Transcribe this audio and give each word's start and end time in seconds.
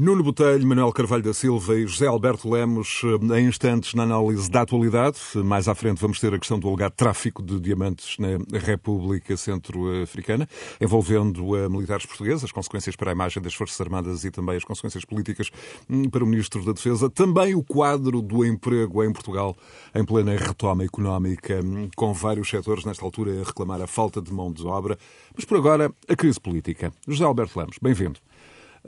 Nuno 0.00 0.22
Botelho, 0.22 0.64
Manuel 0.64 0.92
Carvalho 0.92 1.24
da 1.24 1.34
Silva 1.34 1.74
e 1.74 1.84
José 1.84 2.06
Alberto 2.06 2.48
Lemos, 2.48 3.02
eh, 3.02 3.40
em 3.40 3.48
instantes 3.48 3.94
na 3.94 4.04
análise 4.04 4.48
da 4.48 4.60
atualidade. 4.60 5.18
Mais 5.34 5.66
à 5.66 5.74
frente 5.74 6.00
vamos 6.00 6.20
ter 6.20 6.32
a 6.32 6.38
questão 6.38 6.56
do 6.56 6.68
alegado 6.68 6.92
tráfico 6.92 7.42
de 7.42 7.58
diamantes 7.58 8.16
na 8.16 8.60
República 8.60 9.36
Centro-Africana, 9.36 10.48
envolvendo 10.80 11.52
a 11.56 11.68
militares 11.68 12.06
portugueses, 12.06 12.44
as 12.44 12.52
consequências 12.52 12.94
para 12.94 13.10
a 13.10 13.12
imagem 13.12 13.42
das 13.42 13.54
Forças 13.54 13.80
Armadas 13.80 14.22
e 14.22 14.30
também 14.30 14.56
as 14.56 14.62
consequências 14.62 15.04
políticas 15.04 15.50
hum, 15.90 16.08
para 16.08 16.22
o 16.22 16.26
Ministro 16.28 16.64
da 16.64 16.70
Defesa. 16.70 17.10
Também 17.10 17.56
o 17.56 17.64
quadro 17.64 18.22
do 18.22 18.44
emprego 18.44 19.02
em 19.02 19.12
Portugal 19.12 19.56
em 19.92 20.04
plena 20.04 20.30
retoma 20.36 20.84
económica, 20.84 21.60
hum, 21.60 21.88
com 21.96 22.12
vários 22.12 22.48
setores 22.48 22.84
nesta 22.84 23.04
altura 23.04 23.40
a 23.40 23.44
reclamar 23.44 23.82
a 23.82 23.88
falta 23.88 24.22
de 24.22 24.32
mão 24.32 24.52
de 24.52 24.64
obra. 24.64 24.96
Mas 25.34 25.44
por 25.44 25.56
agora, 25.56 25.92
a 26.08 26.14
crise 26.14 26.38
política. 26.38 26.92
José 27.04 27.24
Alberto 27.24 27.58
Lemos, 27.58 27.78
bem-vindo. 27.82 28.20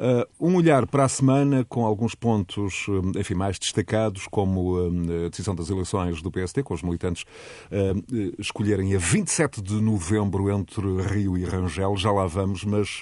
Uh, 0.01 0.25
um 0.41 0.57
olhar 0.57 0.87
para 0.87 1.05
a 1.05 1.09
semana 1.09 1.63
com 1.63 1.85
alguns 1.85 2.15
pontos 2.15 2.87
enfim, 3.19 3.35
mais 3.35 3.59
destacados, 3.59 4.27
como 4.31 4.79
uh, 4.79 5.27
a 5.27 5.29
decisão 5.29 5.55
das 5.55 5.69
eleições 5.69 6.23
do 6.23 6.31
PST, 6.31 6.63
com 6.63 6.73
os 6.73 6.83
militantes 6.83 7.25
uh, 7.25 8.35
escolherem 8.39 8.95
a 8.95 8.99
27 8.99 9.61
de 9.61 9.75
novembro 9.75 10.51
entre 10.51 11.03
Rio 11.03 11.37
e 11.37 11.45
Rangel. 11.45 11.99
Já 11.99 12.11
lá 12.11 12.27
vamos, 12.27 12.65
mas 12.65 13.01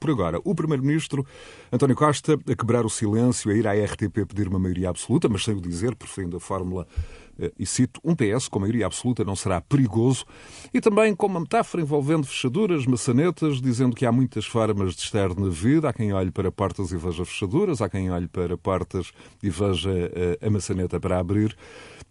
por 0.00 0.10
agora, 0.10 0.40
o 0.44 0.56
Primeiro-Ministro 0.56 1.24
António 1.72 1.94
Costa 1.94 2.34
a 2.34 2.56
quebrar 2.56 2.84
o 2.84 2.90
silêncio, 2.90 3.50
a 3.50 3.54
ir 3.54 3.66
à 3.68 3.72
RTP 3.72 4.26
pedir 4.26 4.48
uma 4.48 4.58
maioria 4.58 4.90
absoluta, 4.90 5.28
mas 5.28 5.44
sem 5.44 5.54
o 5.54 5.60
dizer, 5.60 5.94
preferindo 5.94 6.36
a 6.36 6.40
fórmula 6.40 6.86
eh, 6.96 7.23
e 7.58 7.66
cito, 7.66 8.00
um 8.04 8.14
PS 8.14 8.48
com 8.48 8.60
maioria 8.60 8.86
absoluta 8.86 9.24
não 9.24 9.36
será 9.36 9.60
perigoso, 9.60 10.24
e 10.72 10.80
também 10.80 11.14
com 11.14 11.26
uma 11.26 11.40
metáfora 11.40 11.82
envolvendo 11.82 12.26
fechaduras, 12.26 12.86
maçanetas, 12.86 13.60
dizendo 13.60 13.94
que 13.96 14.06
há 14.06 14.12
muitas 14.12 14.46
formas 14.46 14.94
de 14.94 15.02
estar 15.02 15.34
na 15.34 15.48
vida, 15.48 15.88
há 15.88 15.92
quem 15.92 16.12
olhe 16.12 16.30
para 16.30 16.50
portas 16.50 16.92
e 16.92 16.96
veja 16.96 17.24
fechaduras, 17.24 17.80
há 17.80 17.88
quem 17.88 18.10
olhe 18.10 18.28
para 18.28 18.56
portas 18.56 19.12
e 19.42 19.50
veja 19.50 19.90
a, 19.90 19.94
eh, 19.94 20.38
a 20.46 20.50
maçaneta 20.50 21.00
para 21.00 21.18
abrir, 21.18 21.56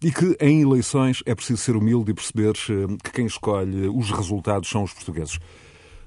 e 0.02 0.12
que 0.12 0.36
em 0.40 0.62
eleições 0.62 1.24
é 1.26 1.34
preciso 1.34 1.62
ser 1.62 1.76
humilde 1.76 2.12
e 2.12 2.14
perceber 2.14 2.54
eh, 2.70 2.98
que 3.04 3.12
quem 3.12 3.26
escolhe 3.26 3.88
os 3.88 4.12
resultados 4.12 4.70
são 4.70 4.84
os 4.84 4.94
portugueses. 4.94 5.40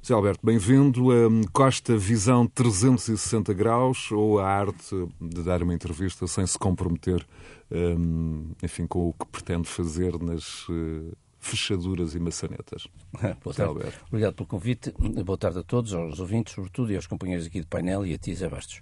Zé 0.07 0.15
Alberto, 0.15 0.47
bem-vindo. 0.47 1.09
Costa 1.53 1.97
Visão 1.97 2.47
360 2.47 3.53
graus 3.53 4.13
ou 4.13 4.39
a 4.39 4.49
arte 4.49 4.95
de 5.21 5.43
dar 5.43 5.65
uma 5.65 5.75
entrevista 5.75 6.29
sem 6.29 6.47
se 6.47 6.57
comprometer 6.57 7.27
um, 7.71 8.53
enfim, 8.63 8.87
com 8.87 9.09
o 9.09 9.13
que 9.13 9.27
pretende 9.27 9.69
fazer 9.69 10.21
nas 10.21 10.69
uh, 10.69 11.17
fechaduras 11.39 12.15
e 12.15 12.19
maçanetas. 12.19 12.87
Boa 13.43 13.55
tarde. 13.55 13.95
Obrigado 14.09 14.35
pelo 14.35 14.47
convite. 14.47 14.93
Boa 15.25 15.39
tarde 15.39 15.61
a 15.61 15.63
todos, 15.63 15.95
aos 15.95 16.21
ouvintes, 16.21 16.55
sobretudo, 16.55 16.93
e 16.93 16.97
aos 16.97 17.07
companheiros 17.07 17.47
aqui 17.47 17.61
do 17.61 17.67
painel 17.67 18.05
e 18.05 18.15
a 18.15 18.19
ti, 18.19 18.35
Zé 18.35 18.49
Bastos. 18.49 18.81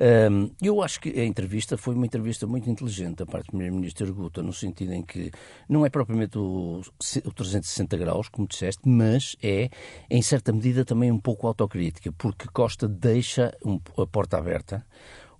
Um, 0.00 0.52
eu 0.62 0.80
acho 0.80 1.00
que 1.00 1.08
a 1.08 1.24
entrevista 1.24 1.76
foi 1.76 1.94
uma 1.96 2.06
entrevista 2.06 2.46
muito 2.46 2.70
inteligente 2.70 3.16
da 3.16 3.26
parte 3.26 3.46
do 3.46 3.50
Primeiro-Ministro 3.50 4.14
Guta, 4.14 4.42
no 4.42 4.52
sentido 4.52 4.92
em 4.92 5.02
que 5.02 5.32
não 5.68 5.84
é 5.84 5.90
propriamente 5.90 6.38
o, 6.38 6.80
o 7.24 7.32
360 7.32 7.96
graus, 7.96 8.28
como 8.28 8.46
disseste, 8.46 8.88
mas 8.88 9.34
é, 9.42 9.68
em 10.08 10.22
certa 10.22 10.52
medida, 10.52 10.84
também 10.84 11.10
um 11.10 11.18
pouco 11.18 11.48
autocrítica, 11.48 12.12
porque 12.12 12.46
Costa 12.52 12.86
deixa 12.86 13.52
um, 13.64 13.80
a 14.00 14.06
porta 14.06 14.38
aberta 14.38 14.86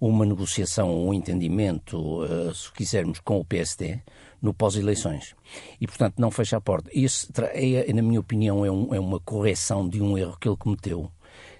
uma 0.00 0.24
negociação, 0.24 1.06
um 1.06 1.12
entendimento, 1.12 2.22
uh, 2.22 2.54
se 2.54 2.72
quisermos, 2.72 3.20
com 3.20 3.38
o 3.38 3.44
PSD 3.44 4.00
no 4.40 4.54
pós-eleições. 4.54 5.34
E, 5.80 5.86
portanto, 5.86 6.14
não 6.18 6.30
fecha 6.30 6.56
a 6.56 6.60
porta. 6.60 6.90
Isso, 6.94 7.28
é, 7.52 7.92
na 7.92 8.02
minha 8.02 8.20
opinião, 8.20 8.64
é, 8.64 8.70
um, 8.70 8.94
é 8.94 9.00
uma 9.00 9.18
correção 9.18 9.88
de 9.88 10.00
um 10.00 10.16
erro 10.16 10.36
que 10.40 10.48
ele 10.48 10.56
cometeu 10.56 11.10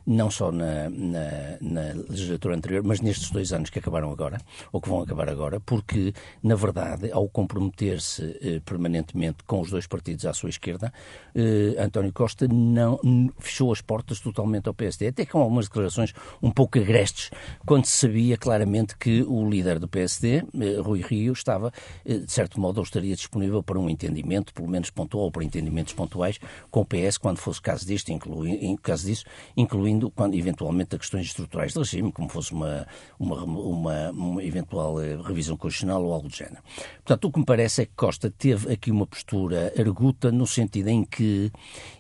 não 0.09 0.31
só 0.31 0.51
na, 0.51 0.89
na, 0.89 1.59
na, 1.61 1.93
legislatura 2.09 2.57
anterior, 2.57 2.83
mas 2.83 3.03
nestes 3.03 3.31
dois 3.31 3.53
anos 3.53 3.69
que 3.69 3.79
acabaram 3.79 4.11
agora, 4.11 4.41
ou 4.73 4.81
que 4.81 4.89
vão 4.89 5.03
acabar 5.03 5.29
agora, 5.29 5.61
porque, 5.61 6.15
na 6.43 6.55
verdade, 6.55 7.13
ao 7.13 7.29
comprometer-se 7.29 8.39
eh, 8.41 8.61
permanentemente 8.65 9.45
com 9.47 9.61
os 9.61 9.71
dois 9.71 9.87
partidos 9.87 10.25
à 10.25 10.33
sua 10.33 10.49
esquerda, 10.49 10.91
eh, 11.35 11.77
António 11.79 12.11
Costa 12.11 12.49
não 12.49 12.99
fechou 13.39 13.71
as 13.71 13.83
portas 13.83 14.19
totalmente 14.19 14.67
ao 14.67 14.73
PSD, 14.73 15.09
até 15.09 15.27
com 15.27 15.41
algumas 15.41 15.67
declarações 15.67 16.15
um 16.43 16.51
pouco 16.51 16.79
agrestes, 16.79 17.31
quando 17.67 17.85
se 17.85 17.99
sabia 17.99 18.39
claramente 18.39 18.97
que 18.97 19.23
o 19.23 19.47
líder 19.49 19.79
do 19.79 19.87
PSD, 19.87 20.43
eh, 20.59 20.81
Rui 20.81 21.03
Rio, 21.03 21.35
estava, 21.35 21.71
eh, 22.07 22.19
de 22.19 22.33
certo 22.33 22.59
modo, 22.59 22.79
ou 22.79 22.83
estaria 22.83 23.15
disponível 23.15 23.63
para 23.63 23.79
um 23.79 23.91
entendimento, 23.91 24.55
pelo 24.55 24.69
menos 24.69 24.89
pontual, 24.89 25.25
ou 25.25 25.31
para 25.31 25.45
entendimentos 25.45 25.93
pontuais, 25.93 26.39
com 26.71 26.81
o 26.81 26.85
PS, 26.87 27.19
quando 27.19 27.37
fosse 27.37 27.61
caso 27.61 27.87
disto, 27.87 28.11
inclui, 28.11 28.75
caso 28.83 29.07
disso, 29.07 29.27
incluindo 29.55 29.98
quando, 30.15 30.35
eventualmente 30.35 30.95
a 30.95 30.99
questões 30.99 31.27
estruturais 31.27 31.73
do 31.73 31.81
regime, 31.81 32.13
como 32.13 32.29
fosse 32.29 32.53
uma, 32.53 32.87
uma, 33.19 33.45
uma, 33.45 34.11
uma 34.11 34.45
eventual 34.45 35.01
eh, 35.01 35.17
revisão 35.17 35.57
constitucional 35.57 36.05
ou 36.05 36.13
algo 36.13 36.29
do 36.29 36.35
género. 36.35 36.63
Portanto, 37.05 37.25
o 37.27 37.33
que 37.33 37.39
me 37.39 37.45
parece 37.45 37.83
é 37.83 37.87
que 37.87 37.93
Costa 37.95 38.31
teve 38.31 38.73
aqui 38.73 38.91
uma 38.91 39.07
postura 39.07 39.73
arguta 39.79 40.31
no 40.31 40.47
sentido 40.47 40.89
em 40.89 41.05
que 41.05 41.51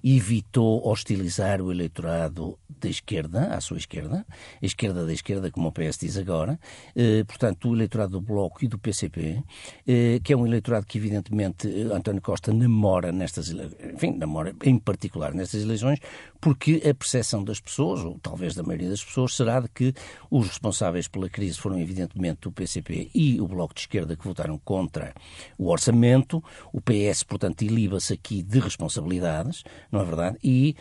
evitou 0.02 0.86
hostilizar 0.86 1.60
o 1.60 1.72
eleitorado 1.72 2.58
da 2.80 2.88
esquerda, 2.88 3.54
à 3.54 3.60
sua 3.60 3.78
esquerda, 3.78 4.24
a 4.62 4.66
esquerda 4.66 5.04
da 5.04 5.12
esquerda, 5.12 5.50
como 5.50 5.68
o 5.68 5.72
PS 5.72 5.98
diz 5.98 6.16
agora, 6.16 6.58
eh, 6.94 7.24
portanto, 7.24 7.68
o 7.68 7.74
eleitorado 7.74 8.12
do 8.12 8.20
Bloco 8.20 8.64
e 8.64 8.68
do 8.68 8.78
PCP, 8.78 9.42
eh, 9.86 10.20
que 10.22 10.32
é 10.32 10.36
um 10.36 10.46
eleitorado 10.46 10.86
que, 10.86 10.98
evidentemente, 10.98 11.68
eh, 11.68 11.94
António 11.94 12.22
Costa 12.22 12.52
namora 12.52 13.10
nestas, 13.10 13.50
enfim, 13.94 14.16
namora 14.16 14.54
em 14.62 14.78
particular 14.78 15.34
nestas 15.34 15.62
eleições, 15.62 15.98
porque 16.40 16.82
a 16.88 16.94
percepção 16.94 17.42
das 17.42 17.60
pessoas, 17.60 17.87
ou 17.88 18.18
talvez 18.18 18.54
da 18.54 18.62
maioria 18.62 18.90
das 18.90 19.04
pessoas, 19.04 19.34
será 19.34 19.60
de 19.60 19.68
que 19.68 19.94
os 20.30 20.46
responsáveis 20.46 21.08
pela 21.08 21.28
crise 21.28 21.58
foram, 21.58 21.78
evidentemente, 21.78 22.48
o 22.48 22.52
PCP 22.52 23.10
e 23.14 23.40
o 23.40 23.46
Bloco 23.46 23.74
de 23.74 23.80
Esquerda 23.80 24.16
que 24.16 24.24
votaram 24.24 24.58
contra 24.58 25.14
o 25.56 25.68
orçamento. 25.70 26.42
O 26.72 26.80
PS, 26.80 27.22
portanto, 27.22 27.62
iliba-se 27.62 28.12
aqui 28.12 28.42
de 28.42 28.58
responsabilidades, 28.58 29.62
não 29.90 30.00
é 30.00 30.04
verdade? 30.04 30.38
E, 30.42 30.76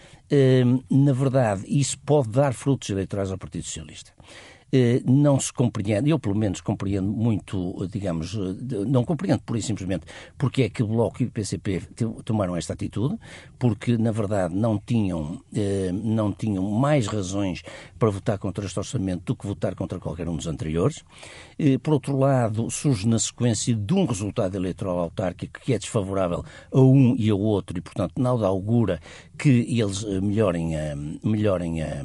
hum, 0.65 0.83
na 0.89 1.13
verdade, 1.13 1.63
isso 1.67 1.97
pode 1.99 2.29
dar 2.29 2.53
frutos 2.53 2.89
eleitorais 2.89 3.31
ao 3.31 3.37
Partido 3.37 3.63
Socialista. 3.63 4.11
Eh, 4.71 5.01
não 5.05 5.39
se 5.39 5.53
compreende, 5.53 6.09
eu 6.09 6.19
pelo 6.19 6.35
menos 6.35 6.59
compreendo 6.59 7.09
muito, 7.09 7.87
digamos, 7.87 8.35
eh, 8.35 8.85
não 8.85 9.05
compreendo 9.05 9.41
por 9.43 9.55
e 9.55 9.61
simplesmente 9.61 10.05
porque 10.37 10.63
é 10.63 10.69
que 10.69 10.83
o 10.83 10.87
Bloco 10.87 11.23
e 11.23 11.25
o 11.25 11.31
PCP 11.31 11.81
tomaram 12.25 12.55
esta 12.55 12.73
atitude, 12.73 13.17
porque 13.57 13.97
na 13.97 14.11
verdade 14.11 14.53
não 14.53 14.77
tinham, 14.77 15.41
eh, 15.55 15.91
não 15.93 16.33
tinham 16.33 16.69
mais 16.69 17.07
razões 17.07 17.63
para 17.97 18.09
votar 18.09 18.37
contra 18.37 18.65
este 18.65 18.77
orçamento 18.77 19.23
do 19.25 19.35
que 19.35 19.47
votar 19.47 19.73
contra 19.73 19.99
qualquer 19.99 20.27
um 20.27 20.35
dos 20.35 20.47
anteriores. 20.47 21.03
Por 21.81 21.93
outro 21.93 22.17
lado, 22.17 22.69
surge 22.69 23.07
na 23.07 23.17
sequência 23.17 23.73
de 23.73 23.93
um 23.93 24.05
resultado 24.05 24.55
eleitoral 24.55 24.99
autárquico 24.99 25.59
que 25.59 25.73
é 25.73 25.79
desfavorável 25.79 26.43
a 26.71 26.79
um 26.79 27.15
e 27.17 27.29
ao 27.29 27.39
outro 27.39 27.77
e, 27.77 27.81
portanto, 27.81 28.13
nada 28.17 28.45
augura 28.45 28.99
que 29.37 29.49
eles 29.49 30.03
melhorem 30.21 30.75
a, 30.75 30.95
melhorem 31.23 31.81
a 31.81 32.03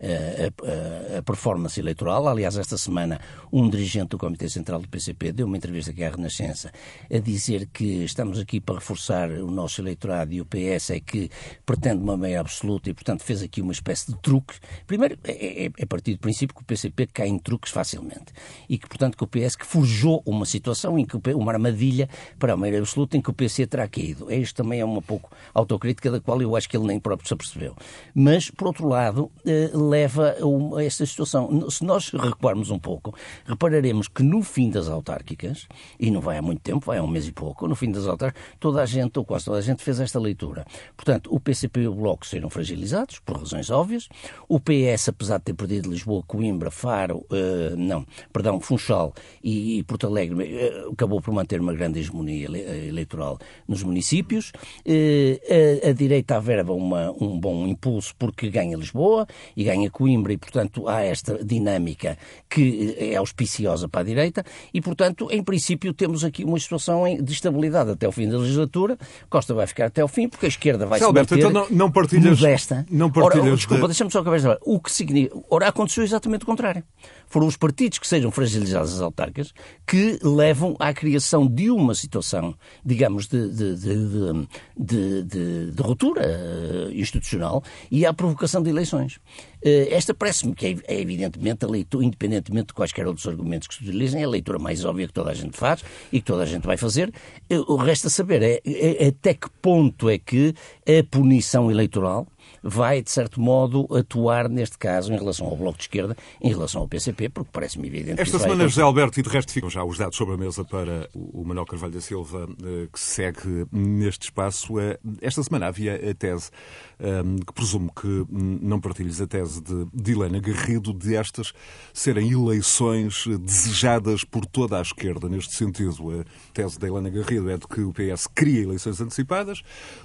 a, 0.00 1.18
a, 1.18 1.22
performance 1.22 1.78
eleitoral. 1.78 2.28
Aliás, 2.28 2.56
esta 2.56 2.78
semana, 2.78 3.20
um 3.52 3.68
dirigente 3.68 4.08
do 4.08 4.18
Comitê 4.18 4.48
Central 4.48 4.80
do 4.80 4.88
PCP 4.88 5.32
deu 5.32 5.46
uma 5.46 5.56
entrevista 5.56 5.90
aqui 5.90 6.04
à 6.04 6.10
Renascença 6.10 6.70
a 7.10 7.18
dizer 7.18 7.66
que 7.72 8.04
estamos 8.04 8.38
aqui 8.38 8.60
para 8.60 8.76
reforçar 8.76 9.30
o 9.30 9.50
nosso 9.50 9.80
eleitorado 9.80 10.32
e 10.32 10.40
o 10.40 10.46
PS 10.46 10.90
é 10.90 11.00
que 11.00 11.30
pretende 11.66 12.02
uma 12.02 12.16
meia 12.16 12.40
absoluta 12.40 12.90
e, 12.90 12.94
portanto, 12.94 13.22
fez 13.22 13.42
aqui 13.42 13.60
uma 13.60 13.72
espécie 13.72 14.12
de 14.12 14.18
truque. 14.20 14.54
Primeiro, 14.86 15.18
é, 15.24 15.66
é, 15.66 15.70
é 15.76 15.86
partir 15.86 16.14
do 16.14 16.20
princípio 16.20 16.54
que 16.54 16.62
o 16.62 16.64
PCP 16.64 17.06
cai 17.06 17.28
em 17.28 17.38
truques 17.38 17.72
facilmente 17.72 18.32
e 18.68 18.78
que, 18.78 18.88
portanto, 18.88 19.16
que 19.16 19.24
o 19.24 19.26
PS 19.26 19.56
que 19.56 19.66
forjou 19.66 20.22
uma 20.24 20.46
situação 20.46 20.98
em 20.98 21.04
que 21.04 21.18
uma 21.34 21.52
armadilha 21.52 22.08
para 22.38 22.52
a 22.52 22.56
maioria 22.56 22.80
absoluta 22.80 23.16
em 23.16 23.20
que 23.20 23.30
o 23.30 23.32
PC 23.32 23.66
terá 23.66 23.88
caído. 23.88 24.32
Isto 24.32 24.62
também 24.62 24.80
é 24.80 24.84
uma 24.84 25.02
pouco 25.02 25.30
autocrítica 25.52 26.10
da 26.10 26.20
qual 26.20 26.40
eu 26.40 26.54
acho 26.54 26.68
que 26.68 26.76
ele 26.76 26.86
nem 26.86 27.00
próprio 27.00 27.26
se 27.26 27.34
apercebeu. 27.34 27.74
Mas, 28.14 28.50
por 28.50 28.68
outro 28.68 28.86
lado, 28.86 29.30
eh, 29.46 29.70
leva 29.88 30.36
a 30.76 30.84
esta 30.84 31.04
situação. 31.06 31.70
Se 31.70 31.84
nós 31.84 32.10
recuarmos 32.10 32.70
um 32.70 32.78
pouco, 32.78 33.14
repararemos 33.46 34.08
que 34.08 34.22
no 34.22 34.42
fim 34.42 34.70
das 34.70 34.88
autárquicas, 34.88 35.66
e 35.98 36.10
não 36.10 36.20
vai 36.20 36.38
há 36.38 36.42
muito 36.42 36.60
tempo, 36.60 36.84
vai 36.84 36.98
há 36.98 37.02
um 37.02 37.08
mês 37.08 37.26
e 37.26 37.32
pouco, 37.32 37.66
no 37.66 37.74
fim 37.74 37.90
das 37.90 38.06
autárquicas, 38.06 38.42
toda 38.60 38.82
a 38.82 38.86
gente, 38.86 39.18
ou 39.18 39.24
quase 39.24 39.44
toda 39.44 39.58
a 39.58 39.62
gente, 39.62 39.82
fez 39.82 40.00
esta 40.00 40.18
leitura. 40.18 40.64
Portanto, 40.96 41.34
o 41.34 41.40
PCP 41.40 41.82
e 41.82 41.88
o 41.88 41.94
Bloco 41.94 42.26
serão 42.26 42.50
fragilizados, 42.50 43.18
por 43.20 43.38
razões 43.38 43.70
óbvias. 43.70 44.08
O 44.48 44.60
PS, 44.60 45.08
apesar 45.08 45.38
de 45.38 45.44
ter 45.44 45.54
perdido 45.54 45.90
Lisboa, 45.90 46.22
Coimbra, 46.26 46.70
Faro, 46.70 47.24
uh, 47.30 47.76
não, 47.76 48.04
perdão, 48.32 48.60
Funchal 48.60 49.14
e, 49.42 49.78
e 49.78 49.82
Porto 49.82 50.06
Alegre, 50.06 50.34
uh, 50.34 50.92
acabou 50.92 51.20
por 51.20 51.32
manter 51.32 51.60
uma 51.60 51.72
grande 51.72 52.00
hegemonia 52.00 52.46
ele, 52.46 52.88
eleitoral 52.88 53.38
nos 53.66 53.82
municípios. 53.82 54.52
Uh, 54.86 55.84
a, 55.84 55.90
a, 55.90 55.92
direita 55.92 56.36
averba 56.36 56.72
uma, 56.72 57.10
um 57.12 57.38
bom 57.38 57.66
impulso 57.66 58.14
porque 58.18 58.50
ganha 58.50 58.76
Lisboa 58.76 59.26
e 59.56 59.64
ganha 59.64 59.77
ganha 59.78 59.90
Coimbra 59.90 60.32
e, 60.32 60.36
portanto, 60.36 60.88
há 60.88 61.02
esta 61.02 61.42
dinâmica 61.44 62.18
que 62.48 62.94
é 62.98 63.16
auspiciosa 63.16 63.88
para 63.88 64.00
a 64.00 64.04
direita 64.04 64.44
e, 64.74 64.80
portanto, 64.80 65.28
em 65.30 65.42
princípio, 65.42 65.92
temos 65.94 66.24
aqui 66.24 66.44
uma 66.44 66.58
situação 66.58 67.04
de 67.20 67.32
estabilidade 67.32 67.90
até 67.90 68.06
o 68.08 68.12
fim 68.12 68.28
da 68.28 68.38
legislatura. 68.38 68.98
Costa 69.30 69.54
vai 69.54 69.66
ficar 69.66 69.86
até 69.86 70.02
o 70.02 70.08
fim 70.08 70.28
porque 70.28 70.46
a 70.46 70.48
esquerda 70.48 70.86
vai 70.86 71.00
Alberto, 71.00 71.34
se 71.34 71.42
manter 71.42 71.50
então 71.50 71.68
não, 71.68 71.76
não 71.86 71.90
partilhas, 71.90 72.40
modesta. 72.40 72.86
Não 72.90 73.10
partilhas 73.10 73.46
Ora, 73.46 73.56
desculpa, 73.56 73.82
de... 73.82 73.88
deixa-me 73.88 74.10
só 74.10 74.20
acabar. 74.20 74.38
O 74.62 74.80
que 74.80 74.90
significa... 74.90 75.36
Ora, 75.50 75.68
aconteceu 75.68 76.02
exatamente 76.02 76.42
o 76.42 76.46
contrário. 76.46 76.82
Foram 77.28 77.46
os 77.46 77.56
partidos 77.56 77.98
que 77.98 78.06
sejam 78.06 78.30
fragilizados 78.30 78.94
as 78.94 79.00
autárquicas 79.00 79.52
que 79.86 80.18
levam 80.22 80.76
à 80.78 80.92
criação 80.92 81.46
de 81.46 81.70
uma 81.70 81.94
situação, 81.94 82.54
digamos, 82.84 83.26
de, 83.26 83.48
de, 83.48 83.76
de, 83.76 85.24
de, 85.24 85.70
de 85.72 85.82
ruptura 85.82 86.22
eh, 86.24 86.90
institucional 86.92 87.62
e 87.90 88.06
à 88.06 88.12
provocação 88.12 88.62
de 88.62 88.70
eleições. 88.70 89.20
Eh, 89.62 89.88
esta 89.90 90.14
parece-me 90.14 90.54
que 90.54 90.66
é, 90.66 90.94
é, 90.94 91.00
evidentemente 91.00 91.64
a 91.64 91.68
leitura, 91.68 92.04
independentemente 92.04 92.68
de 92.68 92.74
quaisquer 92.74 93.06
outros 93.06 93.26
argumentos 93.26 93.66
que 93.66 93.74
se 93.74 93.82
utilizem, 93.82 94.22
é 94.22 94.24
a 94.24 94.28
leitura 94.28 94.58
mais 94.58 94.84
óbvia 94.84 95.06
que 95.06 95.12
toda 95.12 95.30
a 95.30 95.34
gente 95.34 95.56
faz 95.56 95.82
e 96.12 96.20
que 96.20 96.26
toda 96.26 96.42
a 96.42 96.46
gente 96.46 96.66
vai 96.66 96.76
fazer. 96.76 97.12
Eh, 97.50 97.58
o 97.58 97.76
resto 97.76 98.06
a 98.06 98.10
saber 98.10 98.42
é, 98.42 98.60
é, 98.64 99.04
é 99.04 99.08
até 99.08 99.34
que 99.34 99.48
ponto 99.62 100.08
é 100.08 100.18
que 100.18 100.54
a 100.86 101.04
punição 101.10 101.70
eleitoral 101.70 102.26
vai, 102.62 103.02
de 103.02 103.10
certo 103.10 103.40
modo, 103.40 103.86
atuar, 103.94 104.48
neste 104.48 104.78
caso, 104.78 105.12
em 105.12 105.18
relação 105.18 105.46
ao 105.46 105.56
Bloco 105.56 105.78
de 105.78 105.84
Esquerda, 105.84 106.16
em 106.40 106.48
relação 106.48 106.80
ao 106.82 106.88
PCP, 106.88 107.28
porque 107.28 107.50
parece-me 107.52 107.88
evidente 107.88 108.20
Esta 108.20 108.38
semana, 108.38 108.68
José 108.68 108.82
Alberto, 108.82 109.18
e 109.20 109.22
de 109.22 109.28
resto 109.28 109.52
ficam 109.52 109.70
já 109.70 109.84
os 109.84 109.98
dados 109.98 110.16
sobre 110.16 110.34
a 110.34 110.38
mesa 110.38 110.64
para 110.64 111.08
o 111.14 111.44
Manuel 111.44 111.66
Carvalho 111.66 111.92
da 111.92 112.00
Silva, 112.00 112.48
eh, 112.62 112.88
que 112.92 113.00
segue 113.00 113.66
neste 113.72 114.24
espaço. 114.24 114.78
Eh, 114.78 114.98
esta 115.20 115.42
semana 115.42 115.66
havia 115.66 115.94
a 115.94 116.14
tese, 116.14 116.50
eh, 116.98 117.22
que 117.46 117.52
presumo 117.52 117.92
que 117.92 118.26
não 118.30 118.80
partilhes 118.80 119.20
a 119.20 119.26
tese 119.26 119.62
de, 119.62 119.86
de 119.92 120.12
Helena 120.12 120.40
Garrido, 120.40 120.92
de 120.92 121.14
estas 121.14 121.52
serem 121.92 122.30
eleições 122.32 123.24
desejadas 123.40 124.24
por 124.24 124.44
toda 124.44 124.78
a 124.78 124.82
esquerda. 124.82 125.28
Neste 125.28 125.54
sentido, 125.54 126.20
a 126.20 126.24
tese 126.52 126.78
da 126.78 126.86
Helena 126.86 127.10
Garrido 127.10 127.50
é 127.50 127.56
de 127.56 127.66
que 127.66 127.80
o 127.80 127.92
PS 127.92 128.26
queria 128.26 128.62
eleições 128.62 129.00
antecipadas, 129.00 129.62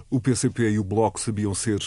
o 0.10 0.20
PCP 0.20 0.72
e 0.72 0.80
o 0.80 0.84
Bloco 0.84 1.20
sabiam 1.20 1.54
ser 1.54 1.80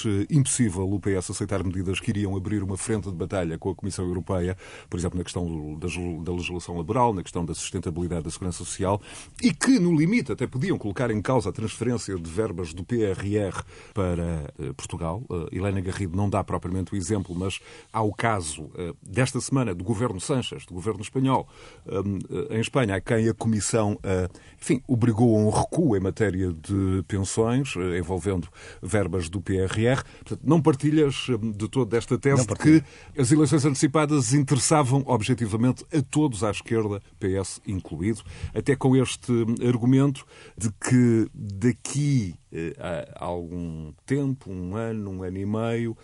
impossível 0.46 0.88
o 0.88 1.00
PS 1.00 1.30
aceitar 1.30 1.62
medidas 1.64 1.98
que 1.98 2.10
iriam 2.10 2.36
abrir 2.36 2.62
uma 2.62 2.76
frente 2.76 3.10
de 3.10 3.16
batalha 3.16 3.58
com 3.58 3.70
a 3.70 3.74
Comissão 3.74 4.06
Europeia, 4.06 4.56
por 4.88 4.98
exemplo, 4.98 5.18
na 5.18 5.24
questão 5.24 5.76
da 6.22 6.32
legislação 6.32 6.76
laboral, 6.76 7.12
na 7.12 7.22
questão 7.22 7.44
da 7.44 7.52
sustentabilidade 7.52 8.22
da 8.22 8.30
segurança 8.30 8.58
social, 8.58 9.00
e 9.42 9.52
que, 9.52 9.78
no 9.80 9.94
limite, 9.94 10.30
até 10.30 10.46
podiam 10.46 10.78
colocar 10.78 11.10
em 11.10 11.20
causa 11.20 11.50
a 11.50 11.52
transferência 11.52 12.16
de 12.16 12.30
verbas 12.30 12.72
do 12.72 12.84
PRR 12.84 13.62
para 13.92 14.52
uh, 14.58 14.72
Portugal. 14.74 15.22
Uh, 15.28 15.48
Helena 15.50 15.80
Garrido 15.80 16.16
não 16.16 16.30
dá 16.30 16.44
propriamente 16.44 16.94
o 16.94 16.96
exemplo, 16.96 17.34
mas 17.34 17.60
há 17.92 18.02
o 18.02 18.12
caso 18.12 18.62
uh, 18.62 18.96
desta 19.02 19.40
semana 19.40 19.74
do 19.74 19.82
governo 19.82 20.20
Sanches, 20.20 20.64
do 20.64 20.74
governo 20.74 21.00
espanhol, 21.00 21.48
em 22.50 22.60
Espanha, 22.60 22.94
a 22.94 23.00
quem 23.00 23.28
a 23.28 23.34
Comissão, 23.34 23.98
enfim, 24.60 24.82
obrigou 24.86 25.36
a 25.36 25.40
um 25.40 25.50
recuo 25.50 25.96
em 25.96 26.00
matéria 26.00 26.52
de 26.52 27.02
pensões, 27.08 27.74
envolvendo 27.98 28.48
verbas 28.82 29.28
do 29.28 29.40
PRR. 29.40 30.02
Não 30.42 30.60
partilhas 30.60 31.28
hum, 31.28 31.52
de 31.52 31.68
toda 31.68 31.96
esta 31.96 32.18
tese 32.18 32.46
de 32.46 32.54
que 32.54 32.82
as 33.18 33.30
eleições 33.30 33.64
antecipadas 33.64 34.32
interessavam 34.32 35.02
objetivamente 35.06 35.84
a 35.92 36.02
todos 36.02 36.42
à 36.44 36.50
esquerda, 36.50 37.02
PS 37.18 37.60
incluído, 37.66 38.22
até 38.54 38.74
com 38.74 38.96
este 38.96 39.32
hum, 39.32 39.54
argumento 39.66 40.26
de 40.56 40.70
que 40.72 41.28
daqui 41.34 42.34
eh, 42.52 42.74
a 43.14 43.24
algum 43.24 43.92
tempo, 44.04 44.50
um 44.50 44.74
ano, 44.74 45.10
um 45.10 45.22
ano 45.22 45.38
e 45.38 45.46
meio, 45.46 45.96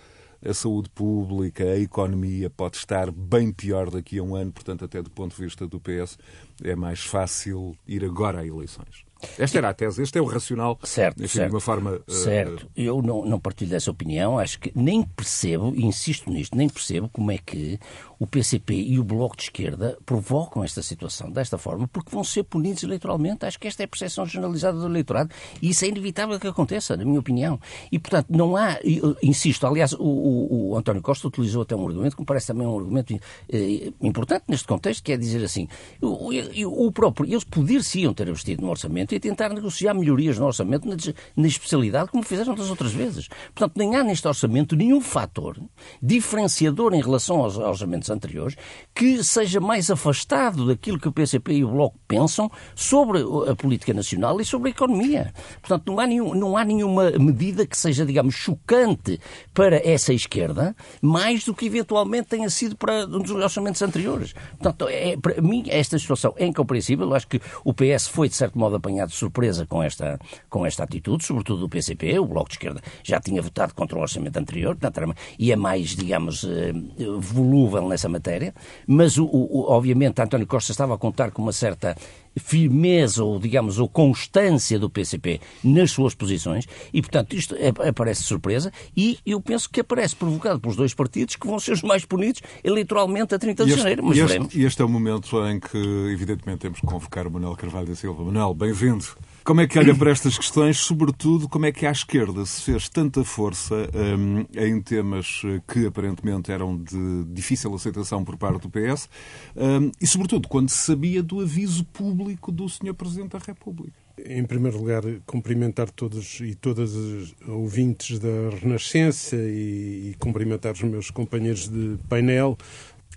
a 0.45 0.53
saúde 0.53 0.91
pública, 0.91 1.65
a 1.65 1.79
economia 1.79 2.51
pode 2.51 2.77
estar 2.77 3.11
bem 3.13 3.53
pior 3.53 3.91
daqui 3.91 4.19
a 4.19 4.23
um 4.23 4.35
ano, 4.35 4.53
portanto, 4.53 4.85
até 4.85 5.01
do 5.01 5.11
ponto 5.11 5.35
de 5.37 5.43
vista 5.43 5.67
do 5.67 5.81
PS, 5.81 6.19
é 6.63 6.75
mais 6.75 7.01
fácil 7.01 7.77
ir 7.87 8.05
agora 8.05 8.41
a 8.41 8.47
eleições. 8.47 9.05
Esta 9.39 9.59
era 9.59 9.69
a 9.71 9.75
tese, 9.75 10.03
este 10.03 10.19
é 10.19 10.23
o 10.23 10.27
racional, 10.27 10.79
certo, 10.83 11.23
enfim, 11.23 11.39
certo, 11.39 11.51
de 11.51 11.55
uma 11.55 11.61
forma... 11.61 12.01
Certo, 12.09 12.65
uh... 12.65 12.71
eu 12.77 13.03
não, 13.03 13.25
não 13.25 13.41
partilho 13.41 13.71
dessa 13.71 13.91
opinião, 13.91 14.39
acho 14.39 14.59
que 14.59 14.73
nem 14.75 15.03
percebo, 15.03 15.73
insisto 15.77 16.31
nisto, 16.31 16.57
nem 16.57 16.69
percebo 16.69 17.09
como 17.09 17.31
é 17.31 17.39
que 17.39 17.79
o 18.23 18.27
PCP 18.27 18.73
e 18.75 19.01
o 19.01 19.05
Bloco 19.05 19.37
de 19.37 19.43
Esquerda 19.43 19.99
provocam 20.07 20.63
esta 20.63 20.81
situação 20.81 21.29
desta 21.29 21.59
forma, 21.59 21.89
porque 21.89 22.11
vão 22.13 22.23
ser 22.23 22.45
punidos 22.45 22.85
eleitoralmente. 22.85 23.45
Acho 23.45 23.59
que 23.59 23.67
esta 23.67 23.83
é 23.83 23.85
a 23.85 23.89
percepção 23.89 24.25
generalizada 24.25 24.79
do 24.79 24.87
eleitorado 24.87 25.31
e 25.61 25.71
isso 25.71 25.85
é 25.85 25.89
inevitável 25.89 26.39
que 26.39 26.47
aconteça, 26.47 26.97
na 26.97 27.05
minha 27.05 27.19
opinião. 27.19 27.59
E, 27.91 27.99
portanto, 27.99 28.29
não 28.31 28.57
há, 28.57 28.79
insisto, 29.21 29.67
aliás, 29.67 29.93
o, 29.93 30.05
o, 30.05 30.71
o 30.71 30.77
António 30.77 31.03
Costa 31.03 31.27
utilizou 31.27 31.63
até 31.63 31.75
um 31.75 31.85
argumento 31.85 32.15
que 32.15 32.23
me 32.23 32.27
parece 32.27 32.47
também 32.47 32.65
um 32.65 32.79
argumento 32.79 33.13
eh, 33.53 33.93
importante 34.01 34.45
neste 34.47 34.69
contexto, 34.69 35.03
que 35.03 35.13
é 35.13 35.17
dizer 35.17 35.43
assim, 35.45 35.67
o, 36.01 36.87
o 36.87 36.93
próprio, 36.93 37.29
eles 37.29 37.43
poder-se-iam 37.43 38.15
ter 38.15 38.29
investido 38.29 38.63
no 38.63 38.71
orçamento 38.71 39.12
e 39.15 39.21
tentar 39.21 39.51
negociar 39.51 39.95
melhorias 39.95 40.39
no 40.39 40.47
orçamento 40.47 40.89
na, 40.89 40.97
na 41.37 41.47
especialidade, 41.47 42.11
como 42.11 42.23
fizeram 42.23 42.55
das 42.55 42.71
outras 42.71 42.93
vezes. 42.93 43.29
Portanto, 43.55 43.77
nem 43.77 43.97
há 43.97 44.05
neste 44.05 44.27
orçamento 44.27 44.77
nenhum 44.77 45.01
fator 45.01 45.59
diferenciador 46.03 46.95
em 46.95 47.01
relação 47.03 47.41
aos 47.41 47.57
orçamentos 47.57 48.11
anteriores 48.11 48.57
que 48.95 49.23
seja 49.23 49.61
mais 49.61 49.91
afastado 49.91 50.67
daquilo 50.67 50.99
que 50.99 51.09
o 51.09 51.13
PCP 51.13 51.55
e 51.55 51.65
o 51.65 51.71
Bloco 51.71 51.99
pensam 52.07 52.51
sobre 52.75 53.21
a 53.49 53.55
política 53.55 53.93
nacional 53.93 54.41
e 54.41 54.45
sobre 54.45 54.69
a 54.69 54.71
economia. 54.71 55.33
Portanto, 55.61 55.87
não 55.87 56.01
há, 56.01 56.07
nenhum, 56.07 56.35
não 56.35 56.57
há 56.57 56.65
nenhuma 56.65 57.11
medida 57.13 57.67
que 57.67 57.77
seja, 57.77 58.05
digamos, 58.05 58.35
chocante 58.35 59.21
para 59.55 59.77
essa 59.89 60.13
esquerda, 60.13 60.75
mais 61.01 61.45
do 61.45 61.55
que 61.55 61.67
eventualmente 61.67 62.29
tenha 62.29 62.49
sido 62.51 62.77
para 62.77 63.05
um 63.07 63.21
dos 63.21 63.31
orçamentos 63.31 63.83
anteriores. 63.83 64.33
Portanto, 64.59 64.89
é, 64.89 65.17
para 65.17 65.41
mim, 65.41 65.65
esta 65.69 65.99
situação 65.99 66.35
é 66.37 66.47
incompreensível. 66.47 67.07
Eu 67.07 67.15
acho 67.15 67.27
que 67.27 67.41
o 67.65 67.73
PS 67.73 68.09
foi, 68.09 68.29
de 68.29 68.35
certo 68.35 68.59
modo, 68.59 68.77
apanhado 68.77 69.02
de 69.07 69.15
surpresa 69.15 69.67
com 69.67 69.83
esta, 69.83 70.19
com 70.49 70.65
esta 70.67 70.85
atitude, 70.85 71.25
sobretudo 71.25 71.65
o 71.65 71.69
PCP. 71.69 72.19
O 72.19 72.27
Bloco 72.27 72.49
de 72.49 72.55
Esquerda 72.55 72.81
já 73.03 73.21
tinha 73.21 73.41
votado 73.41 73.75
contra 73.75 73.99
o 73.99 74.01
orçamento 74.01 74.37
anterior, 74.37 74.77
portanto, 74.77 75.15
e 75.39 75.53
é 75.53 75.57
mais, 75.57 75.91
digamos, 75.91 76.45
eh, 76.45 76.73
volúvel 77.19 77.89
nessa 77.89 78.09
matéria. 78.09 78.55
Mas, 78.87 79.19
o, 79.19 79.25
o, 79.25 79.67
obviamente, 79.69 80.21
António 80.21 80.47
Costa 80.47 80.73
estava 80.73 80.95
a 80.95 80.99
contar 80.99 81.31
com 81.31 81.43
uma 81.43 81.53
certa 81.53 81.97
firmeza 82.37 83.25
ou, 83.25 83.39
digamos, 83.39 83.79
ou 83.79 83.89
constância 83.89 84.79
do 84.79 84.89
PCP 84.89 85.41
nas 85.63 85.91
suas 85.91 86.15
posições 86.15 86.67
e, 86.93 87.01
portanto, 87.01 87.35
isto 87.35 87.57
aparece 87.87 88.23
surpresa 88.23 88.73
e 88.97 89.19
eu 89.25 89.41
penso 89.41 89.69
que 89.69 89.81
aparece 89.81 90.17
provocado 90.17 90.61
pelos 90.61 90.77
dois 90.77 90.95
partidos 90.95 91.37
que 91.37 91.47
vão 91.47 91.59
ser 91.59 91.73
os 91.73 91.83
mais 91.83 92.05
punidos 92.05 92.43
eleitoralmente 92.63 93.35
a 93.35 93.39
30 93.39 93.65
de 93.65 93.71
este, 93.71 93.81
janeiro. 93.81 94.03
Mas 94.05 94.17
este, 94.17 94.27
veremos. 94.27 94.55
E 94.55 94.65
este 94.65 94.83
é 94.83 94.85
o 94.85 94.89
momento 94.89 95.45
em 95.47 95.61
que, 95.61 95.79
evidentemente, 96.13 96.61
temos 96.61 96.81
que 96.81 96.87
convocar 96.87 97.27
o 97.27 97.31
Manuel 97.31 97.57
Carvalho 97.57 97.87
da 97.87 97.95
Silva. 97.95 98.25
Manuel, 98.25 98.55
bem-vindo. 98.55 99.07
Como 99.45 99.61
é 99.61 99.67
que 99.67 99.77
olha 99.77 99.93
para 99.93 100.11
estas 100.13 100.39
questões? 100.39 100.79
Sobretudo, 100.79 101.49
como 101.49 101.67
é 101.67 101.73
que 101.73 101.85
à 101.85 101.91
esquerda 101.91 102.47
se 102.47 102.63
fez 102.63 102.89
tanta 102.89 103.25
força 103.25 103.75
um, 103.93 104.47
em 104.57 104.81
temas 104.81 105.43
que 105.67 105.85
aparentemente 105.87 106.53
eram 106.53 106.79
de 106.79 107.25
difícil 107.25 107.75
aceitação 107.75 108.25
por 108.25 108.37
parte 108.37 108.63
do 108.63 108.71
PS 108.71 109.09
um, 109.57 109.91
e, 110.01 110.07
sobretudo, 110.07 110.47
quando 110.47 110.69
se 110.69 110.79
sabia 110.79 111.25
do 111.25 111.41
aviso 111.41 111.85
público 111.87 112.53
do 112.53 112.69
Sr. 112.69 112.95
Presidente 112.95 113.31
da 113.31 113.39
República? 113.39 114.03
Em 114.25 114.45
primeiro 114.45 114.79
lugar, 114.79 115.03
cumprimentar 115.27 115.91
todos 115.91 116.39
e 116.41 116.55
todas 116.55 116.95
as 116.95 117.35
ouvintes 117.49 118.19
da 118.19 118.51
Renascença 118.61 119.37
e, 119.37 120.11
e 120.11 120.17
cumprimentar 120.19 120.75
os 120.75 120.83
meus 120.83 121.11
companheiros 121.11 121.67
de 121.67 121.99
painel. 122.09 122.57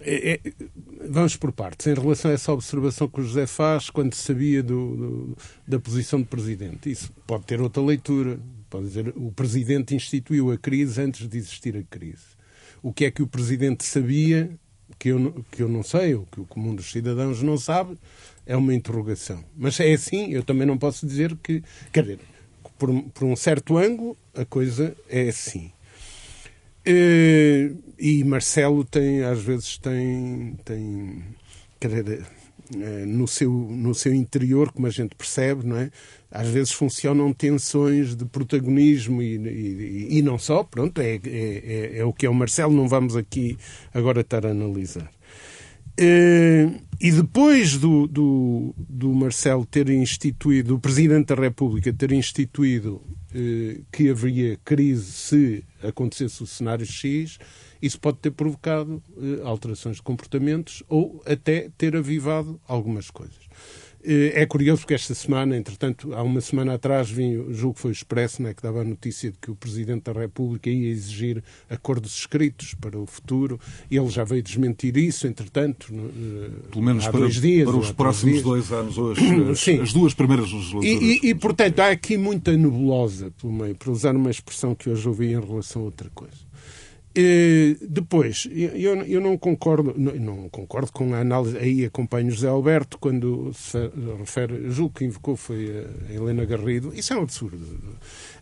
É, 0.01 0.33
é, 0.33 0.51
vamos 1.09 1.35
por 1.35 1.51
partes. 1.51 1.87
Em 1.87 1.93
relação 1.93 2.31
a 2.31 2.33
essa 2.33 2.51
observação 2.51 3.07
que 3.07 3.19
o 3.19 3.23
José 3.23 3.47
faz, 3.47 3.89
quando 3.89 4.13
sabia 4.13 4.61
do, 4.61 4.95
do, 4.95 5.37
da 5.67 5.79
posição 5.79 6.19
do 6.19 6.27
Presidente, 6.27 6.91
isso 6.91 7.11
pode 7.25 7.45
ter 7.45 7.61
outra 7.61 7.81
leitura. 7.81 8.39
Pode 8.69 8.87
dizer, 8.87 9.13
o 9.15 9.31
Presidente 9.31 9.95
instituiu 9.95 10.51
a 10.51 10.57
crise 10.57 11.01
antes 11.01 11.27
de 11.27 11.37
existir 11.37 11.77
a 11.77 11.83
crise. 11.83 12.35
O 12.81 12.91
que 12.91 13.05
é 13.05 13.11
que 13.11 13.21
o 13.21 13.27
Presidente 13.27 13.85
sabia 13.85 14.51
que 14.99 15.09
eu, 15.09 15.45
que 15.51 15.63
eu 15.63 15.69
não 15.69 15.83
sei, 15.83 16.15
ou 16.15 16.25
que 16.25 16.41
o 16.41 16.45
comum 16.45 16.75
dos 16.75 16.91
cidadãos 16.91 17.41
não 17.41 17.57
sabe, 17.57 17.97
é 18.45 18.55
uma 18.55 18.73
interrogação. 18.73 19.43
Mas 19.55 19.79
é 19.79 19.93
assim, 19.93 20.31
eu 20.31 20.43
também 20.43 20.67
não 20.67 20.77
posso 20.77 21.05
dizer 21.07 21.35
que. 21.41 21.63
Quer 21.91 22.01
dizer, 22.03 22.19
por, 22.77 22.91
por 23.11 23.23
um 23.23 23.35
certo 23.35 23.77
ângulo, 23.77 24.17
a 24.33 24.45
coisa 24.45 24.95
é 25.09 25.29
assim. 25.29 25.71
Eh, 26.85 27.71
e 27.97 28.23
Marcelo 28.23 28.83
tem, 28.83 29.23
às 29.23 29.41
vezes, 29.41 29.77
tem, 29.77 30.55
tem 30.63 31.23
dizer, 31.79 32.25
eh, 32.75 33.05
no 33.05 33.27
seu, 33.27 33.51
no 33.51 33.93
seu 33.95 34.13
interior, 34.13 34.71
como 34.71 34.87
a 34.87 34.91
gente 34.91 35.15
percebe, 35.15 35.65
não 35.65 35.77
é? 35.77 35.89
às 36.35 36.49
vezes 36.49 36.73
funcionam 36.73 37.31
tensões 37.31 38.13
de 38.13 38.25
protagonismo 38.25 39.21
e, 39.21 39.37
e, 39.37 40.17
e 40.17 40.21
não 40.21 40.37
só, 40.37 40.65
pronto, 40.65 40.99
é, 40.99 41.15
é, 41.15 41.19
é, 41.25 41.97
é, 41.99 42.03
o 42.03 42.11
que 42.11 42.25
é 42.25 42.29
o 42.29 42.33
Marcelo, 42.33 42.73
não 42.73 42.89
vamos 42.89 43.15
aqui 43.15 43.57
agora 43.93 44.19
estar 44.19 44.45
a 44.45 44.49
analisar. 44.49 45.09
E 45.97 47.11
depois 47.11 47.77
do, 47.77 48.07
do, 48.07 48.75
do 48.77 49.13
Marcelo 49.13 49.65
ter 49.65 49.89
instituído, 49.89 50.75
o 50.75 50.79
Presidente 50.79 51.27
da 51.27 51.35
República 51.35 51.93
ter 51.93 52.11
instituído 52.11 53.01
que 53.91 54.09
haveria 54.09 54.57
crise 54.63 55.11
se 55.11 55.63
acontecesse 55.83 56.41
o 56.41 56.47
cenário 56.47 56.85
X, 56.85 57.37
isso 57.81 57.99
pode 57.99 58.17
ter 58.19 58.31
provocado 58.31 59.03
alterações 59.43 59.97
de 59.97 60.01
comportamentos 60.01 60.81
ou 60.87 61.21
até 61.25 61.69
ter 61.77 61.95
avivado 61.95 62.59
algumas 62.67 63.09
coisas. 63.11 63.45
Eh, 64.07 64.41
é 64.41 64.45
curioso 64.45 64.81
porque 64.81 64.93
esta 64.93 65.15
semana, 65.15 65.57
entretanto, 65.57 66.13
há 66.13 66.21
uma 66.21 66.39
semana 66.39 66.75
atrás, 66.75 67.09
vim, 67.09 67.51
julgo 67.51 67.75
que 67.75 67.81
foi 67.81 67.91
o 67.91 67.93
Expresso, 67.93 68.41
né, 68.43 68.53
que 68.53 68.61
dava 68.61 68.81
a 68.81 68.83
notícia 68.83 69.31
de 69.31 69.37
que 69.39 69.49
o 69.49 69.55
Presidente 69.55 70.03
da 70.03 70.19
República 70.19 70.69
ia 70.69 70.89
exigir 70.89 71.43
acordos 71.69 72.15
escritos 72.15 72.75
para 72.75 72.99
o 72.99 73.05
futuro. 73.07 73.59
e 73.89 73.97
Ele 73.97 74.09
já 74.09 74.23
veio 74.23 74.43
desmentir 74.43 74.95
isso, 74.95 75.25
entretanto, 75.25 75.87
eh, 75.91 76.49
Pelo 76.71 76.83
menos 76.83 77.05
há 77.05 77.11
para, 77.11 77.21
dois 77.21 77.41
dias. 77.41 77.67
Para 77.67 77.77
os 77.77 77.91
próximos 77.91 78.33
dias. 78.33 78.43
dois 78.43 78.71
anos, 78.71 78.97
hoje, 78.97 79.21
as, 79.51 79.67
as, 79.81 79.93
duas 79.93 80.13
primeiras 80.13 80.51
legislaturas. 80.51 81.01
E, 81.01 81.19
e, 81.23 81.29
e, 81.29 81.35
portanto, 81.35 81.79
há 81.79 81.89
aqui 81.89 82.15
muita 82.17 82.55
nebulosa 82.55 83.31
pelo 83.41 83.51
meio, 83.51 83.75
para 83.75 83.91
usar 83.91 84.15
uma 84.15 84.29
expressão 84.29 84.75
que 84.75 84.89
hoje 84.89 85.07
ouvi 85.07 85.33
em 85.33 85.39
relação 85.39 85.81
a 85.81 85.85
outra 85.85 86.09
coisa. 86.13 86.44
Depois, 87.81 88.47
eu, 88.51 88.95
eu 89.03 89.21
não 89.21 89.37
concordo, 89.37 89.93
não, 89.97 90.13
não, 90.15 90.49
concordo 90.49 90.91
com 90.91 91.13
a 91.13 91.19
análise, 91.19 91.57
aí 91.57 91.85
acompanho 91.85 92.29
José 92.29 92.47
Alberto 92.47 92.97
quando 92.97 93.53
se 93.53 93.77
refere, 94.19 94.69
julgo 94.69 94.95
que 94.95 95.05
invocou 95.05 95.37
foi 95.37 95.85
a 96.09 96.13
Helena 96.13 96.43
Garrido, 96.43 96.91
isso 96.93 97.13
é 97.13 97.17
um 97.17 97.23
absurdo. 97.23 97.57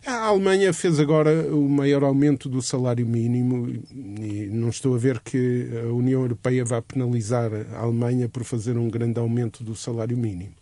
A 0.04 0.26
Alemanha 0.26 0.72
fez 0.72 0.98
agora 0.98 1.54
o 1.54 1.68
maior 1.68 2.02
aumento 2.02 2.48
do 2.48 2.60
salário 2.60 3.06
mínimo 3.06 3.68
e 3.92 4.48
não 4.52 4.68
estou 4.68 4.94
a 4.94 4.98
ver 4.98 5.20
que 5.20 5.68
a 5.82 5.92
União 5.92 6.20
Europeia 6.22 6.64
vá 6.64 6.82
penalizar 6.82 7.50
a 7.74 7.80
Alemanha 7.80 8.28
por 8.28 8.44
fazer 8.44 8.76
um 8.76 8.88
grande 8.88 9.18
aumento 9.20 9.62
do 9.62 9.74
salário 9.74 10.16
mínimo. 10.16 10.52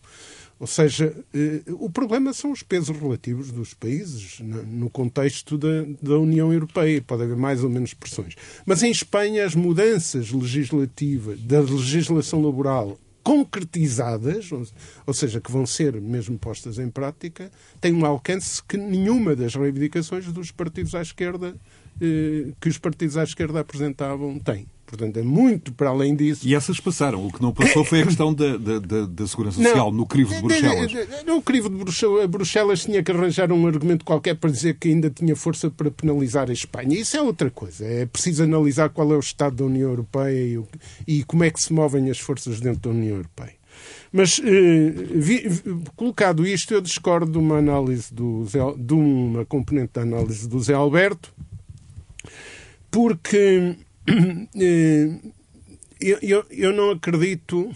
Ou 0.63 0.67
seja, 0.69 1.13
eh, 1.35 1.61
o 1.73 1.91
problema 1.91 2.33
são 2.33 2.53
os 2.53 2.63
pesos 2.63 2.97
relativos 2.97 3.51
dos 3.51 3.75
países 3.75 4.39
no 4.39 4.89
contexto 4.89 5.59
da, 5.59 5.85
da, 6.01 6.17
União 6.17 6.53
Europeia. 6.53 7.03
Pode 7.03 7.25
haver 7.25 7.37
mais 7.37 7.65
ou 7.65 7.69
menos 7.69 7.95
pressões. 7.95 8.37
Mas 8.65 8.81
em 8.85 8.93
Espanha, 8.93 9.45
as 9.45 9.57
mudanças 9.57 10.31
legislativas 10.31 11.41
da 11.41 11.61
legislação 11.61 12.41
laboral 12.41 12.97
concretizadas, 13.25 14.51
ou 15.05 15.13
seja, 15.13 15.41
que 15.41 15.51
vão 15.51 15.67
ser 15.67 16.01
mesmo 16.01 16.39
postas 16.39 16.79
em 16.79 16.89
prática, 16.89 17.51
têm 17.81 17.93
um 17.93 18.07
alcance 18.07 18.63
que 18.63 18.77
nenhuma 18.77 19.35
das 19.35 19.57
reivindicações 19.57 20.27
dos 20.27 20.53
partidos 20.53 20.95
à 20.95 21.03
esquerda 21.03 21.57
eh, 22.01 22.53
que 22.61 22.69
os 22.69 22.79
partidos 22.79 23.17
à 23.17 23.25
esquerda 23.25 23.59
apresentavam 23.59 24.39
tem. 24.39 24.69
Portanto, 24.93 25.17
é 25.17 25.23
muito 25.23 25.73
para 25.73 25.89
além 25.89 26.15
disso. 26.15 26.47
E 26.47 26.55
essas 26.55 26.79
passaram. 26.79 27.27
O 27.27 27.33
que 27.33 27.41
não 27.41 27.51
passou 27.51 27.83
foi 27.83 28.03
a 28.03 28.05
questão 28.05 28.35
da, 28.35 28.59
da, 28.59 29.07
da 29.07 29.27
segurança 29.27 29.57
social 29.57 29.91
não, 29.91 30.01
no 30.01 30.07
crivo 30.07 30.35
de 30.35 30.43
Bruxelas. 30.43 30.93
No 31.25 31.41
crivo 31.41 31.71
de 31.71 31.77
Bruxelas, 31.77 32.27
Bruxelas 32.27 32.85
tinha 32.85 33.03
que 33.03 33.11
arranjar 33.11 33.51
um 33.53 33.67
argumento 33.67 34.05
qualquer 34.05 34.37
para 34.37 34.51
dizer 34.51 34.77
que 34.79 34.89
ainda 34.89 35.09
tinha 35.09 35.35
força 35.35 35.71
para 35.71 35.91
penalizar 35.91 36.51
a 36.51 36.53
Espanha. 36.53 37.01
Isso 37.01 37.17
é 37.17 37.23
outra 37.23 37.51
coisa. 37.51 37.87
É 37.87 38.05
preciso 38.05 38.45
analisar 38.45 38.91
qual 38.91 39.11
é 39.15 39.17
o 39.17 39.21
estado 39.21 39.57
da 39.57 39.65
União 39.65 39.89
Europeia 39.89 40.61
e, 41.09 41.21
e 41.21 41.25
como 41.25 41.43
é 41.43 41.51
que 41.51 41.63
se 41.63 41.73
movem 41.73 42.11
as 42.11 42.19
forças 42.19 42.61
dentro 42.61 42.83
da 42.83 42.91
União 42.91 43.17
Europeia. 43.17 43.55
Mas, 44.13 44.43
eh, 44.45 44.91
vi, 45.15 45.49
colocado 45.97 46.47
isto, 46.47 46.75
eu 46.75 46.83
discordo 46.83 47.33
de 47.33 47.39
uma 47.39 47.57
análise 47.57 48.13
do 48.13 48.45
Zé, 48.45 48.59
de 48.77 48.93
uma 48.93 49.47
componente 49.47 49.93
da 49.95 50.03
análise 50.03 50.47
do 50.47 50.61
Zé 50.61 50.75
Alberto, 50.75 51.33
porque 52.91 53.75
eu, 56.01 56.19
eu, 56.21 56.45
eu 56.51 56.73
não 56.73 56.91
acredito, 56.91 57.71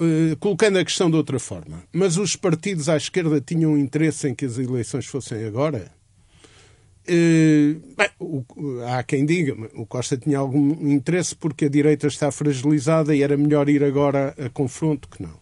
eh, 0.00 0.36
colocando 0.40 0.78
a 0.78 0.84
questão 0.84 1.10
de 1.10 1.16
outra 1.16 1.38
forma, 1.38 1.82
mas 1.92 2.16
os 2.16 2.36
partidos 2.36 2.88
à 2.88 2.96
esquerda 2.96 3.40
tinham 3.40 3.78
interesse 3.78 4.28
em 4.28 4.34
que 4.34 4.44
as 4.44 4.58
eleições 4.58 5.06
fossem 5.06 5.44
agora? 5.44 5.90
Uh, 7.06 7.78
bem, 7.98 8.08
o, 8.18 8.42
há 8.88 9.02
quem 9.02 9.26
diga, 9.26 9.54
o 9.74 9.84
Costa 9.84 10.16
tinha 10.16 10.38
algum 10.38 10.90
interesse 10.90 11.36
porque 11.36 11.66
a 11.66 11.68
direita 11.68 12.06
está 12.06 12.32
fragilizada 12.32 13.14
e 13.14 13.22
era 13.22 13.36
melhor 13.36 13.68
ir 13.68 13.84
agora 13.84 14.34
a 14.38 14.48
confronto 14.48 15.06
que 15.08 15.22
não. 15.22 15.34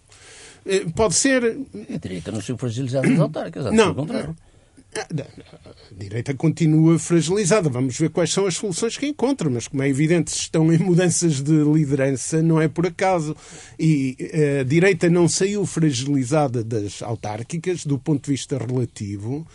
Uh, 0.66 0.90
pode 0.92 1.14
ser. 1.14 1.56
A 1.94 1.98
direita 1.98 2.32
não 2.32 2.40
se 2.40 2.56
fragilizada 2.56 3.08
nas 3.08 3.20
autárquicas, 3.20 3.72
não, 3.72 3.94
contrário. 3.94 4.36
A 4.94 5.94
direita 5.94 6.34
continua 6.34 6.98
fragilizada. 6.98 7.70
Vamos 7.70 7.98
ver 7.98 8.10
quais 8.10 8.30
são 8.30 8.46
as 8.46 8.56
soluções 8.56 8.98
que 8.98 9.06
encontra, 9.06 9.48
mas 9.48 9.66
como 9.66 9.82
é 9.82 9.88
evidente, 9.88 10.34
estão 10.34 10.70
em 10.70 10.78
mudanças 10.78 11.40
de 11.40 11.64
liderança, 11.64 12.42
não 12.42 12.60
é 12.60 12.68
por 12.68 12.86
acaso. 12.86 13.34
E 13.78 14.16
eh, 14.20 14.60
a 14.60 14.64
direita 14.64 15.08
não 15.08 15.26
saiu 15.28 15.64
fragilizada 15.64 16.62
das 16.62 17.00
autárquicas 17.00 17.86
do 17.86 17.98
ponto 17.98 18.26
de 18.26 18.32
vista 18.32 18.58
relativo, 18.58 19.46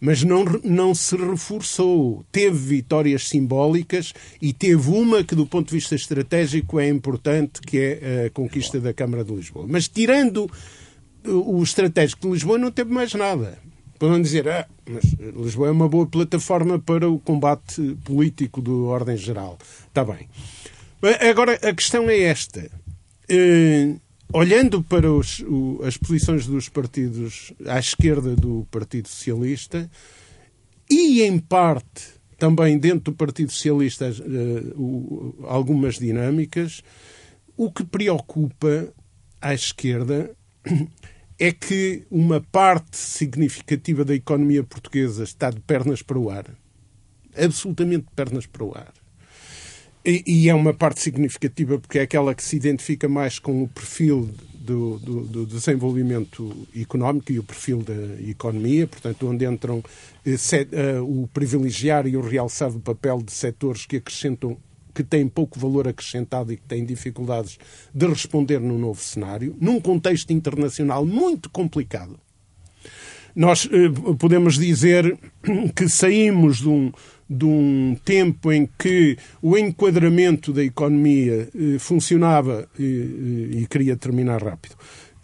mas 0.00 0.22
não, 0.22 0.44
não 0.64 0.94
se 0.94 1.14
reforçou. 1.14 2.24
Teve 2.32 2.56
vitórias 2.56 3.28
simbólicas 3.28 4.14
e 4.40 4.54
teve 4.54 4.88
uma 4.88 5.22
que, 5.22 5.34
do 5.34 5.46
ponto 5.46 5.68
de 5.68 5.74
vista 5.74 5.94
estratégico, 5.94 6.80
é 6.80 6.88
importante, 6.88 7.60
que 7.60 7.78
é 7.78 8.26
a 8.26 8.30
conquista 8.30 8.80
da 8.80 8.94
Câmara 8.94 9.22
de 9.22 9.34
Lisboa. 9.34 9.66
Mas 9.68 9.88
tirando 9.88 10.50
o 11.22 11.62
estratégico 11.62 12.22
de 12.22 12.32
Lisboa, 12.32 12.56
não 12.56 12.70
teve 12.70 12.90
mais 12.90 13.12
nada. 13.12 13.65
Podem 13.98 14.20
dizer, 14.20 14.48
ah, 14.48 14.66
mas 14.88 15.04
Lisboa 15.34 15.68
é 15.68 15.70
uma 15.70 15.88
boa 15.88 16.06
plataforma 16.06 16.78
para 16.78 17.08
o 17.08 17.18
combate 17.18 17.96
político 18.04 18.60
de 18.60 18.70
ordem 18.70 19.16
geral. 19.16 19.58
Está 19.88 20.04
bem. 20.04 20.28
Agora, 21.28 21.54
a 21.54 21.74
questão 21.74 22.08
é 22.10 22.20
esta. 22.20 22.70
Uh, 23.30 24.00
olhando 24.32 24.82
para 24.82 25.10
os, 25.12 25.40
o, 25.40 25.80
as 25.84 25.96
posições 25.96 26.46
dos 26.46 26.68
partidos 26.68 27.52
à 27.66 27.78
esquerda 27.78 28.34
do 28.34 28.66
Partido 28.70 29.08
Socialista 29.08 29.90
e, 30.90 31.22
em 31.22 31.38
parte, 31.38 32.16
também 32.38 32.78
dentro 32.78 33.12
do 33.12 33.12
Partido 33.12 33.50
Socialista, 33.50 34.10
uh, 34.10 34.80
o, 34.80 35.46
algumas 35.46 35.98
dinâmicas, 35.98 36.82
o 37.56 37.70
que 37.70 37.84
preocupa 37.84 38.92
à 39.40 39.54
esquerda 39.54 40.30
é 41.38 41.52
que 41.52 42.04
uma 42.10 42.40
parte 42.40 42.96
significativa 42.96 44.04
da 44.04 44.14
economia 44.14 44.64
portuguesa 44.64 45.24
está 45.24 45.50
de 45.50 45.60
pernas 45.60 46.02
para 46.02 46.18
o 46.18 46.30
ar. 46.30 46.46
Absolutamente 47.36 48.06
de 48.06 48.12
pernas 48.14 48.46
para 48.46 48.64
o 48.64 48.76
ar. 48.76 48.92
E, 50.04 50.22
e, 50.26 50.48
é 50.48 50.54
uma 50.54 50.72
parte 50.72 51.00
significativa 51.00 51.78
porque 51.78 51.98
é 51.98 52.02
aquela 52.02 52.32
que 52.34 52.42
se 52.42 52.54
identifica 52.54 53.08
mais 53.08 53.40
com 53.40 53.64
o 53.64 53.68
perfil 53.68 54.30
do, 54.54 54.98
do, 54.98 55.24
do, 55.24 55.46
desenvolvimento 55.46 56.66
económico 56.76 57.32
e 57.32 57.38
o 57.40 57.42
perfil 57.42 57.82
da 57.82 58.22
economia, 58.22 58.86
portanto, 58.86 59.28
onde 59.28 59.44
entram 59.44 59.82
eh, 60.24 60.36
set, 60.36 60.70
uh, 60.74 61.02
o 61.02 61.28
privilegiar 61.28 62.06
e 62.06 62.16
o 62.16 62.20
realçar 62.20 62.70
do 62.70 62.80
papel 62.80 63.20
de 63.20 63.32
setores 63.32 63.84
que 63.84 63.96
acrescentam 63.96 64.56
que 64.96 65.04
têm 65.04 65.28
pouco 65.28 65.60
valor 65.60 65.86
acrescentado 65.86 66.50
e 66.50 66.56
que 66.56 66.62
têm 66.62 66.82
dificuldades 66.82 67.58
de 67.94 68.06
responder 68.06 68.58
no 68.58 68.78
novo 68.78 69.02
cenário, 69.02 69.54
num 69.60 69.78
contexto 69.78 70.32
internacional 70.32 71.04
muito 71.04 71.50
complicado. 71.50 72.18
Nós 73.34 73.68
eh, 73.70 73.90
podemos 74.18 74.54
dizer 74.58 75.18
que 75.76 75.86
saímos 75.86 76.60
de 76.60 76.68
um, 76.70 76.90
de 77.28 77.44
um 77.44 77.94
tempo 78.02 78.50
em 78.50 78.66
que 78.78 79.18
o 79.42 79.58
enquadramento 79.58 80.50
da 80.50 80.64
economia 80.64 81.46
eh, 81.54 81.78
funcionava, 81.78 82.66
eh, 82.80 82.82
e 82.82 83.66
queria 83.68 83.98
terminar 83.98 84.42
rápido, 84.42 84.76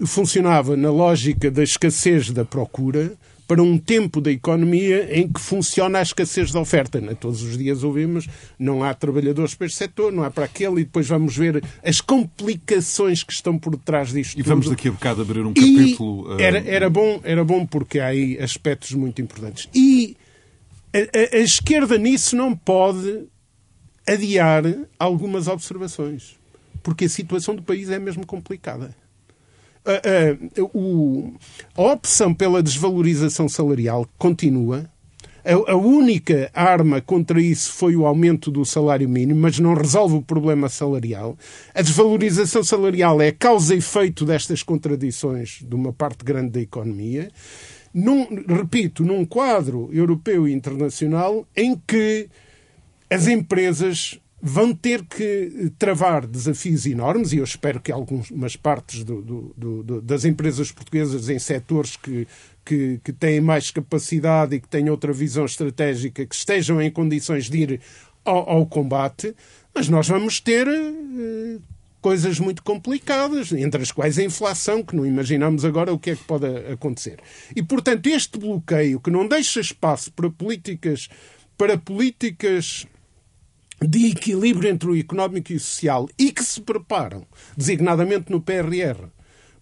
funcionava 0.05 0.77
na 0.77 0.91
lógica 0.91 1.51
da 1.51 1.63
escassez 1.63 2.31
da 2.31 2.45
procura, 2.45 3.17
para 3.47 3.63
um 3.63 3.77
tempo 3.79 4.21
da 4.21 4.31
economia 4.31 5.09
em 5.19 5.29
que 5.29 5.41
funciona 5.41 5.99
a 5.99 6.03
escassez 6.03 6.53
da 6.53 6.61
oferta. 6.61 7.01
Né? 7.01 7.15
Todos 7.15 7.43
os 7.43 7.59
dias 7.59 7.83
ouvimos 7.83 8.29
não 8.59 8.83
há 8.83 8.95
trabalhadores 8.95 9.55
para 9.55 9.67
este 9.67 9.79
setor, 9.79 10.13
não 10.13 10.23
há 10.23 10.31
para 10.31 10.45
aquele, 10.45 10.81
e 10.81 10.85
depois 10.85 11.07
vamos 11.07 11.37
ver 11.37 11.63
as 11.85 12.01
complicações 12.01 13.23
que 13.23 13.33
estão 13.33 13.59
por 13.59 13.77
trás 13.77 14.13
disto. 14.13 14.39
E 14.39 14.43
vamos 14.43 14.69
daqui 14.69 14.89
a 14.89 14.93
bocado 14.93 15.23
abrir 15.23 15.45
um 15.45 15.53
capítulo. 15.53 16.39
E 16.39 16.43
era, 16.43 16.59
era, 16.59 16.91
bom, 16.91 17.21
era 17.25 17.45
bom 17.45 17.67
porque 17.67 17.99
há 17.99 18.07
aí 18.07 18.39
aspectos 18.39 18.93
muito 18.93 19.21
importantes. 19.21 19.69
E 19.75 20.17
a, 20.95 20.99
a, 20.99 21.39
a 21.39 21.41
esquerda 21.41 21.99
nisso 21.99 22.37
não 22.37 22.57
pode 22.57 23.27
adiar 24.07 24.65
algumas 24.99 25.47
observações, 25.47 26.37
porque 26.83 27.05
a 27.05 27.09
situação 27.09 27.55
do 27.55 27.63
país 27.63 27.91
é 27.91 27.99
mesmo 27.99 28.27
complicada 28.27 29.02
a, 29.85 30.61
a, 30.61 30.63
o, 30.75 31.35
a 31.77 31.83
opção 31.83 32.33
pela 32.33 32.63
desvalorização 32.63 33.49
salarial 33.49 34.07
continua. 34.19 34.89
A, 35.45 35.73
a, 35.73 35.77
única 35.77 36.51
arma 36.55 37.01
contra 37.01 37.41
isso 37.41 37.73
foi 37.73 37.97
o 37.97 38.07
aumento 38.07 38.51
do 38.51 38.65
salário 38.65 39.09
mínimo, 39.09 39.41
mas 39.41 39.59
não 39.59 39.75
resolve 39.75 40.17
o 40.17 40.23
problema 40.23 40.69
salarial. 40.69 41.37
A 41.75 41.83
desvalorização 41.83 42.63
salarial 42.63 43.21
é 43.21 43.33
causa 43.33 43.75
e 43.75 43.79
efeito 43.79 44.25
destas 44.25 44.63
contradições 44.63 45.59
de 45.61 45.75
uma 45.75 45.93
parte 45.93 46.25
grande 46.25 46.51
da 46.51 46.61
economia. 46.61 47.29
Num, 47.93 48.27
repito, 48.49 49.05
num 49.05 49.25
quadro 49.25 49.91
europeu 49.93 50.47
e 50.47 50.53
internacional 50.53 51.47
em 51.57 51.77
que 51.87 52.29
as 53.11 53.27
empresas 53.27 54.19
vão 54.45 54.75
ter 54.75 55.05
que 55.05 55.73
travar 55.79 56.27
desafios 56.27 56.85
enormes 56.85 57.33
e 57.33 57.37
eu 57.37 57.45
espero 57.45 57.79
que 57.79 57.93
algumas 57.93 58.57
partes 58.57 59.05
do, 59.05 59.23
do, 59.23 59.55
do, 59.57 60.03
das 60.03 60.25
empresas 60.25 60.73
portuguesas 60.73 61.29
em 61.29 61.39
setores 61.39 61.97
que, 61.97 62.27
que, 62.65 63.01
que, 63.05 63.13
têm 63.13 63.41
mais 63.41 63.71
capacidade 63.71 64.57
e 64.57 64.61
que 64.61 64.69
têm 64.69 64.91
outra 64.91 65.13
visão 65.13 65.45
estratégica 65.45 66.27
que 66.27 66.35
estejam 66.35 66.83
em 66.83 66.91
condições 66.91 67.49
de 67.49 67.59
ir 67.59 67.81
ao, 68.25 68.51
ao 68.51 68.67
combate, 68.67 69.33
mas 69.73 69.89
nós 69.89 70.09
vamos 70.09 70.41
ter 70.41 70.67
eh, 70.67 71.59
coisas 72.01 72.41
muito 72.41 72.65
complicadas, 72.65 73.53
entre 73.53 73.81
as 73.81 73.93
quais 73.93 74.19
a 74.19 74.25
inflação, 74.25 74.83
que 74.83 74.97
não 74.97 75.07
imaginamos 75.07 75.65
agora 75.65 75.93
o 75.93 75.99
que 75.99 76.11
é 76.11 76.17
que 76.17 76.25
pode 76.25 76.47
acontecer. 76.73 77.21
E, 77.55 77.63
portanto, 77.63 78.09
este 78.09 78.37
bloqueio 78.39 78.99
que 78.99 79.11
não 79.11 79.29
deixa 79.29 79.61
espaço 79.61 80.13
para 80.13 80.29
políticas, 80.29 81.09
para 81.57 81.79
políticas 81.79 82.89
de 83.87 84.07
equilíbrio 84.07 84.71
entre 84.71 84.89
o 84.89 84.97
económico 84.97 85.53
e 85.53 85.57
o 85.57 85.61
social 85.61 86.09
e 86.19 86.33
que 86.33 86.45
se 86.45 86.61
preparam, 86.61 87.27
designadamente 87.57 88.31
no 88.31 88.41
PRR, 88.41 89.09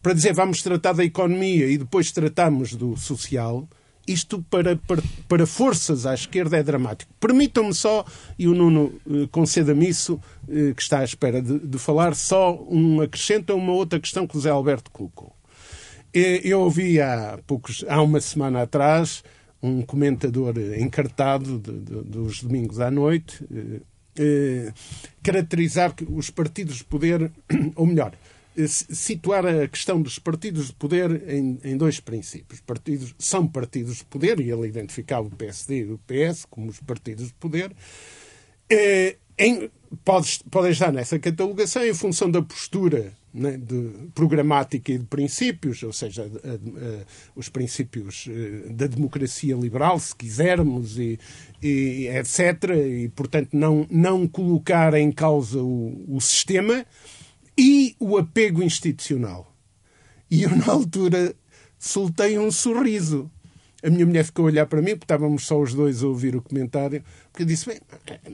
para 0.02 0.14
dizer 0.14 0.32
vamos 0.32 0.62
tratar 0.62 0.92
da 0.92 1.04
economia 1.04 1.66
e 1.66 1.76
depois 1.76 2.10
tratamos 2.10 2.74
do 2.74 2.96
social, 2.96 3.68
isto 4.06 4.44
para, 4.50 4.76
para, 4.76 5.02
para 5.28 5.46
forças 5.46 6.06
à 6.06 6.14
esquerda 6.14 6.56
é 6.56 6.62
dramático. 6.62 7.12
Permitam-me 7.20 7.74
só, 7.74 8.04
e 8.38 8.48
o 8.48 8.54
Nuno 8.54 8.92
eh, 9.08 9.28
conceda-me 9.30 9.88
isso, 9.88 10.20
eh, 10.48 10.72
que 10.74 10.82
está 10.82 11.00
à 11.00 11.04
espera 11.04 11.40
de, 11.40 11.58
de, 11.58 11.78
falar, 11.78 12.14
só 12.14 12.58
um 12.68 13.00
acrescento 13.00 13.52
a 13.52 13.56
uma 13.56 13.72
outra 13.72 14.00
questão 14.00 14.26
que 14.26 14.36
o 14.36 14.40
Zé 14.40 14.50
Alberto 14.50 14.90
colocou. 14.90 15.32
Eh, 16.12 16.40
eu 16.42 16.60
ouvi 16.60 17.00
há, 17.00 17.38
poucos, 17.46 17.84
há 17.88 18.02
uma 18.02 18.20
semana 18.20 18.62
atrás 18.62 19.22
um 19.62 19.82
comentador 19.82 20.54
encartado 20.78 21.58
de, 21.58 21.72
de, 21.72 22.02
dos 22.02 22.42
domingos 22.42 22.80
à 22.80 22.90
noite 22.90 23.44
eh, 24.20 24.72
caracterizar 25.22 25.94
os 26.10 26.28
partidos 26.28 26.76
de 26.76 26.84
poder, 26.84 27.32
ou 27.74 27.86
melhor, 27.86 28.12
eh, 28.54 28.66
situar 28.66 29.46
a 29.46 29.66
questão 29.66 30.02
dos 30.02 30.18
partidos 30.18 30.66
de 30.66 30.74
poder 30.74 31.26
em, 31.26 31.58
em, 31.64 31.76
dois 31.76 32.00
princípios. 32.00 32.60
Partidos 32.60 33.14
são 33.18 33.46
partidos 33.46 33.96
de 33.96 34.04
poder, 34.04 34.38
e 34.38 34.50
ele 34.50 34.68
identificava 34.68 35.26
o 35.26 35.30
PSD 35.30 35.78
e 35.78 35.92
o 35.92 35.98
PS 36.06 36.44
como 36.44 36.68
os 36.68 36.80
partidos 36.80 37.28
de 37.28 37.34
poder. 37.34 37.72
Eh, 38.68 39.16
em, 39.38 39.70
pode, 40.04 40.40
pode 40.50 40.70
estar 40.70 40.92
nessa 40.92 41.18
catalogação 41.18 41.82
em 41.82 41.94
função 41.94 42.30
da 42.30 42.42
postura 42.42 43.12
de 43.32 44.08
programática 44.12 44.92
e 44.92 44.98
de 44.98 45.04
princípios, 45.04 45.82
ou 45.82 45.92
seja, 45.92 46.22
a, 46.22 46.26
a, 46.26 47.04
os 47.36 47.48
princípios 47.48 48.26
eh, 48.28 48.72
da 48.72 48.86
democracia 48.86 49.54
liberal, 49.54 50.00
se 50.00 50.14
quisermos, 50.14 50.98
e, 50.98 51.18
e 51.62 52.08
etc. 52.08 52.70
E, 52.74 53.08
portanto, 53.14 53.50
não, 53.52 53.86
não 53.88 54.26
colocar 54.26 54.94
em 54.94 55.12
causa 55.12 55.62
o, 55.62 56.04
o 56.08 56.20
sistema 56.20 56.84
e 57.56 57.94
o 58.00 58.18
apego 58.18 58.62
institucional. 58.62 59.54
E 60.30 60.42
eu, 60.42 60.56
na 60.56 60.72
altura, 60.72 61.34
soltei 61.78 62.38
um 62.38 62.50
sorriso. 62.50 63.30
A 63.82 63.88
minha 63.88 64.04
mulher 64.04 64.24
ficou 64.24 64.44
a 64.44 64.46
olhar 64.46 64.66
para 64.66 64.82
mim, 64.82 64.90
porque 64.90 65.04
estávamos 65.04 65.46
só 65.46 65.60
os 65.60 65.72
dois 65.72 66.02
a 66.02 66.06
ouvir 66.06 66.36
o 66.36 66.42
comentário, 66.42 67.02
porque 67.30 67.44
eu 67.44 67.46
disse: 67.46 67.66
bem, 67.66 67.80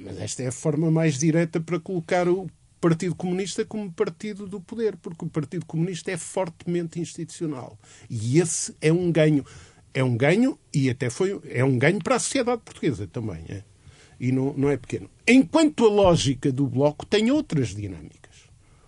mas 0.05 0.19
esta 0.19 0.43
é 0.43 0.49
a 0.49 0.53
forma 0.53 0.91
mais 0.91 1.19
direta 1.19 1.61
para 1.61 1.79
colocar 1.79 2.29
o 2.29 2.49
Partido 2.89 3.17
Comunista 3.17 3.65
como 3.65 3.93
partido 3.93 4.47
do 4.47 4.61
poder, 4.61 4.97
porque 4.97 5.25
o 5.25 5.29
Partido 5.29 5.67
Comunista 5.67 6.13
é 6.13 6.17
fortemente 6.17 7.01
institucional. 7.01 7.77
E 8.09 8.39
esse 8.39 8.77
é 8.81 8.93
um 8.93 9.11
ganho. 9.11 9.45
É 9.93 10.05
um 10.05 10.17
ganho 10.17 10.57
e 10.73 10.89
até 10.89 11.11
foi 11.11 11.41
é 11.51 11.65
um 11.65 11.77
ganho 11.77 11.99
para 11.99 12.15
a 12.15 12.21
sociedade 12.21 12.63
portuguesa 12.65 13.09
também. 13.09 13.45
É? 13.49 13.65
E 14.21 14.31
não, 14.31 14.55
não 14.57 14.71
é 14.71 14.77
pequeno. 14.77 15.11
Enquanto 15.27 15.85
a 15.85 15.89
lógica 15.89 16.53
do 16.53 16.69
Bloco 16.69 17.05
tem 17.05 17.29
outras 17.29 17.75
dinâmicas. 17.75 18.47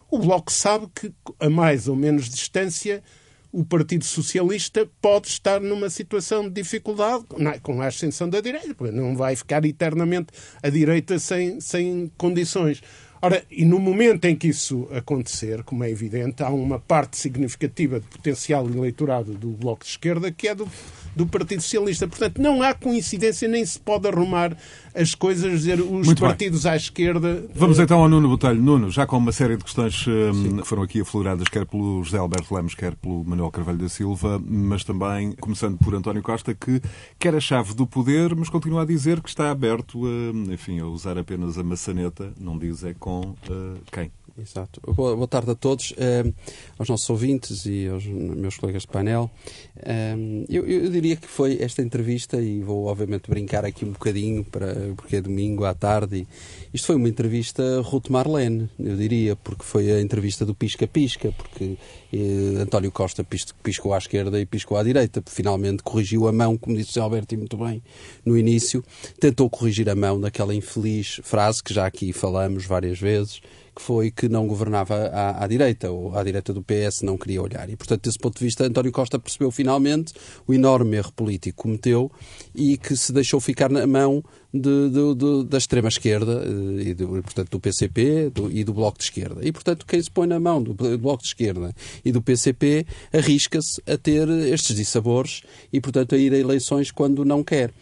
O 0.08 0.20
Bloco 0.20 0.52
sabe 0.52 0.86
que, 0.94 1.12
a 1.40 1.50
mais 1.50 1.88
ou 1.88 1.96
menos 1.96 2.30
distância, 2.30 3.02
o 3.50 3.64
Partido 3.64 4.04
Socialista 4.04 4.88
pode 5.02 5.26
estar 5.26 5.60
numa 5.60 5.90
situação 5.90 6.44
de 6.44 6.62
dificuldade 6.62 7.24
com 7.62 7.82
a 7.82 7.86
ascensão 7.86 8.28
da 8.28 8.40
direita, 8.40 8.74
porque 8.74 8.94
não 8.94 9.16
vai 9.16 9.34
ficar 9.34 9.64
eternamente 9.64 10.28
a 10.62 10.70
direita 10.70 11.18
sem, 11.18 11.60
sem 11.60 12.12
condições. 12.16 12.80
Ora, 13.20 13.44
e 13.50 13.64
no 13.64 13.80
momento 13.80 14.26
em 14.26 14.36
que 14.36 14.48
isso 14.48 14.88
acontecer, 14.92 15.64
como 15.64 15.82
é 15.82 15.90
evidente, 15.90 16.42
há 16.42 16.50
uma 16.50 16.78
parte 16.78 17.16
significativa 17.16 17.98
de 17.98 18.06
potencial 18.06 18.68
eleitorado 18.68 19.34
do 19.34 19.48
Bloco 19.48 19.84
de 19.84 19.90
Esquerda 19.90 20.30
que 20.30 20.46
é 20.46 20.54
do, 20.54 20.68
do 21.16 21.26
Partido 21.26 21.60
Socialista. 21.60 22.06
Portanto, 22.06 22.40
não 22.40 22.62
há 22.62 22.72
coincidência, 22.72 23.48
nem 23.48 23.66
se 23.66 23.78
pode 23.78 24.06
arrumar 24.06 24.56
as 24.98 25.14
coisas, 25.14 25.60
dizer 25.60 25.80
os 25.80 26.06
Muito 26.06 26.20
partidos 26.20 26.64
bem. 26.64 26.72
à 26.72 26.76
esquerda. 26.76 27.46
Vamos 27.54 27.78
então 27.78 28.02
ao 28.02 28.08
Nuno 28.08 28.28
Botelho. 28.28 28.60
Nuno, 28.60 28.90
já 28.90 29.06
com 29.06 29.16
uma 29.16 29.32
série 29.32 29.56
de 29.56 29.64
questões 29.64 30.04
um, 30.06 30.58
que 30.58 30.66
foram 30.66 30.82
aqui 30.82 31.00
afloradas, 31.00 31.48
quer 31.48 31.64
pelo 31.64 32.02
José 32.02 32.18
Alberto 32.18 32.54
Lemos, 32.54 32.74
quer 32.74 32.94
pelo 32.96 33.24
Manuel 33.24 33.50
Carvalho 33.50 33.78
da 33.78 33.88
Silva, 33.88 34.42
mas 34.44 34.82
também 34.84 35.32
começando 35.32 35.78
por 35.78 35.94
António 35.94 36.22
Costa, 36.22 36.54
que 36.54 36.80
quer 37.18 37.34
a 37.34 37.40
chave 37.40 37.74
do 37.74 37.86
poder, 37.86 38.34
mas 38.34 38.48
continua 38.48 38.82
a 38.82 38.86
dizer 38.86 39.20
que 39.20 39.28
está 39.28 39.50
aberto 39.50 40.02
a, 40.06 40.52
enfim, 40.52 40.80
a 40.80 40.86
usar 40.86 41.16
apenas 41.16 41.58
a 41.58 41.62
maçaneta, 41.62 42.32
não 42.38 42.58
diz 42.58 42.82
é 42.84 42.94
com 42.94 43.20
uh, 43.20 43.78
quem? 43.92 44.10
Exato. 44.40 44.80
Boa, 44.94 45.16
boa, 45.16 45.26
tarde 45.26 45.50
a 45.50 45.54
todos, 45.54 45.90
uh, 45.92 46.32
aos 46.78 46.88
nossos 46.88 47.10
ouvintes 47.10 47.66
e 47.66 47.88
aos 47.88 48.06
meus 48.06 48.56
colegas 48.56 48.82
de 48.82 48.88
painel. 48.88 49.30
Uh, 49.76 50.44
eu, 50.48 50.64
eu, 50.64 50.90
diria 50.90 51.16
que 51.16 51.26
foi 51.26 51.58
esta 51.60 51.82
entrevista, 51.82 52.40
e 52.40 52.62
vou 52.62 52.86
obviamente 52.86 53.28
brincar 53.28 53.64
aqui 53.64 53.84
um 53.84 53.90
bocadinho, 53.90 54.44
para, 54.44 54.87
porque 54.94 55.16
é 55.16 55.20
domingo 55.20 55.64
à 55.64 55.74
tarde. 55.74 56.26
Isto 56.72 56.86
foi 56.88 56.96
uma 56.96 57.08
entrevista 57.08 57.80
Ruth 57.82 58.08
Marlene, 58.08 58.68
eu 58.78 58.96
diria, 58.96 59.36
porque 59.36 59.64
foi 59.64 59.90
a 59.90 60.00
entrevista 60.00 60.44
do 60.44 60.54
Pisca-Pisca, 60.54 61.32
porque 61.32 61.76
eh, 62.12 62.60
António 62.60 62.92
Costa 62.92 63.26
piscou 63.62 63.94
à 63.94 63.98
esquerda 63.98 64.40
e 64.40 64.46
piscou 64.46 64.76
à 64.76 64.82
direita, 64.82 65.22
finalmente 65.26 65.82
corrigiu 65.82 66.28
a 66.28 66.32
mão, 66.32 66.56
como 66.56 66.76
disse 66.76 66.98
o 66.98 67.02
Alberto 67.02 67.36
muito 67.36 67.56
bem 67.56 67.82
no 68.24 68.36
início, 68.36 68.84
tentou 69.18 69.48
corrigir 69.48 69.88
a 69.88 69.94
mão 69.94 70.20
daquela 70.20 70.54
infeliz 70.54 71.20
frase 71.22 71.62
que 71.62 71.72
já 71.72 71.86
aqui 71.86 72.12
falamos 72.12 72.64
várias 72.64 72.98
vezes 72.98 73.40
que 73.78 73.82
foi 73.82 74.10
que 74.10 74.28
não 74.28 74.46
governava 74.48 74.94
à, 74.94 75.44
à, 75.44 75.46
direita, 75.46 75.88
ou 75.90 76.16
à 76.18 76.24
direita 76.24 76.52
do 76.52 76.62
PS 76.62 77.02
não 77.02 77.16
queria 77.16 77.40
olhar. 77.40 77.70
E, 77.70 77.76
portanto, 77.76 78.02
desse 78.02 78.18
ponto 78.18 78.36
de 78.36 78.44
vista, 78.44 78.64
António 78.64 78.90
Costa 78.90 79.20
percebeu 79.20 79.52
finalmente 79.52 80.12
o 80.48 80.52
enorme 80.52 80.96
erro 80.96 81.12
político 81.12 81.56
que 81.56 81.62
cometeu 81.62 82.10
e 82.52 82.76
que 82.76 82.96
se 82.96 83.12
deixou 83.12 83.40
ficar 83.40 83.70
na 83.70 83.86
mão 83.86 84.22
de, 84.52 84.88
de, 84.88 85.14
de, 85.14 85.44
da 85.44 85.58
extrema-esquerda, 85.58 86.42
eh, 86.44 86.90
e 86.90 86.94
portanto 86.94 87.50
do 87.50 87.60
PCP 87.60 88.30
do, 88.30 88.50
e 88.50 88.64
do 88.64 88.72
Bloco 88.72 88.98
de 88.98 89.04
Esquerda. 89.04 89.46
E, 89.46 89.52
portanto, 89.52 89.84
quem 89.86 90.00
se 90.00 90.10
põe 90.10 90.26
na 90.26 90.40
mão 90.40 90.62
do, 90.62 90.72
do 90.72 90.98
Bloco 90.98 91.22
de 91.22 91.28
Esquerda 91.28 91.74
e 92.04 92.10
do 92.10 92.22
PCP 92.22 92.86
arrisca-se 93.12 93.82
a 93.86 93.98
ter 93.98 94.28
estes 94.28 94.74
dissabores 94.74 95.42
e, 95.72 95.80
portanto, 95.80 96.14
a 96.14 96.18
ir 96.18 96.32
a 96.32 96.38
eleições 96.38 96.90
quando 96.90 97.24
não 97.24 97.44
quer 97.44 97.72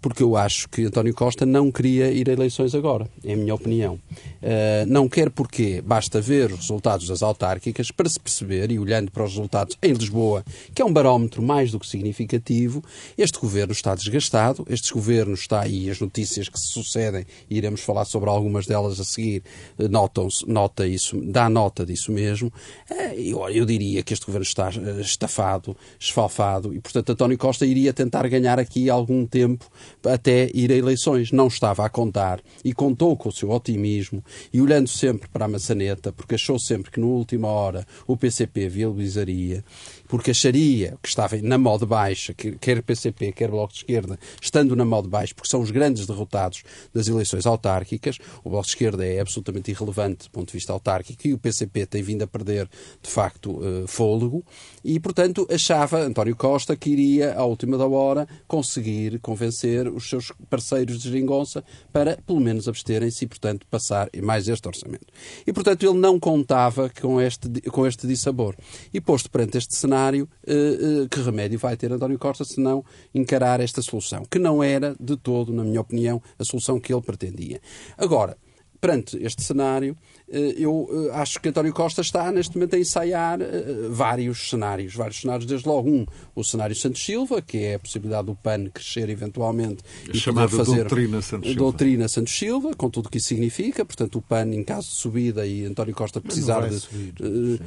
porque 0.00 0.22
eu 0.22 0.36
acho 0.36 0.68
que 0.68 0.84
António 0.84 1.14
Costa 1.14 1.44
não 1.44 1.70
queria 1.70 2.10
ir 2.10 2.28
a 2.30 2.32
eleições 2.32 2.74
agora, 2.74 3.06
é 3.24 3.34
a 3.34 3.36
minha 3.36 3.54
opinião. 3.54 3.94
Uh, 3.94 4.86
não 4.86 5.08
quer 5.08 5.30
porque 5.30 5.82
basta 5.82 6.20
ver 6.20 6.52
os 6.52 6.60
resultados 6.60 7.06
das 7.06 7.22
autárquicas 7.22 7.90
para 7.90 8.08
se 8.08 8.18
perceber, 8.18 8.70
e 8.70 8.78
olhando 8.78 9.10
para 9.10 9.24
os 9.24 9.32
resultados 9.32 9.76
em 9.82 9.92
Lisboa, 9.92 10.44
que 10.74 10.80
é 10.80 10.84
um 10.84 10.92
barómetro 10.92 11.42
mais 11.42 11.70
do 11.70 11.78
que 11.78 11.86
significativo, 11.86 12.82
este 13.18 13.38
governo 13.38 13.72
está 13.72 13.94
desgastado, 13.94 14.66
este 14.70 14.92
governo 14.92 15.34
está 15.34 15.60
aí, 15.60 15.90
as 15.90 16.00
notícias 16.00 16.48
que 16.48 16.58
se 16.58 16.68
sucedem, 16.68 17.26
e 17.48 17.58
iremos 17.58 17.80
falar 17.82 18.06
sobre 18.06 18.30
algumas 18.30 18.66
delas 18.66 18.98
a 18.98 19.04
seguir, 19.04 19.42
eh, 19.78 19.88
notam 19.88 20.28
nota 20.46 20.86
isso, 20.86 21.20
dá 21.20 21.48
nota 21.48 21.84
disso 21.84 22.10
mesmo. 22.10 22.50
Uh, 22.90 23.14
eu, 23.18 23.48
eu 23.50 23.66
diria 23.66 24.02
que 24.02 24.14
este 24.14 24.24
governo 24.24 24.44
está 24.44 24.70
estafado, 25.00 25.76
esfalfado, 25.98 26.74
e 26.74 26.80
portanto 26.80 27.10
António 27.10 27.36
Costa 27.36 27.66
iria 27.66 27.92
tentar 27.92 28.26
ganhar 28.28 28.58
aqui 28.58 28.88
algum 28.88 29.26
tempo 29.26 29.66
até 30.04 30.50
ir 30.54 30.70
a 30.72 30.76
eleições. 30.76 31.32
Não 31.32 31.46
estava 31.46 31.84
a 31.84 31.88
contar 31.88 32.40
e 32.64 32.72
contou 32.72 33.16
com 33.16 33.28
o 33.28 33.32
seu 33.32 33.50
otimismo 33.50 34.24
e 34.52 34.60
olhando 34.60 34.88
sempre 34.88 35.28
para 35.28 35.44
a 35.44 35.48
maçaneta, 35.48 36.12
porque 36.12 36.34
achou 36.34 36.58
sempre 36.58 36.90
que 36.90 37.00
na 37.00 37.06
última 37.06 37.48
hora 37.48 37.86
o 38.06 38.16
PCP 38.16 38.68
viabilizaria 38.68 39.64
porque 40.10 40.32
acharia 40.32 40.98
que 41.00 41.08
estava 41.08 41.36
na 41.36 41.56
moda 41.56 41.86
baixa, 41.86 42.34
quer 42.34 42.82
PCP, 42.82 43.30
quer 43.30 43.48
Bloco 43.48 43.72
de 43.72 43.78
Esquerda, 43.78 44.18
estando 44.42 44.74
na 44.74 44.84
moda 44.84 45.08
baixa, 45.08 45.32
porque 45.34 45.48
são 45.48 45.60
os 45.60 45.70
grandes 45.70 46.04
derrotados 46.04 46.64
das 46.92 47.06
eleições 47.06 47.46
autárquicas, 47.46 48.18
o 48.42 48.50
Bloco 48.50 48.66
de 48.66 48.72
Esquerda 48.72 49.06
é 49.06 49.20
absolutamente 49.20 49.70
irrelevante 49.70 50.24
do 50.24 50.30
ponto 50.32 50.48
de 50.48 50.54
vista 50.54 50.72
autárquico 50.72 51.28
e 51.28 51.32
o 51.32 51.38
PCP 51.38 51.86
tem 51.86 52.02
vindo 52.02 52.22
a 52.22 52.26
perder, 52.26 52.68
de 53.00 53.08
facto, 53.08 53.60
eh, 53.62 53.86
fôlego, 53.86 54.44
e, 54.84 54.98
portanto, 54.98 55.46
achava 55.48 56.00
António 56.00 56.34
Costa 56.34 56.74
que 56.74 56.90
iria, 56.90 57.34
à 57.34 57.44
última 57.44 57.78
da 57.78 57.86
hora, 57.86 58.26
conseguir 58.48 59.20
convencer 59.20 59.86
os 59.86 60.08
seus 60.08 60.32
parceiros 60.48 61.00
de 61.00 61.08
geringonça 61.08 61.62
para, 61.92 62.18
pelo 62.26 62.40
menos, 62.40 62.66
absterem-se 62.66 63.24
e, 63.24 63.28
portanto, 63.28 63.64
passar 63.70 64.08
mais 64.20 64.48
este 64.48 64.66
orçamento. 64.66 65.06
E, 65.46 65.52
portanto, 65.52 65.84
ele 65.84 65.98
não 65.98 66.18
contava 66.18 66.90
com 67.00 67.20
este, 67.20 67.48
com 67.70 67.86
este 67.86 68.08
dissabor. 68.08 68.56
E, 68.92 69.00
posto 69.00 69.30
perante 69.30 69.56
este 69.56 69.74
cenário, 69.76 69.99
cenário, 70.00 70.28
uh, 70.46 71.02
uh, 71.02 71.08
que 71.08 71.20
remédio 71.20 71.58
vai 71.58 71.76
ter 71.76 71.92
António 71.92 72.18
Costa 72.18 72.44
se 72.44 72.60
não 72.60 72.84
encarar 73.14 73.60
esta 73.60 73.82
solução, 73.82 74.24
que 74.30 74.38
não 74.38 74.62
era 74.62 74.96
de 74.98 75.16
todo, 75.16 75.52
na 75.52 75.62
minha 75.62 75.80
opinião, 75.80 76.22
a 76.38 76.44
solução 76.44 76.80
que 76.80 76.92
ele 76.92 77.02
pretendia. 77.02 77.60
Agora, 77.98 78.36
perante 78.80 79.18
este 79.22 79.42
cenário, 79.42 79.94
eh, 80.19 80.19
eu 80.30 80.88
eh, 81.12 81.20
acho 81.20 81.40
que 81.40 81.48
António 81.48 81.72
Costa 81.72 82.00
está 82.00 82.30
neste 82.30 82.54
momento 82.56 82.76
a 82.76 82.78
ensaiar 82.78 83.40
eh, 83.40 83.88
vários 83.90 84.48
cenários. 84.48 84.94
Vários 84.94 85.20
cenários, 85.20 85.44
desde 85.44 85.68
logo 85.68 85.90
um, 85.90 86.06
o 86.36 86.44
cenário 86.44 86.76
Santos 86.76 87.04
Silva, 87.04 87.42
que 87.42 87.58
é 87.58 87.74
a 87.74 87.78
possibilidade 87.80 88.26
do 88.26 88.36
PAN 88.36 88.70
crescer 88.72 89.08
eventualmente 89.10 89.82
a 90.06 90.16
e 90.16 90.20
poder 90.20 90.48
fazer 90.48 90.76
doutrina 90.84 91.20
Santos 91.20 91.48
Silva. 91.48 91.58
doutrina 91.58 92.08
Santos 92.08 92.38
Silva, 92.38 92.74
com 92.76 92.88
tudo 92.88 93.06
o 93.06 93.10
que 93.10 93.18
isso 93.18 93.28
significa. 93.28 93.84
Portanto, 93.84 94.18
o 94.18 94.22
PAN, 94.22 94.54
em 94.54 94.62
caso 94.62 94.88
de 94.88 94.94
subida 94.94 95.44
e 95.44 95.64
António 95.64 95.94
Costa 95.94 96.20
precisar 96.20 96.68
de. 96.68 96.78
Subir, 96.78 97.14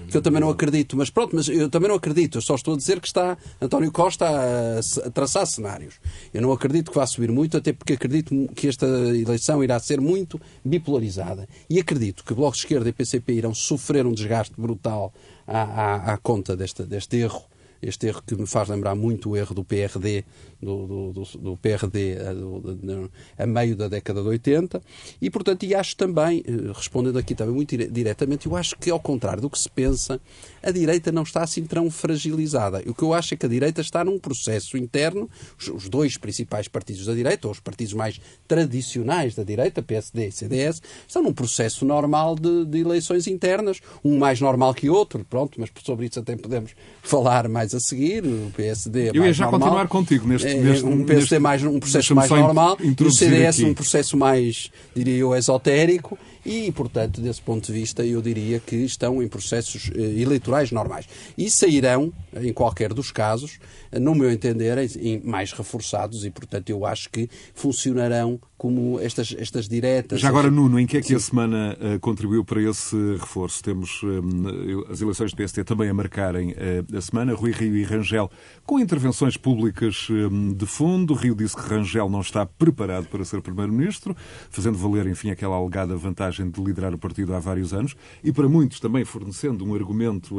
que 0.07 0.15
eu 0.15 0.21
também 0.21 0.39
não 0.39 0.49
acredito, 0.49 0.95
mas 0.95 1.09
pronto, 1.09 1.35
mas 1.35 1.49
eu 1.49 1.69
também 1.69 1.89
não 1.89 1.97
acredito. 1.97 2.37
Eu 2.37 2.41
só 2.41 2.55
estou 2.55 2.75
a 2.75 2.77
dizer 2.77 3.01
que 3.01 3.07
está 3.07 3.37
António 3.61 3.91
Costa 3.91 4.25
a, 4.25 5.07
a 5.07 5.09
traçar 5.11 5.45
cenários. 5.45 5.95
Eu 6.33 6.41
não 6.41 6.51
acredito 6.53 6.91
que 6.91 6.97
vá 6.97 7.05
subir 7.05 7.29
muito, 7.29 7.57
até 7.57 7.73
porque 7.73 7.93
acredito 7.93 8.33
que 8.55 8.69
esta 8.69 8.85
eleição 8.85 9.61
irá 9.61 9.77
ser 9.79 9.99
muito 9.99 10.39
bipolarizada. 10.63 11.47
E 11.69 11.77
acredito 11.77 12.23
que 12.23 12.33
Bloco 12.33 12.52
Bloco 12.53 12.57
de 12.57 12.57
Esquerda 12.57 12.89
e 12.89 12.93
PCP 12.93 13.33
irão 13.33 13.53
sofrer 13.53 14.05
um 14.05 14.13
desgaste 14.13 14.53
brutal 14.57 15.11
à, 15.47 15.61
à, 15.61 16.13
à 16.13 16.17
conta 16.17 16.55
deste, 16.55 16.83
deste 16.83 17.17
erro 17.17 17.43
este 17.83 18.07
erro 18.07 18.21
que 18.25 18.35
me 18.35 18.47
faz 18.47 18.69
lembrar 18.69 18.95
muito 18.95 19.31
o 19.31 19.37
erro 19.37 19.53
do 19.53 19.63
PRD, 19.63 20.23
do, 20.61 21.11
do, 21.11 21.23
do, 21.37 21.57
PRD 21.57 22.17
a, 22.17 22.33
do, 22.33 23.11
a, 23.37 23.45
meio 23.45 23.75
da 23.75 23.87
década 23.87 24.21
de 24.21 24.27
80, 24.29 24.81
e 25.21 25.29
portanto, 25.29 25.63
e 25.63 25.75
acho 25.75 25.95
também, 25.95 26.43
eh, 26.47 26.71
respondendo 26.73 27.17
aqui 27.17 27.35
também 27.35 27.53
muito 27.53 27.75
diretamente, 27.75 28.47
eu 28.47 28.55
acho 28.55 28.75
que 28.77 28.89
ao 28.89 28.99
contrário 28.99 29.41
do 29.41 29.49
que 29.49 29.59
se 29.59 29.69
pensa, 29.69 30.19
a 30.61 30.71
direita 30.71 31.11
não 31.11 31.23
está 31.23 31.43
assim 31.43 31.65
tão 31.65 31.91
fragilizada. 31.91 32.81
O 32.87 32.93
que 32.93 33.03
eu 33.03 33.13
acho 33.13 33.33
é 33.33 33.37
que 33.37 33.45
a 33.45 33.49
direita 33.49 33.81
está 33.81 34.03
num 34.03 34.17
processo 34.17 34.77
interno, 34.77 35.29
os, 35.59 35.67
os 35.67 35.89
dois 35.89 36.17
principais 36.17 36.67
partidos 36.67 37.05
da 37.05 37.13
direita, 37.13 37.47
ou 37.47 37.51
os 37.51 37.59
partidos 37.59 37.93
mais 37.93 38.19
tradicionais 38.47 39.35
da 39.35 39.43
direita, 39.43 39.81
PSD 39.81 40.27
e 40.27 40.31
CDS, 40.31 40.81
estão 41.07 41.21
num 41.21 41.33
processo 41.33 41.85
normal 41.85 42.35
de, 42.35 42.65
de 42.65 42.79
eleições 42.79 43.27
internas, 43.27 43.79
um 44.03 44.17
mais 44.17 44.39
normal 44.39 44.73
que 44.73 44.89
outro, 44.89 45.25
pronto, 45.25 45.59
mas 45.59 45.69
sobre 45.83 46.05
isso 46.05 46.19
até 46.19 46.35
podemos 46.35 46.71
falar 47.01 47.47
mais 47.49 47.72
a 47.73 47.79
seguir, 47.79 48.23
o 48.25 48.51
PSD 48.55 49.07
é 49.07 49.11
Eu 49.13 49.25
ia 49.25 49.33
já 49.33 49.45
normal. 49.45 49.59
continuar 49.61 49.87
contigo 49.87 50.27
neste, 50.27 50.47
é, 50.47 50.55
neste 50.55 50.85
um 50.85 51.03
PSD 51.03 51.19
neste, 51.19 51.39
mais 51.39 51.63
um 51.63 51.79
processo 51.79 52.15
mais 52.15 52.29
normal 52.29 52.77
e 52.79 53.03
o 53.03 53.11
CDS 53.11 53.59
aqui. 53.59 53.65
um 53.65 53.73
processo 53.73 54.17
mais, 54.17 54.71
diria 54.95 55.17
eu, 55.17 55.35
esotérico 55.35 56.17
e, 56.45 56.71
portanto, 56.71 57.21
desse 57.21 57.41
ponto 57.41 57.65
de 57.65 57.71
vista, 57.71 58.05
eu 58.05 58.21
diria 58.21 58.59
que 58.59 58.75
estão 58.75 59.23
em 59.23 59.27
processos 59.27 59.89
eh, 59.95 60.21
eleitorais 60.21 60.71
normais. 60.71 61.07
E 61.37 61.49
sairão, 61.49 62.11
em 62.35 62.51
qualquer 62.51 62.93
dos 62.93 63.11
casos, 63.11 63.59
no 63.91 64.13
meu 64.13 64.29
entender, 64.29 64.77
mais 65.23 65.53
reforçados 65.53 66.25
e, 66.25 66.29
portanto, 66.29 66.69
eu 66.69 66.85
acho 66.85 67.09
que 67.09 67.29
funcionarão 67.53 68.39
como 68.63 68.97
estas, 69.01 69.35
estas 69.37 69.67
diretas. 69.67 70.21
Já 70.21 70.29
agora, 70.29 70.49
Nuno, 70.49 70.79
em 70.79 70.87
que 70.87 70.95
é 70.95 71.01
que 71.01 71.07
Sim. 71.07 71.15
a 71.15 71.19
semana 71.19 71.77
uh, 71.81 71.99
contribuiu 71.99 72.45
para 72.45 72.61
esse 72.61 72.95
reforço? 73.19 73.61
Temos 73.61 74.01
uh, 74.03 74.89
as 74.89 75.01
eleições 75.01 75.33
do 75.33 75.43
PST 75.43 75.65
também 75.65 75.89
a 75.89 75.93
marcarem 75.93 76.51
uh, 76.51 76.97
a 76.97 77.01
semana. 77.01 77.33
Rui 77.33 77.51
Rio 77.51 77.75
e 77.75 77.83
Rangel 77.83 78.31
com 78.65 78.79
intervenções 78.79 79.35
públicas 79.35 80.07
de 80.55 80.65
fundo. 80.65 81.13
Rio 81.13 81.35
disse 81.35 81.57
que 81.57 81.61
Rangel 81.61 82.09
não 82.09 82.21
está 82.21 82.45
preparado 82.45 83.07
para 83.07 83.25
ser 83.25 83.41
Primeiro-Ministro, 83.41 84.15
fazendo 84.49 84.77
valer, 84.77 85.07
enfim, 85.07 85.29
aquela 85.29 85.57
alegada 85.57 85.97
vantagem 85.97 86.49
de 86.49 86.63
liderar 86.63 86.93
o 86.93 86.97
partido 86.97 87.35
há 87.35 87.39
vários 87.39 87.73
anos 87.73 87.97
e, 88.23 88.31
para 88.31 88.47
muitos, 88.47 88.79
também 88.79 89.03
fornecendo 89.03 89.65
um 89.65 89.75
argumento 89.75 90.37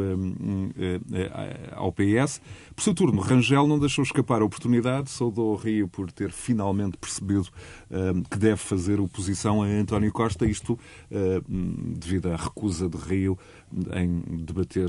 ao 1.72 1.92
PS. 1.92 2.40
Por 2.74 2.82
seu 2.82 2.94
turno, 2.94 3.20
Rangel 3.20 3.66
não 3.66 3.78
deixou 3.78 4.02
escapar 4.02 4.40
a 4.40 4.46
oportunidade, 4.46 5.10
saudou 5.10 5.52
o 5.52 5.56
Rio 5.56 5.86
por 5.88 6.10
ter 6.10 6.30
finalmente 6.30 6.96
percebido 6.96 7.50
que 8.22 8.38
deve 8.38 8.56
fazer 8.56 9.00
oposição 9.00 9.62
a 9.62 9.66
António 9.66 10.12
Costa, 10.12 10.46
isto 10.46 10.78
devido 11.88 12.30
à 12.30 12.36
recusa 12.36 12.88
de 12.88 12.96
Rio 12.96 13.38
em 13.96 14.44
debater 14.44 14.88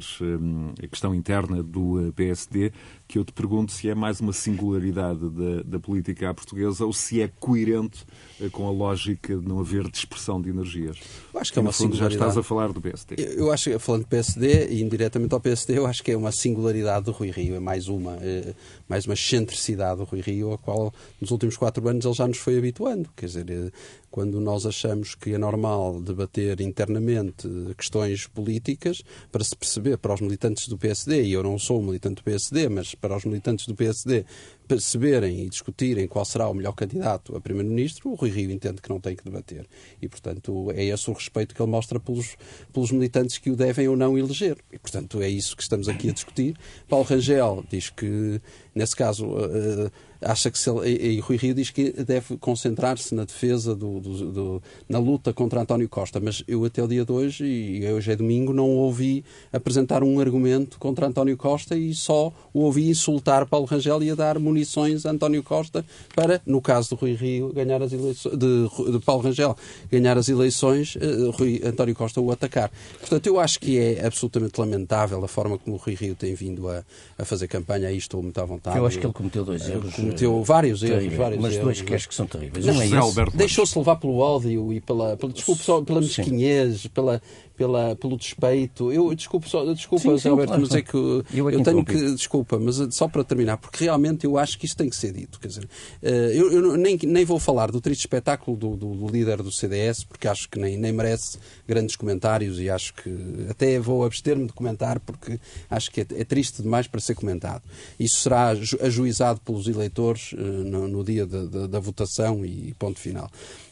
a 0.83 0.87
questão 0.87 1.13
interna 1.13 1.63
do 1.63 2.13
PSD, 2.15 2.71
que 3.07 3.17
eu 3.17 3.25
te 3.25 3.33
pergunto 3.33 3.71
se 3.71 3.89
é 3.89 3.95
mais 3.95 4.19
uma 4.19 4.33
singularidade 4.33 5.29
da, 5.29 5.63
da 5.63 5.79
política 5.79 6.29
à 6.29 6.33
portuguesa 6.33 6.85
ou 6.85 6.93
se 6.93 7.21
é 7.21 7.27
coerente 7.27 8.05
eh, 8.41 8.49
com 8.49 8.67
a 8.67 8.71
lógica 8.71 9.35
de 9.35 9.47
não 9.47 9.59
haver 9.59 9.89
dispersão 9.89 10.41
de 10.41 10.49
energias. 10.49 10.99
Eu 11.33 11.39
acho 11.39 11.51
que 11.51 11.59
é 11.59 11.61
uma 11.61 11.71
fundo, 11.71 11.93
singularidade. 11.93 12.19
Já 12.19 12.27
estás 12.27 12.37
a 12.37 12.43
falar 12.43 12.71
do 12.71 12.81
PSD. 12.81 13.15
Eu, 13.17 13.45
eu 13.45 13.51
acho, 13.51 13.79
falando 13.79 14.03
do 14.03 14.07
PSD 14.07 14.67
e 14.69 14.81
indiretamente 14.81 15.33
ao 15.33 15.39
PSD, 15.39 15.77
eu 15.77 15.85
acho 15.85 16.03
que 16.03 16.11
é 16.11 16.17
uma 16.17 16.31
singularidade 16.31 17.05
do 17.05 17.11
Rui 17.11 17.31
Rio, 17.31 17.55
é 17.55 17.59
mais 17.59 17.87
uma, 17.87 18.17
é 18.21 18.53
mais 18.87 19.05
uma 19.05 19.13
excentricidade 19.13 19.97
do 19.97 20.03
Rui 20.03 20.21
Rio, 20.21 20.53
a 20.53 20.57
qual 20.57 20.93
nos 21.19 21.31
últimos 21.31 21.57
quatro 21.57 21.87
anos 21.87 22.05
ele 22.05 22.13
já 22.13 22.27
nos 22.27 22.37
foi 22.37 22.57
habituando. 22.57 23.09
Quer 23.15 23.25
dizer, 23.27 23.73
quando 24.15 24.39
nós 24.39 24.65
achamos 24.65 25.13
que 25.13 25.34
é 25.34 25.38
normal 25.38 25.99
debater 25.99 26.62
internamente 26.62 27.49
questões 27.78 28.25
políticas 28.25 29.04
para 29.30 29.43
se 29.43 29.54
perceber 29.54 29.97
para 29.97 30.13
os 30.13 30.21
militantes 30.21 30.69
do 30.69 30.78
PSD, 30.78 31.23
e 31.23 31.34
eu 31.34 31.43
não 31.43 31.60
sou 31.60 31.84
militante 31.84 32.15
do 32.15 32.23
PSD, 32.23 32.69
mas 32.69 32.95
para 32.95 33.17
os 33.17 33.25
militantes 33.25 33.67
do 33.67 33.75
PSD 33.75 34.23
perceberem 34.69 35.41
e 35.41 35.49
discutirem 35.49 36.08
qual 36.08 36.23
será 36.23 36.47
o 36.47 36.54
melhor 36.54 36.71
candidato 36.71 37.36
a 37.36 37.41
Primeiro-Ministro, 37.41 38.10
o 38.10 38.15
Rui 38.15 38.30
Rio 38.30 38.51
entende 38.51 38.82
que 38.82 38.89
não 38.89 39.01
tem 39.01 39.17
que 39.17 39.23
debater. 39.25 39.67
E, 40.01 40.08
portanto, 40.08 40.71
é 40.71 40.86
esse 40.86 41.10
o 41.10 41.13
respeito 41.13 41.54
que 41.54 41.62
ele 41.62 41.69
mostra 41.69 41.99
pelos, 41.99 42.38
pelos 42.71 42.91
militantes 42.91 43.38
que 43.38 43.51
o 43.51 43.56
devem 43.58 43.89
ou 43.89 43.97
não 43.97 44.17
eleger. 44.17 44.58
E, 44.71 44.80
portanto, 44.80 45.21
é 45.21 45.28
isso 45.28 45.58
que 45.58 45.62
estamos 45.62 45.89
aqui 45.89 46.10
a 46.10 46.13
discutir. 46.13 46.58
Paulo 46.88 47.06
Rangel 47.06 47.65
diz 47.69 47.89
que, 47.89 48.41
nesse 48.73 48.95
caso, 48.95 49.28
uh, 49.28 49.91
acha 50.25 50.49
que 50.49 50.57
se 50.57 50.69
ele, 50.69 50.89
e, 50.89 51.15
e 51.15 51.19
Rui 51.19 51.38
Rio 51.38 51.53
diz 51.53 51.69
que 51.69 51.91
deve 51.91 52.38
concentrar-se 52.38 53.13
na 53.13 53.25
defesa, 53.25 53.75
do, 53.75 53.99
do, 53.99 54.31
do, 54.31 54.63
na 54.89 54.97
luta 54.97 55.31
contra 55.31 55.61
António 55.61 55.88
Costa, 55.88 56.19
mas 56.19 56.43
eu 56.47 56.65
até 56.65 56.83
o 56.83 56.88
dia 56.88 57.05
de 57.05 57.11
hoje, 57.11 57.45
e 57.45 57.91
hoje 57.91 58.11
é 58.11 58.15
domingo, 58.15 58.51
não 58.51 58.69
ouvi 58.69 59.23
apresentar 59.53 60.03
um 60.03 60.19
argumento 60.19 60.79
contra 60.79 61.05
António 61.05 61.38
Costa 61.38 61.77
e 61.77 61.93
só 61.93 62.33
o 62.53 62.61
ouvi 62.61 62.89
insultar 62.89 63.45
Paulo 63.45 63.67
Rangel 63.67 64.01
e 64.01 64.09
a 64.09 64.15
dar 64.15 64.39
munições 64.39 65.05
a 65.05 65.11
António 65.11 65.43
Costa 65.43 65.85
para, 66.15 66.41
no 66.45 66.59
caso 66.59 66.89
de 66.89 66.95
Rui 66.95 67.13
Rio, 67.13 67.53
ganhar 67.53 67.81
as 67.81 67.93
eleições, 67.93 68.35
de, 68.35 68.91
de 68.91 68.99
Paulo 69.05 69.21
Rangel 69.21 69.55
ganhar 69.91 70.17
as 70.17 70.27
eleições, 70.27 70.95
uh, 70.95 71.31
Rui, 71.31 71.61
António 71.63 71.93
Costa 71.93 72.19
o 72.19 72.31
atacar. 72.31 72.71
Portanto, 72.99 73.27
eu 73.27 73.39
acho 73.39 73.59
que 73.59 73.77
é 73.77 74.05
absolutamente 74.05 74.59
lamentável 74.59 75.23
a 75.23 75.27
forma 75.27 75.57
como 75.57 75.75
o 75.75 75.79
Rui 75.79 75.93
Rio 75.93 76.15
tem 76.15 76.33
vindo 76.33 76.67
a, 76.67 76.83
a 77.17 77.25
fazer 77.25 77.47
campanha, 77.47 77.88
aí 77.88 77.97
estou 77.97 78.23
muito 78.23 78.39
à 78.39 78.45
vontade. 78.45 78.77
Eu 78.77 78.85
acho 78.85 78.97
que 78.97 79.05
ele 79.05 79.13
cometeu 79.13 79.45
dois 79.45 79.67
erros 79.69 79.93
cometeu 80.15 80.43
vários 80.43 80.82
erros, 80.84 81.13
vários 81.13 81.41
mas 81.41 81.54
erros. 81.54 81.63
dois 81.65 81.82
que 81.82 81.93
acho 81.93 82.08
que 82.08 82.15
são 82.15 82.25
terríveis. 82.25 82.65
Um 82.65 82.82
é 82.82 83.25
Deixou-se 83.34 83.78
levar 83.78 83.97
pelo 83.97 84.17
ódio 84.17 84.71
e 84.73 84.80
pela, 84.80 85.17
pela 85.17 85.32
desculpa, 85.32 85.63
só, 85.63 85.82
pela 85.82 86.01
mesquinhez, 86.01 86.88
pela, 86.88 87.21
pela, 87.55 87.95
pelo 87.95 88.17
despeito. 88.17 88.91
Eu 88.91 89.13
desculpo, 89.15 89.47
só, 89.47 89.65
desculpa, 89.73 90.17
sim, 90.17 90.29
Alberto, 90.29 90.49
claro, 90.49 90.61
mas 90.61 90.75
é 90.75 90.81
que 90.81 90.95
eu, 90.95 91.49
é 91.49 91.55
eu 91.55 91.63
tenho 91.63 91.83
que. 91.83 92.15
Desculpa, 92.15 92.59
mas 92.59 92.77
só 92.91 93.07
para 93.07 93.23
terminar, 93.23 93.57
porque 93.57 93.83
realmente 93.83 94.25
eu 94.25 94.37
acho 94.37 94.57
que 94.57 94.65
isso 94.65 94.75
tem 94.75 94.89
que 94.89 94.95
ser 94.95 95.11
dito. 95.11 95.39
Quer 95.39 95.47
dizer, 95.47 95.69
eh, 96.01 96.31
eu, 96.33 96.51
eu 96.51 96.77
nem, 96.77 96.97
nem 97.03 97.25
vou 97.25 97.39
falar 97.39 97.71
do 97.71 97.79
triste 97.79 98.01
espetáculo 98.01 98.57
do, 98.57 98.75
do, 98.75 98.93
do, 98.93 99.07
líder 99.07 99.41
do 99.41 99.51
CDS, 99.51 100.03
porque 100.03 100.27
acho 100.27 100.49
que 100.49 100.59
nem, 100.59 100.77
nem 100.77 100.91
merece 100.91 101.37
grandes 101.67 101.95
comentários 101.95 102.59
e 102.59 102.69
acho 102.69 102.93
que 102.93 103.09
até 103.49 103.79
vou 103.79 104.05
abster-me 104.05 104.47
de 104.47 104.53
comentar, 104.53 104.99
porque 104.99 105.39
acho 105.69 105.91
que 105.91 106.01
é, 106.01 106.07
é, 106.15 106.23
triste 106.23 106.61
demais 106.61 106.87
para 106.87 106.99
ser 106.99 107.15
comentado. 107.15 107.63
Isso 107.99 108.19
será 108.19 108.49
ajuizado 108.81 109.39
pelos 109.41 109.67
eleitores 109.67 110.33
uh, 110.33 110.37
no, 110.37 110.87
no, 110.87 111.03
dia 111.03 111.25
de, 111.25 111.47
de, 111.47 111.67
da 111.67 111.79
votação 111.79 112.45
e 112.45 112.73
ponto 112.77 112.99
final. 112.99 113.29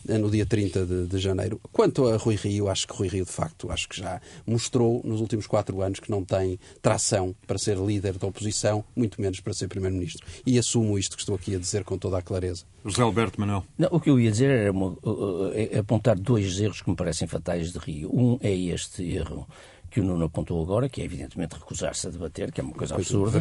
Eh, 0.08 0.18
no 0.18 0.30
dia 0.30 0.46
30 0.46 0.86
de, 0.86 1.08
de, 1.08 1.18
janeiro. 1.18 1.60
Quanto 1.72 2.08
a 2.08 2.18
Rui 2.18 2.36
Rio, 2.36 2.70
acho 2.70 2.88
que 2.88 2.94
Rui 2.94 3.08
Rio, 3.08 3.26
de 3.26 3.32
facto, 3.32 3.72
acho 3.72 3.88
que 3.88 3.98
já 4.00 4.22
mostrou 4.46 5.02
nos 5.04 5.22
últimos 5.22 5.48
quatro 5.48 5.82
anos 5.82 6.00
que 6.00 6.12
não 6.12 6.24
tem 6.24 6.60
tração 6.82 7.36
para 7.48 7.58
ser 7.58 7.78
líder 7.78 8.18
da 8.18 8.28
oposição, 8.28 8.84
muito 8.96 9.22
menos 9.22 9.39
para 9.39 9.54
ser 9.54 9.68
Primeiro-Ministro. 9.68 10.26
E 10.46 10.60
assumo 10.60 10.98
isto 11.00 11.16
que 11.16 11.22
estou 11.22 11.36
aqui 11.36 11.56
a 11.56 11.60
dizer 11.60 11.84
com 11.84 11.98
toda 11.98 12.18
a 12.18 12.22
clareza. 12.22 12.66
José 12.86 13.02
Alberto 13.02 13.39
Manuel. 13.39 13.63
Não, 13.78 13.89
o 13.92 14.00
que 14.00 14.10
eu 14.10 14.20
ia 14.20 14.30
dizer 14.30 14.50
era 14.50 14.72
uma, 14.72 14.98
é 15.54 15.80
apontar 15.80 16.18
dois 16.18 16.60
erros 16.60 16.82
que 16.82 16.89
me 16.89 16.96
parecem 16.96 17.28
fatais 17.28 17.72
de 17.72 17.80
Rio. 17.80 18.10
Um 18.13 18.38
é 18.42 18.54
este 18.54 19.04
erro 19.04 19.48
que 19.94 20.02
o 20.02 20.04
Nuno 20.04 20.26
apontou 20.26 20.60
agora, 20.60 20.90
que 20.90 21.02
é 21.02 21.06
evidentemente 21.06 21.54
recusar-se 21.54 22.08
a 22.08 22.10
debater, 22.10 22.52
que 22.52 22.60
é 22.60 22.64
uma 22.64 22.74
coisa 22.74 22.96
absurda, 22.96 23.40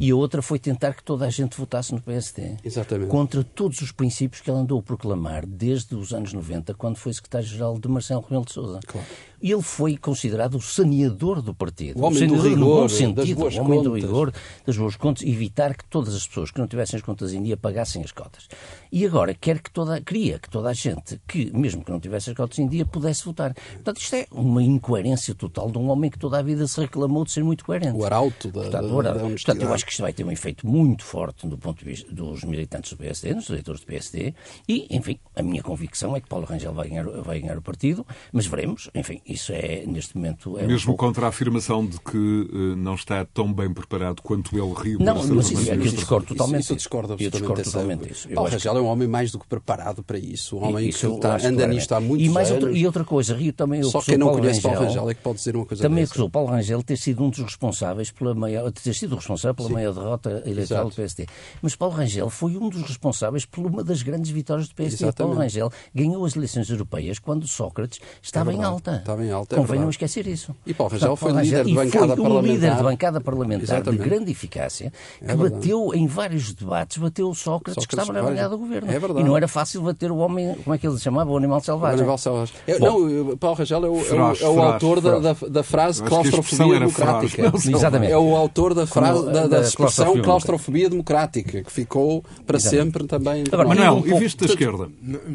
e 0.00 0.10
a 0.10 0.16
outra 0.16 0.42
foi 0.42 0.58
tentar 0.58 0.94
que 0.94 1.04
toda 1.04 1.24
a 1.24 1.30
gente 1.30 1.56
votasse 1.56 1.94
no 1.94 2.02
PSD. 2.02 2.56
Exatamente. 2.64 3.08
Contra 3.08 3.44
todos 3.44 3.80
os 3.80 3.92
princípios 3.92 4.40
que 4.40 4.50
ele 4.50 4.58
andou 4.58 4.80
a 4.80 4.82
proclamar 4.82 5.46
desde 5.46 5.94
os 5.94 6.12
anos 6.12 6.32
90, 6.32 6.74
quando 6.74 6.96
foi 6.96 7.12
secretário-geral 7.12 7.78
de 7.78 7.86
Marcelo 7.86 8.20
Rebelo 8.20 8.44
de 8.44 8.52
Sousa. 8.52 8.80
Claro. 8.84 9.06
Ele 9.42 9.62
foi 9.62 9.96
considerado 9.96 10.54
o 10.56 10.60
saneador 10.60 11.42
do 11.42 11.52
partido. 11.54 12.00
O 12.00 12.04
homem 12.04 12.26
do 12.26 12.36
saneador 12.36 12.50
no 12.50 12.64
rigor, 12.64 12.76
bom 12.76 12.82
das 12.82 12.92
sentido, 12.92 13.36
boas 13.38 13.54
o 13.54 13.60
homem 13.60 13.82
do 13.82 13.90
contas. 13.90 14.04
rigor, 14.04 14.32
das 14.66 14.76
boas 14.76 14.96
contas, 14.96 15.22
evitar 15.24 15.76
que 15.76 15.84
todas 15.86 16.14
as 16.14 16.26
pessoas 16.26 16.50
que 16.50 16.58
não 16.58 16.66
tivessem 16.66 16.96
as 16.96 17.02
contas 17.02 17.32
em 17.32 17.42
dia 17.42 17.56
pagassem 17.56 18.02
as 18.02 18.12
cotas. 18.12 18.48
E 18.90 19.04
agora 19.04 19.34
quer 19.34 19.60
que 19.60 19.70
toda, 19.70 20.00
queria 20.00 20.38
que 20.38 20.48
toda 20.48 20.68
a 20.68 20.72
gente, 20.72 21.20
que 21.26 21.50
mesmo 21.56 21.84
que 21.84 21.90
não 21.90 21.98
tivesse 21.98 22.30
as 22.30 22.36
cotas 22.36 22.58
em 22.58 22.68
dia, 22.68 22.84
pudesse 22.84 23.24
votar. 23.24 23.54
Portanto, 23.54 23.98
isto 23.98 24.14
é 24.14 24.26
uma 24.30 24.62
incoerência 24.62 25.34
total 25.34 25.70
de 25.70 25.78
um 25.78 25.88
homem 25.90 26.10
que 26.10 26.18
toda 26.18 26.38
a 26.38 26.42
vida 26.42 26.66
se 26.66 26.80
reclamou 26.80 27.24
de 27.24 27.32
ser 27.32 27.42
muito 27.42 27.64
coerente. 27.64 27.96
O 27.96 28.04
arauto 28.04 28.48
da, 28.48 28.62
Portanto, 28.62 28.88
da, 28.88 28.94
ora, 28.94 29.12
da 29.14 29.20
portanto, 29.20 29.62
eu 29.62 29.72
acho 29.72 29.84
que 29.84 29.90
isto 29.92 30.02
vai 30.02 30.12
ter 30.12 30.24
um 30.24 30.30
efeito 30.30 30.66
muito 30.66 31.04
forte 31.04 31.46
do 31.46 31.58
ponto 31.58 31.78
de 31.78 31.84
vista 31.84 32.12
dos 32.12 32.44
militantes 32.44 32.92
do 32.92 32.96
PSD, 32.96 33.34
dos 33.34 33.48
eleitores 33.48 33.80
do 33.80 33.86
PSD, 33.86 34.34
e, 34.68 34.86
enfim, 34.90 35.18
a 35.34 35.42
minha 35.42 35.62
convicção 35.62 36.14
é 36.14 36.20
que 36.20 36.28
Paulo 36.28 36.46
Rangel 36.46 36.72
vai 36.72 36.88
ganhar, 36.88 37.04
vai 37.04 37.40
ganhar 37.40 37.56
o 37.56 37.62
partido, 37.62 38.06
mas 38.32 38.46
veremos, 38.46 38.90
enfim, 38.94 39.20
isso 39.32 39.52
é, 39.52 39.84
neste 39.86 40.16
momento... 40.16 40.58
É 40.58 40.64
um 40.64 40.66
Mesmo 40.66 40.86
pouco- 40.86 41.06
contra 41.06 41.26
a 41.26 41.28
afirmação 41.28 41.84
de 41.86 41.98
que 42.00 42.16
eh, 42.52 42.76
não 42.76 42.94
está 42.94 43.24
tão 43.24 43.52
bem 43.52 43.72
preparado 43.72 44.22
quanto 44.22 44.56
ele 44.56 44.72
riu. 44.76 44.98
Não, 44.98 45.14
para 45.18 45.34
mas 45.34 45.50
isso, 45.50 45.70
é 45.70 45.76
que 45.76 45.88
eu 45.88 45.92
discordo 45.92 46.26
totalmente. 46.26 46.60
Isso, 46.60 46.64
isso 46.64 46.72
eu 46.72 46.76
discordo 46.76 47.08
Eu 47.10 47.14
absolutamente. 47.14 47.38
discordo 47.40 47.62
dessa- 47.62 47.70
totalmente 47.72 48.08
disso. 48.08 48.28
Eu 48.28 48.34
Paulo 48.34 48.50
Rangel 48.50 48.76
é 48.76 48.80
um 48.80 48.86
homem 48.86 49.08
mais 49.08 49.30
do 49.32 49.38
que 49.38 49.46
preparado 49.46 50.02
para 50.02 50.18
isso. 50.18 50.56
Um 50.56 50.64
homem 50.68 50.88
Isso 50.88 51.08
que 51.08 51.14
está, 51.16 51.36
anda 51.46 51.66
nisto 51.66 51.92
há 51.92 52.00
muitos 52.00 52.26
e 52.26 52.30
mais 52.30 52.50
anos. 52.50 52.62
Outra, 52.64 52.78
e 52.78 52.86
outra 52.86 53.04
coisa, 53.04 53.34
Rio 53.34 53.52
também 53.52 53.82
Só 53.82 54.00
quem 54.00 54.16
não 54.18 54.26
Paulo 54.28 54.40
conhece 54.40 54.60
Paulo 54.60 54.78
Rangel- 54.78 54.94
Rangel 54.94 55.10
é 55.10 55.14
que 55.14 55.20
pode 55.22 55.38
dizer 55.38 55.56
uma 55.56 55.66
coisa 55.66 55.82
Também 55.82 56.04
acusou 56.04 56.30
Paulo 56.30 56.48
Rangel 56.50 56.78
de 56.78 56.84
ter 56.84 56.96
sido 56.96 57.22
um 57.24 57.30
dos 57.30 57.40
responsáveis 57.40 58.10
pela 58.10 58.34
maior, 58.34 58.70
ter 58.72 58.94
sido 58.94 59.16
responsável 59.16 59.54
pela 59.54 59.68
maior 59.68 59.92
derrota 59.94 60.30
eleitoral 60.46 60.82
Exato. 60.84 60.88
do 60.90 60.94
PSD. 60.96 61.26
Mas 61.60 61.74
Paulo 61.76 61.94
Rangel 61.94 62.28
foi 62.30 62.56
um 62.56 62.68
dos 62.68 62.82
responsáveis 62.82 63.44
por 63.44 63.66
uma 63.66 63.82
das 63.84 64.02
grandes 64.02 64.30
vitórias 64.30 64.68
do 64.68 64.74
PSD. 64.74 65.04
Exatamente. 65.04 65.16
Paulo 65.16 65.34
Rangel 65.42 65.70
ganhou 65.94 66.24
as 66.24 66.36
eleições 66.36 66.68
europeias 66.70 67.18
quando 67.18 67.46
Sócrates 67.46 68.00
estava 68.22 68.50
em 68.50 68.56
verdade. 68.56 68.72
alta. 68.74 68.96
Estava 68.96 69.21
em 69.22 69.30
alta, 69.30 69.54
é 69.56 69.58
Convém 69.58 69.80
não 69.80 69.90
esquecer 69.90 70.26
isso. 70.26 70.54
E 70.66 70.74
Paulo 70.74 70.92
Rangel 70.92 71.16
foi 71.16 71.30
Paulo 71.32 71.44
líder 71.44 71.64
de 71.64 71.74
bancada 71.74 72.16
foi 72.16 72.24
um 72.24 72.40
líder 72.40 72.42
parlamentar. 72.42 72.76
de 72.76 72.82
bancada 72.82 73.20
parlamentar 73.20 73.62
Exatamente. 73.64 74.02
de 74.02 74.08
grande 74.08 74.30
eficácia 74.30 74.92
que 75.18 75.24
É 75.24 75.28
verdade. 75.36 75.54
bateu 75.54 75.94
em 75.94 76.06
vários 76.06 76.52
debates, 76.54 76.96
bateu 76.98 77.28
o 77.28 77.34
Sócrates, 77.34 77.86
que 77.86 77.94
Sócrates, 77.94 78.08
estava 78.08 78.12
na 78.12 78.28
bancada 78.30 78.48
do 78.50 78.58
governo. 78.58 78.90
É 78.90 78.98
verdade. 78.98 79.20
E 79.20 79.24
não 79.24 79.36
era 79.36 79.48
fácil 79.48 79.82
bater 79.82 80.10
o 80.10 80.16
homem, 80.18 80.54
como 80.64 80.74
é 80.74 80.78
que 80.78 80.86
ele 80.86 80.96
se 80.96 81.02
chamava? 81.02 81.30
O 81.30 81.36
animal 81.36 81.58
O 81.58 81.62
selvagem. 81.62 81.98
Aníbal 82.00 82.18
Selvagem. 82.18 82.54
É, 82.66 82.78
Bom. 82.78 82.86
não, 82.86 83.30
o 83.32 83.36
Paulo 83.36 83.56
Rangel 83.56 83.84
é 83.84 83.88
o, 83.88 83.92
é 83.92 83.96
o- 83.96 83.98
é 83.98 84.00
o 84.00 84.04
feroz, 84.34 84.42
autor 84.42 85.00
da, 85.00 85.18
da, 85.48 85.62
frase 85.62 86.02
que 86.02 86.08
claustrofobia 86.08 86.78
democrática. 86.78 87.28
feroz, 87.42 87.64
não 87.66 87.78
Exatamente. 87.78 88.12
É 88.12 88.18
o 88.18 88.36
autor 88.36 88.74
da, 88.74 88.86
frase, 88.86 89.20
Como, 89.20 89.32
da, 89.32 89.42
da 89.42 89.46
da 89.48 89.60
expressão 89.60 90.20
claustrofobia 90.22 90.88
democrática, 90.90 91.62
que 91.62 91.72
ficou 91.72 92.24
para 92.46 92.56
Exatamente. 92.56 92.84
sempre 92.92 93.06
também. 93.06 93.44
Agora, 93.52 93.68
Manuel, 93.68 93.94
um 93.96 94.06
e 94.06 94.18
visto 94.18 94.44
da 94.44 94.52
esquerda? 94.52 94.88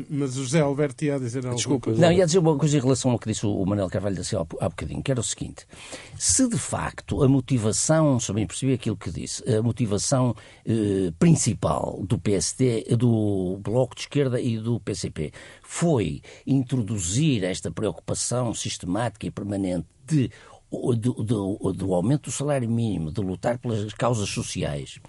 Mas 0.10 0.38
o 0.38 0.44
José 0.44 0.62
Alberto 0.62 1.04
ia 1.06 1.20
dizer 1.20 1.40
alguma 1.40 1.56
Desculpa. 1.56 1.92
Não, 1.92 2.12
ia 2.12 2.26
dizer 2.26 2.40
uma 2.40 2.56
coisa 2.58 2.78
em 2.78 2.80
relação 2.82 3.12
ao 3.12 3.20
que 3.20 3.30
disse 3.30 3.46
o 3.46 3.66
Manuel 3.66 3.77
Carvalho 3.90 4.16
da 4.16 4.24
Silva 4.24 4.48
há 4.60 4.70
bocadinho, 4.70 5.04
que 5.04 5.12
era 5.12 5.20
o 5.20 5.24
seguinte: 5.24 5.66
se 6.18 6.48
de 6.50 6.58
facto 6.58 7.22
a 7.24 7.28
motivação, 7.30 8.20
se 8.20 8.34
bem 8.34 8.48
percebi 8.48 8.74
aquilo 8.74 8.98
que 8.98 9.12
disse, 9.12 9.44
a 9.54 9.62
motivação 9.62 10.36
eh, 10.66 11.12
principal 11.20 12.04
do 12.08 12.18
PSD, 12.18 12.96
do 12.98 13.58
Bloco 13.62 13.96
de 13.96 14.02
Esquerda 14.02 14.42
e 14.42 14.58
do 14.58 14.80
PCP 14.80 15.32
foi 15.62 16.22
introduzir 16.46 17.44
esta 17.44 17.70
preocupação 17.72 18.54
sistemática 18.54 19.26
e 19.28 19.32
permanente 19.32 19.86
de 20.06 20.32
do, 20.70 21.14
do- 21.14 21.74
do 21.74 21.94
aumento 21.94 22.24
do 22.24 22.32
salário 22.32 22.70
mínimo, 22.70 23.10
de 23.10 23.22
lutar 23.22 23.58
pelas 23.58 23.94
causas 23.94 24.28
sociais, 24.28 25.00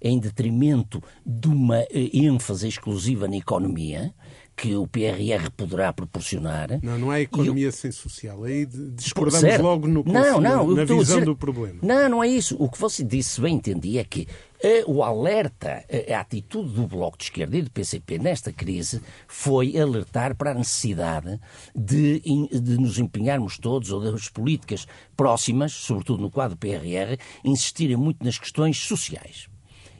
em 0.00 0.16
detrimento 0.16 1.02
de 1.26 1.48
uma 1.48 1.80
eh, 1.90 2.10
ênfase 2.14 2.68
exclusiva 2.68 3.26
na 3.26 3.36
economia, 3.36 4.14
que 4.60 4.74
o 4.74 4.88
PRR 4.88 5.50
poderá 5.56 5.92
proporcionar. 5.92 6.80
Não, 6.82 6.98
não 6.98 7.12
é 7.12 7.20
economia 7.20 7.70
sem 7.70 7.92
social. 7.92 8.42
Aí 8.42 8.66
de- 8.66 8.90
discordamos 8.90 9.40
Certo. 9.40 9.62
logo 9.62 9.86
no 9.86 10.02
não, 10.04 10.40
não, 10.40 10.68
eu 10.70 10.74
na 10.74 10.82
visão 10.84 10.98
dizer- 10.98 11.24
do 11.24 11.36
problema. 11.36 11.78
Não, 11.80 12.08
não 12.08 12.24
é 12.24 12.26
isso. 12.28 12.56
O 12.58 12.68
que 12.68 12.76
você 12.78 13.04
disse, 13.04 13.30
se 13.30 13.40
bem 13.40 13.54
entendi, 13.54 13.98
é 13.98 14.02
que 14.04 14.26
eh, 14.60 14.82
o 14.88 15.04
alerta, 15.04 15.84
eh, 15.88 16.12
a 16.12 16.18
atitude 16.20 16.70
do 16.74 16.88
Bloco 16.88 17.16
de 17.16 17.24
Esquerda 17.24 17.56
e 17.56 17.62
do 17.62 17.70
PCP 17.70 18.18
nesta 18.18 18.52
crise 18.52 19.00
foi 19.28 19.78
alertar 19.78 20.34
para 20.36 20.50
a 20.50 20.54
necessidade 20.54 21.38
de, 21.76 22.18
de 22.50 22.76
nos 22.78 22.98
empenharmos 22.98 23.58
todos, 23.58 23.92
ou 23.92 24.00
das 24.00 24.28
políticas 24.28 24.88
próximas, 25.16 25.72
sobretudo 25.72 26.20
no 26.20 26.30
quadro 26.32 26.56
PRR, 26.56 27.16
insistirem 27.44 27.96
muito 27.96 28.24
nas 28.24 28.36
questões 28.38 28.76
sociais. 28.76 29.46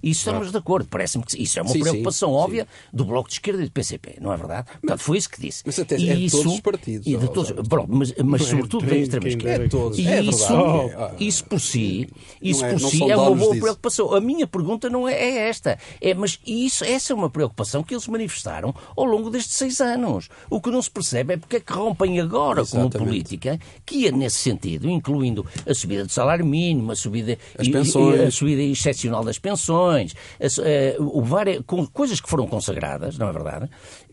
Isso 0.02 0.20
estamos 0.20 0.50
de 0.50 0.56
acordo. 0.56 0.88
Parece-me 0.90 1.24
que 1.24 1.42
isso 1.42 1.58
é 1.58 1.62
uma 1.62 1.68
Sim, 1.70 1.78
sim, 1.78 1.82
preocupação 1.84 2.30
sim. 2.30 2.34
óbvia 2.36 2.68
do 2.92 3.04
Bloco 3.04 3.28
de 3.28 3.34
Esquerda 3.34 3.62
e 3.62 3.66
do 3.66 3.70
PCP, 3.72 4.16
não 4.20 4.32
é 4.32 4.36
verdade? 4.36 4.68
Portanto, 4.80 5.00
foi 5.00 5.18
isso 5.18 5.30
que 5.30 5.40
disse. 5.40 5.62
Mas 5.66 5.78
até 5.78 5.96
E 5.98 6.10
é 6.10 6.14
de 6.14 6.30
todos 6.30 6.52
os 6.54 6.60
partidos, 6.60 7.06
E 7.06 7.16
de 7.16 7.28
todos, 7.32 7.52
mas, 7.88 8.14
mas 8.24 8.40
é 8.42 8.44
sobretudo 8.44 8.86
da 8.86 8.96
extrema-esquerda. 8.96 9.64
É 9.64 9.68
todos. 9.68 9.98
E 9.98 10.06
É 10.08 10.22
isso, 10.22 10.46
verdade. 10.86 11.24
isso 11.24 11.44
por 11.44 11.60
si, 11.60 12.08
isso 12.42 12.60
Não 12.62 12.68
é- 12.68 12.72
por 12.72 12.80
si 12.80 13.02
é 13.10 13.16
uma 13.16 13.34
boa 13.34 13.50
disso. 13.52 13.60
preocupação. 13.62 14.14
A 14.14 14.20
minha 14.20 14.46
pergunta 14.46 14.88
não 14.90 15.08
é, 15.08 15.14
é 15.14 15.48
esta. 15.48 15.78
É, 16.00 16.14
mas 16.14 16.38
isso, 16.46 16.84
essa 16.84 17.12
é 17.12 17.16
uma 17.16 17.30
preocupação 17.30 17.82
que 17.82 17.94
eles 17.94 18.06
manifestaram 18.08 18.74
ao 18.96 19.04
longo 19.04 19.30
destes 19.30 19.54
seis 19.56 19.80
anos. 19.80 20.28
O 20.50 20.60
que 20.60 20.70
não 20.70 20.80
se 20.82 20.90
percebe 20.90 21.34
é 21.34 21.36
porque 21.36 21.56
é 21.56 21.60
que 21.60 21.72
rompem 21.72 22.20
agora 22.20 22.64
com 22.64 22.78
uma 22.78 22.90
política 22.90 23.58
que 23.84 23.96
ia 24.02 24.12
nesse 24.12 24.36
sentido, 24.38 24.88
incluindo 24.88 25.44
a 25.66 25.74
subida 25.74 26.04
do 26.04 26.12
salário 26.12 26.44
mínimo, 26.46 26.92
a 26.92 26.96
subida, 26.96 27.38
As 27.58 27.66
e- 27.66 27.70
e- 27.70 27.72
pensões. 27.72 28.20
a 28.20 28.30
subida 28.30 28.62
excepcional 28.62 29.24
das 29.24 29.38
pensões, 29.38 29.68
eh, 30.64 30.96
o 30.98 31.22
várias, 31.22 31.62
com- 31.66 31.86
coisas 31.86 32.20
que 32.20 32.28
foram 32.28 32.46
consagradas, 32.46 33.16
não 33.18 33.28
é 33.28 33.32
verdade? 33.32 33.70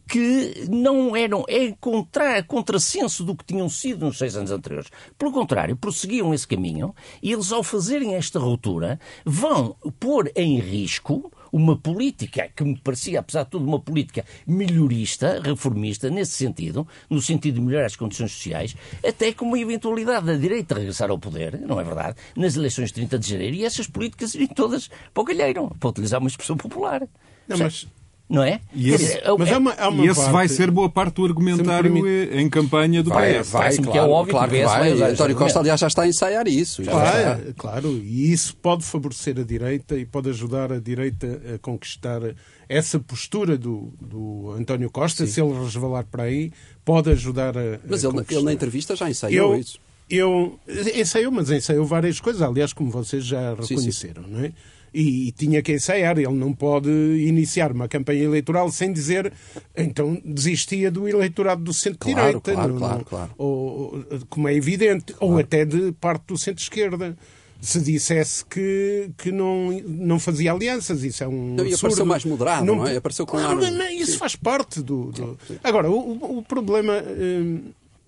Que 0.07 0.65
não 0.69 1.15
eram, 1.15 1.43
é 1.47 1.71
contra, 1.79 2.43
contrassenso 2.43 3.23
do 3.23 3.35
que 3.35 3.43
tinham 3.45 3.67
sido 3.67 4.05
nos 4.05 4.17
seis 4.19 4.35
anos 4.38 4.51
anteriores. 4.51 4.89
Pelo 5.17 5.31
contrário, 5.31 5.75
prosseguiam 5.75 6.33
esse 6.33 6.47
caminho 6.47 6.93
e 7.23 7.31
eles, 7.33 7.51
ao 7.51 7.63
fazerem 7.63 8.13
esta 8.13 8.38
ruptura, 8.39 8.99
vão 9.25 9.75
pôr 9.99 10.31
em 10.35 10.59
risco 10.59 11.31
uma 11.56 11.78
política 11.78 12.50
que 12.54 12.65
me 12.65 12.78
parecia, 12.78 13.22
apesar 13.22 13.44
de 13.44 13.52
tudo, 13.52 13.65
uma 13.65 13.80
política 13.80 14.26
melhorista, 14.46 15.39
reformista, 15.41 16.10
nesse 16.10 16.34
sentido, 16.34 16.86
no 17.10 17.22
sentido 17.22 17.56
de 17.56 17.62
melhorar 17.62 17.86
as 17.86 17.96
condições 17.96 18.34
sociais, 18.34 18.76
até 19.08 19.32
com 19.32 19.46
uma 19.46 19.58
eventualidade 19.58 20.26
da 20.26 20.36
direita 20.36 20.76
regressar 20.76 21.10
ao 21.10 21.18
poder, 21.18 21.58
não 21.62 21.80
é 21.80 21.84
verdade, 21.86 22.18
nas 22.36 22.58
eleições 22.58 22.89
de 22.89 22.96
30 22.96 23.20
de 23.20 23.30
janeiro, 23.30 23.56
e 23.56 23.63
essas 23.63 23.88
políticas 23.88 24.36
irem 24.36 24.48
todas 24.48 24.89
para 25.13 25.22
o 25.22 25.24
galheiro, 25.24 25.74
para 25.80 25.89
utilizar 25.89 26.20
uma 26.20 26.28
expressão 26.28 26.58
popular. 26.58 27.08
Não, 27.48 27.58
mas 27.58 27.88
Não 28.27 28.41
é? 28.41 28.59
E 28.73 28.89
esse- 28.89 29.17
é- 29.19 29.23
mas 29.38 29.51
há 29.51 29.57
uma, 29.59 29.71
há 29.73 29.88
uma 29.88 30.03
E 30.03 30.07
esse 30.07 30.19
parte- 30.19 30.31
vai 30.31 30.47
ser 30.47 30.71
boa 30.71 30.89
parte 30.89 31.13
do 31.15 31.25
argumentário 31.25 32.07
eh, 32.07 32.41
em 32.41 32.49
campanha 32.49 33.03
do 33.03 33.11
Vai, 33.11 33.39
PS. 33.39 33.51
vai. 33.51 33.61
Parece-me 33.61 33.91
que 33.91 33.97
é 33.97 34.01
óbvio 34.01 34.31
claro 34.33 34.49
que 34.51 34.57
que 34.57 34.65
vai 34.65 34.79
vai. 34.79 34.91
esse 34.93 35.03
António 35.03 35.35
Costa, 35.35 35.59
aliás, 35.59 35.79
já 35.79 35.85
está 35.88 36.01
a 36.01 36.07
ensaiar 36.07 36.47
isso. 36.47 36.81
Claro, 36.81 37.53
claro, 37.55 37.88
e 38.03 38.31
isso 38.33 38.55
pode 38.57 38.83
favorecer 38.83 39.38
a 39.39 39.43
direita 39.43 39.95
e 39.95 40.05
pode 40.07 40.29
ajudar 40.31 40.71
a 40.73 40.79
direita 40.79 41.39
a 41.53 41.59
conquistar 41.59 42.21
essa 42.67 42.99
postura 42.99 43.59
do, 43.59 43.93
do 44.01 44.55
António 44.57 44.89
Costa, 44.89 45.27
se 45.27 45.39
ele 45.39 45.53
resvalar 45.63 46.05
para 46.05 46.23
aí, 46.23 46.51
pode 46.83 47.11
ajudar 47.11 47.55
a. 47.55 47.79
Mas 47.88 48.03
a 48.03 48.07
ele, 48.07 48.17
conquistar. 48.17 48.35
ele 48.38 48.45
na 48.45 48.53
entrevista 48.53 48.95
já 48.95 49.07
ensaiou 49.07 49.53
eu, 49.53 49.59
isso. 49.59 49.77
eu 50.09 50.59
ensaiou, 50.95 51.31
mas 51.31 51.51
ensaiou 51.51 51.85
várias 51.85 52.19
coisas, 52.19 52.41
aliás, 52.41 52.73
como 52.73 52.89
vocês 52.89 53.23
já 53.23 53.55
sim. 53.61 53.75
reconheceram, 53.75 54.23
não 54.27 54.39
é? 54.45 54.51
E, 54.97 55.27
e 55.27 55.31
tinha 55.34 55.62
que 55.62 55.73
ensaiar, 55.73 56.17
ele 56.17 56.29
não 56.34 56.53
pode 56.53 56.89
iniciar 56.89 57.71
uma 57.73 57.86
campanha 57.88 58.23
eleitoral 58.23 58.71
sem 58.71 58.93
dizer 58.93 59.34
então 59.75 60.17
desistia 60.23 60.89
do 60.89 61.05
eleitorado 61.08 61.62
do 61.63 61.73
centro-direita, 61.73 62.53
Claro, 62.53 62.55
claro, 62.55 62.71
não- 62.73 62.79
claro, 62.79 62.97
não- 62.99 63.03
claro. 63.03 63.31
ou- 63.38 64.05
como 64.29 64.47
é 64.47 64.53
evidente, 64.55 65.13
ou 65.19 65.38
até 65.38 65.65
de 65.65 65.91
parte 65.93 66.23
do 66.27 66.38
centro-esquerda. 66.38 67.17
Se 67.62 67.79
dissesse 67.81 68.45
que, 68.45 69.10
que 69.17 69.31
não, 69.31 69.71
não 69.88 70.19
fazia 70.19 70.51
alianças, 70.53 71.03
isso 71.03 71.23
é 71.23 71.27
um. 71.27 71.55
Não, 71.55 71.63
e 71.65 71.73
apareceu 71.73 71.88
absurdo. 71.88 72.05
mais 72.05 72.23
moderado, 72.25 72.65
não 72.65 72.86
é? 72.86 72.95
Apareceu 72.97 73.25
com 73.25 73.38
Claro, 73.38 73.65
ar- 73.65 73.71
não, 73.71 73.89
Isso 73.91 74.17
faz 74.19 74.36
parte 74.36 74.81
do. 74.84 75.12
do- 75.12 75.38
Agora, 75.63 75.89
o, 75.89 75.95
o- 76.12 76.38
o 76.38 76.43
problema. 76.43 76.93
hum, 77.17 77.62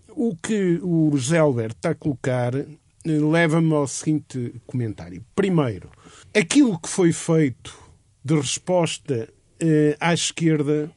o 0.09 0.35
que 0.35 0.79
o 0.83 1.11
José 1.15 1.39
Alberto 1.39 1.75
está 1.77 1.89
a 1.91 1.95
colocar 1.95 2.53
eh, 2.55 2.65
leva-me 3.05 3.73
ao 3.73 3.87
seguinte 3.87 4.53
comentário. 4.67 5.23
Primeiro, 5.35 5.89
aquilo 6.33 6.79
que 6.79 6.89
foi 6.89 7.11
feito 7.11 7.77
de 8.23 8.35
resposta 8.35 9.29
eh, 9.59 9.95
à 9.99 10.13
esquerda, 10.13 10.91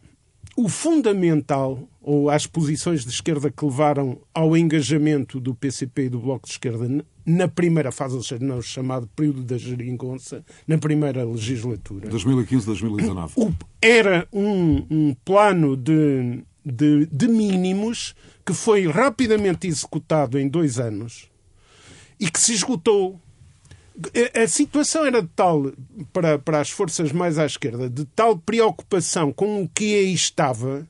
o 0.57 0.69
fundamental, 0.69 1.88
ou 2.03 2.29
às 2.31 2.47
posições 2.47 3.05
de 3.05 3.11
esquerda 3.11 3.51
que 3.51 3.64
levaram 3.64 4.19
ao 4.35 4.57
engajamento 4.57 5.38
do 5.38 5.55
PCP 5.55 6.05
e 6.05 6.09
do 6.09 6.19
Bloco 6.19 6.47
de 6.47 6.53
Esquerda 6.53 7.05
na 7.25 7.47
primeira 7.47 7.93
fase, 7.93 8.16
ou 8.16 8.23
seja, 8.23 8.43
no 8.45 8.61
chamado 8.62 9.07
período 9.14 9.43
da 9.45 9.57
geringonça, 9.59 10.45
na 10.66 10.79
primeira 10.79 11.25
legislatura, 11.25 12.09
2015-2019. 12.09 13.33
o- 13.37 13.53
era 13.81 14.27
um, 14.33 14.85
um 14.90 15.14
plano 15.25 15.77
de, 15.77 16.43
de, 16.64 17.07
de 17.07 17.29
mínimos 17.29 18.14
que 18.45 18.53
foi 18.55 18.87
rapidamente 18.88 19.66
executado 19.69 20.38
em 20.38 20.49
dois 20.49 20.79
anos 20.81 21.29
e 22.19 22.31
que 22.31 22.40
se 22.40 22.53
esgotou. 22.55 23.21
A- 24.35 24.43
A 24.43 24.49
situação 24.49 25.05
era 25.05 25.23
de 25.23 25.29
tal, 25.35 25.73
para, 26.13 26.39
para 26.39 26.61
as 26.61 26.71
forças 26.71 27.13
mais 27.13 27.39
à 27.39 27.47
esquerda, 27.47 27.89
de 27.91 28.05
tal 28.07 28.37
preocupação 28.39 29.33
com 29.33 29.63
o 29.63 29.69
que 29.69 29.95
aí 29.97 30.13
estava, 30.15 30.87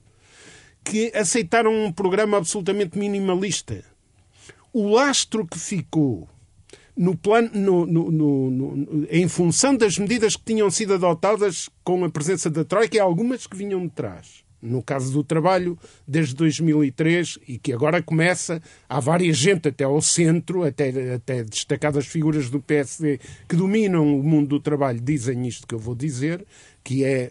que 0.84 1.12
aceitaram 1.14 1.72
um 1.86 1.92
programa 1.92 2.36
absolutamente 2.38 2.98
minimalista. 2.98 3.84
o 4.72 4.88
lastro 4.88 5.44
que 5.46 5.58
ficou 5.58 6.28
no 6.96 7.16
plano, 7.16 7.50
no, 7.54 7.86
no, 7.86 8.50
no, 8.50 9.06
em 9.10 9.26
função 9.26 9.74
das 9.76 9.96
medidas 9.98 10.36
que 10.36 10.44
tinham 10.44 10.70
sido 10.70 10.94
adotadas 10.94 11.68
com 11.82 12.04
a 12.04 12.10
presença 12.10 12.48
da 12.50 12.64
Troika 12.64 12.96
e 12.96 13.00
algumas 13.00 13.46
que 13.46 13.56
vinham 13.56 13.82
de 13.86 13.90
trás. 13.90 14.44
No 14.62 14.82
caso 14.82 15.12
do 15.12 15.24
trabalho, 15.24 15.78
desde 16.06 16.34
2003, 16.34 17.38
e 17.48 17.58
que 17.58 17.72
agora 17.72 18.02
começa, 18.02 18.62
há 18.88 19.00
várias 19.00 19.36
gente 19.36 19.68
até 19.68 19.84
ao 19.84 20.02
centro, 20.02 20.64
até, 20.64 21.14
até 21.14 21.42
destacadas 21.42 22.06
figuras 22.06 22.50
do 22.50 22.60
PSD 22.60 23.18
que 23.48 23.56
dominam 23.56 24.18
o 24.18 24.22
mundo 24.22 24.48
do 24.48 24.60
trabalho, 24.60 25.00
dizem 25.00 25.46
isto 25.48 25.66
que 25.66 25.74
eu 25.74 25.78
vou 25.78 25.94
dizer, 25.94 26.44
que 26.84 27.04
é 27.04 27.30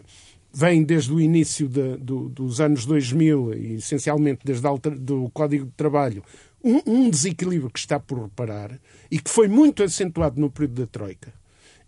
vem 0.52 0.82
desde 0.82 1.12
o 1.12 1.20
início 1.20 1.68
de, 1.68 1.96
do, 1.96 2.28
dos 2.28 2.60
anos 2.60 2.84
2000 2.84 3.54
e 3.54 3.74
essencialmente 3.74 4.40
desde 4.44 4.66
o 4.66 5.30
Código 5.30 5.66
de 5.66 5.72
Trabalho, 5.72 6.24
um, 6.62 6.80
um, 6.86 7.10
desequilíbrio 7.10 7.70
que 7.70 7.78
está 7.78 7.98
por 7.98 8.22
reparar 8.22 8.78
e 9.10 9.18
que 9.18 9.30
foi 9.30 9.48
muito 9.48 9.82
acentuado 9.82 10.40
no 10.40 10.50
período 10.50 10.80
da 10.82 10.86
Troika 10.86 11.32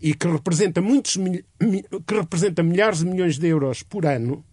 e 0.00 0.14
que 0.14 0.26
representa, 0.26 0.80
muitos, 0.80 1.16
que 1.16 2.14
representa 2.14 2.62
milhares 2.62 2.98
de 2.98 3.06
milhões 3.06 3.38
de 3.38 3.46
euros 3.46 3.82
por 3.84 4.04
ano. 4.04 4.44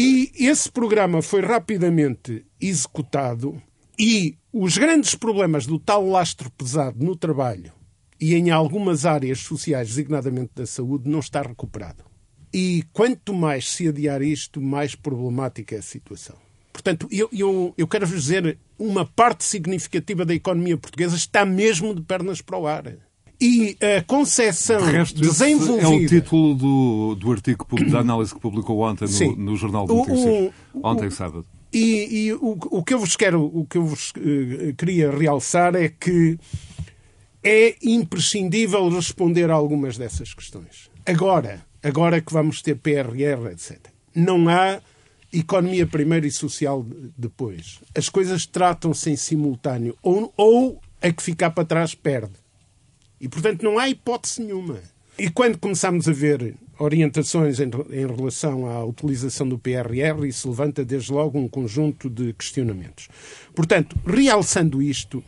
E 0.00 0.30
esse 0.36 0.70
programa 0.70 1.20
foi 1.20 1.40
rapidamente 1.40 2.46
executado 2.60 3.60
e 3.98 4.36
os 4.52 4.78
grandes 4.78 5.16
problemas 5.16 5.66
do 5.66 5.76
tal 5.76 6.08
lastro 6.08 6.48
pesado 6.52 7.04
no 7.04 7.16
trabalho 7.16 7.72
e 8.20 8.36
em 8.36 8.48
algumas 8.48 9.04
áreas 9.04 9.40
sociais, 9.40 9.88
designadamente 9.88 10.52
da 10.54 10.66
saúde, 10.66 11.10
não 11.10 11.18
está 11.18 11.42
recuperado. 11.42 12.04
E 12.54 12.84
quanto 12.92 13.34
mais 13.34 13.68
se 13.68 13.88
adiar 13.88 14.22
isto, 14.22 14.60
mais 14.60 14.94
problemática 14.94 15.74
é 15.74 15.78
a 15.80 15.82
situação. 15.82 16.36
Portanto, 16.72 17.08
eu, 17.10 17.28
eu, 17.32 17.74
eu 17.76 17.88
quero 17.88 18.06
vos 18.06 18.22
dizer, 18.22 18.56
uma 18.78 19.04
parte 19.04 19.42
significativa 19.42 20.24
da 20.24 20.32
economia 20.32 20.78
portuguesa 20.78 21.16
está 21.16 21.44
mesmo 21.44 21.92
de 21.92 22.02
pernas 22.02 22.40
para 22.40 22.56
o 22.56 22.68
ar. 22.68 22.84
E 23.40 23.76
a 23.80 24.02
concepção 24.02 24.84
de 24.84 24.90
resto, 24.90 25.20
desenvolvida... 25.20 25.82
É 25.82 25.88
o 25.88 26.08
título 26.08 26.54
do, 26.54 27.14
do 27.14 27.32
artigo 27.32 27.66
da 27.88 28.00
análise 28.00 28.34
que 28.34 28.40
publicou 28.40 28.80
ontem 28.80 29.06
no, 29.08 29.36
no 29.36 29.56
Jornal 29.56 29.86
de 29.86 29.94
Notícias. 29.94 30.52
Ontem, 30.74 31.10
sábado. 31.10 31.46
E, 31.72 32.26
e 32.26 32.32
o, 32.32 32.58
o, 32.70 32.82
que 32.82 32.94
eu 32.94 32.98
vos 32.98 33.14
quero, 33.14 33.44
o 33.44 33.64
que 33.64 33.78
eu 33.78 33.84
vos 33.84 34.10
uh, 34.10 34.74
queria 34.76 35.10
realçar 35.10 35.74
é 35.76 35.88
que 35.88 36.38
é 37.44 37.76
imprescindível 37.82 38.88
responder 38.88 39.50
a 39.50 39.54
algumas 39.54 39.96
dessas 39.96 40.34
questões. 40.34 40.90
Agora, 41.06 41.64
agora 41.82 42.20
que 42.20 42.32
vamos 42.32 42.60
ter 42.60 42.74
PRR, 42.74 43.52
etc. 43.52 43.78
Não 44.14 44.48
há 44.48 44.80
economia 45.32 45.86
primeiro 45.86 46.26
e 46.26 46.30
social 46.30 46.84
depois. 47.16 47.80
As 47.94 48.08
coisas 48.08 48.46
tratam-se 48.46 49.10
em 49.10 49.16
simultâneo. 49.16 49.96
Ou, 50.02 50.32
ou 50.36 50.80
a 51.00 51.12
que 51.12 51.22
ficar 51.22 51.50
para 51.50 51.64
trás 51.64 51.94
perde. 51.94 52.32
E, 53.20 53.28
portanto, 53.28 53.62
não 53.62 53.78
há 53.78 53.88
hipótese 53.88 54.42
nenhuma. 54.42 54.80
E 55.18 55.28
quando 55.28 55.58
começamos 55.58 56.08
a 56.08 56.12
ver 56.12 56.54
orientações 56.78 57.58
em, 57.58 57.68
em, 57.90 58.06
relação 58.06 58.66
à 58.66 58.84
utilização 58.84 59.48
do 59.48 59.58
PRR, 59.58 60.26
isso 60.28 60.48
levanta 60.48 60.84
desde 60.84 61.12
logo 61.12 61.38
um 61.38 61.48
conjunto 61.48 62.08
de 62.08 62.32
questionamentos. 62.32 63.08
Portanto, 63.52 63.96
realçando 64.06 64.80
isto, 64.80 65.22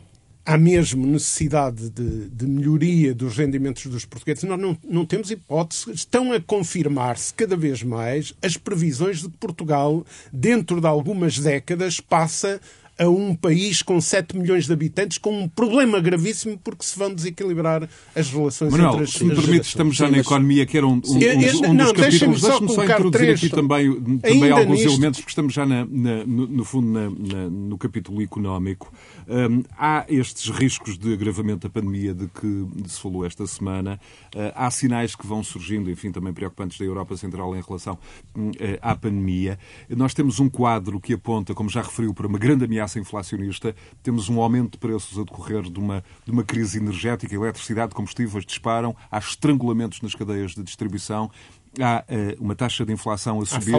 há 0.45 0.57
mesmo 0.57 1.05
necessidade 1.05 1.89
de, 1.89 2.29
de, 2.29 2.47
melhoria 2.47 3.13
dos 3.13 3.37
rendimentos 3.37 3.85
dos 3.87 4.05
portugueses. 4.05 4.43
Nós 4.43 4.59
não, 4.59 4.77
não 4.83 5.05
temos 5.05 5.29
hipótese. 5.29 5.91
Estão 5.91 6.31
a 6.31 6.39
confirmar-se 6.39 7.33
cada 7.33 7.55
vez 7.55 7.83
mais 7.83 8.33
as 8.41 8.57
previsões 8.57 9.21
de 9.21 9.29
que 9.29 9.37
Portugal, 9.37 10.05
dentro 10.31 10.81
de 10.81 10.87
algumas 10.87 11.37
décadas, 11.37 11.99
passa 11.99 12.59
a 13.01 13.09
um 13.09 13.33
país 13.33 13.81
com 13.81 13.99
7 13.99 14.37
milhões 14.37 14.67
de 14.67 14.73
habitantes 14.73 15.17
com 15.17 15.41
um 15.41 15.49
problema 15.49 15.99
gravíssimo 15.99 16.55
porque 16.63 16.85
se 16.85 16.97
vão 16.97 17.11
desequilibrar 17.11 17.89
as 18.15 18.29
relações 18.29 18.71
Manuel, 18.71 18.91
entre 18.91 19.03
as 19.05 19.09
se 19.09 19.23
me 19.23 19.35
permite, 19.35 19.67
estamos 19.67 19.95
já 19.95 20.07
na 20.07 20.19
economia, 20.19 20.67
que 20.67 20.77
era 20.77 20.85
um, 20.85 20.91
um, 20.91 20.95
um, 20.95 21.71
um 21.71 21.75
dos 21.75 21.91
capítulos. 21.93 22.41
Deixe-me 22.41 22.69
só, 22.69 22.83
introduzir 22.83 23.11
três, 23.11 23.39
aqui 23.39 23.49
também, 23.49 24.19
também 24.19 24.51
alguns 24.51 24.77
nisto. 24.77 24.91
elementos, 24.91 25.19
porque 25.19 25.31
estamos 25.31 25.51
já, 25.51 25.65
na, 25.65 25.83
na, 25.89 26.25
no, 26.25 26.47
no, 26.47 26.63
fundo, 26.63 26.87
na, 26.87 27.49
no 27.49 27.75
capítulo 27.77 28.21
económico. 28.21 28.93
Um, 29.31 29.63
há 29.77 30.05
estes 30.09 30.49
riscos 30.49 30.97
de 30.97 31.13
agravamento 31.13 31.65
da 31.65 31.69
pandemia 31.69 32.13
de 32.13 32.27
que 32.27 32.67
se 32.85 32.99
falou 32.99 33.25
esta 33.25 33.47
semana. 33.47 33.97
Uh, 34.35 34.51
há 34.53 34.69
sinais 34.69 35.15
que 35.15 35.25
vão 35.25 35.41
surgindo, 35.41 35.89
enfim, 35.89 36.11
também 36.11 36.33
preocupantes 36.33 36.77
da 36.77 36.83
Europa 36.83 37.15
Central 37.15 37.55
em 37.55 37.61
relação 37.61 37.93
uh, 38.35 38.49
à 38.81 38.93
pandemia. 38.93 39.57
Nós 39.89 40.13
temos 40.13 40.41
um 40.41 40.49
quadro 40.49 40.99
que 40.99 41.13
aponta, 41.13 41.53
como 41.53 41.69
já 41.69 41.81
referiu, 41.81 42.13
para 42.13 42.27
uma 42.27 42.37
grande 42.37 42.65
ameaça 42.65 42.99
inflacionista. 42.99 43.73
Temos 44.03 44.27
um 44.27 44.41
aumento 44.41 44.73
de 44.73 44.79
preços 44.79 45.17
a 45.17 45.23
decorrer 45.23 45.61
de 45.61 45.79
uma, 45.79 46.03
de 46.25 46.31
uma 46.31 46.43
crise 46.43 46.79
energética, 46.79 47.33
eletricidade, 47.33 47.95
combustíveis 47.95 48.45
disparam, 48.45 48.93
há 49.09 49.17
estrangulamentos 49.17 50.01
nas 50.01 50.13
cadeias 50.13 50.51
de 50.51 50.61
distribuição 50.61 51.31
há 51.79 52.03
uh, 52.03 52.43
uma 52.43 52.55
taxa 52.55 52.85
de 52.85 52.91
inflação 52.91 53.39
a 53.39 53.45
subir, 53.45 53.75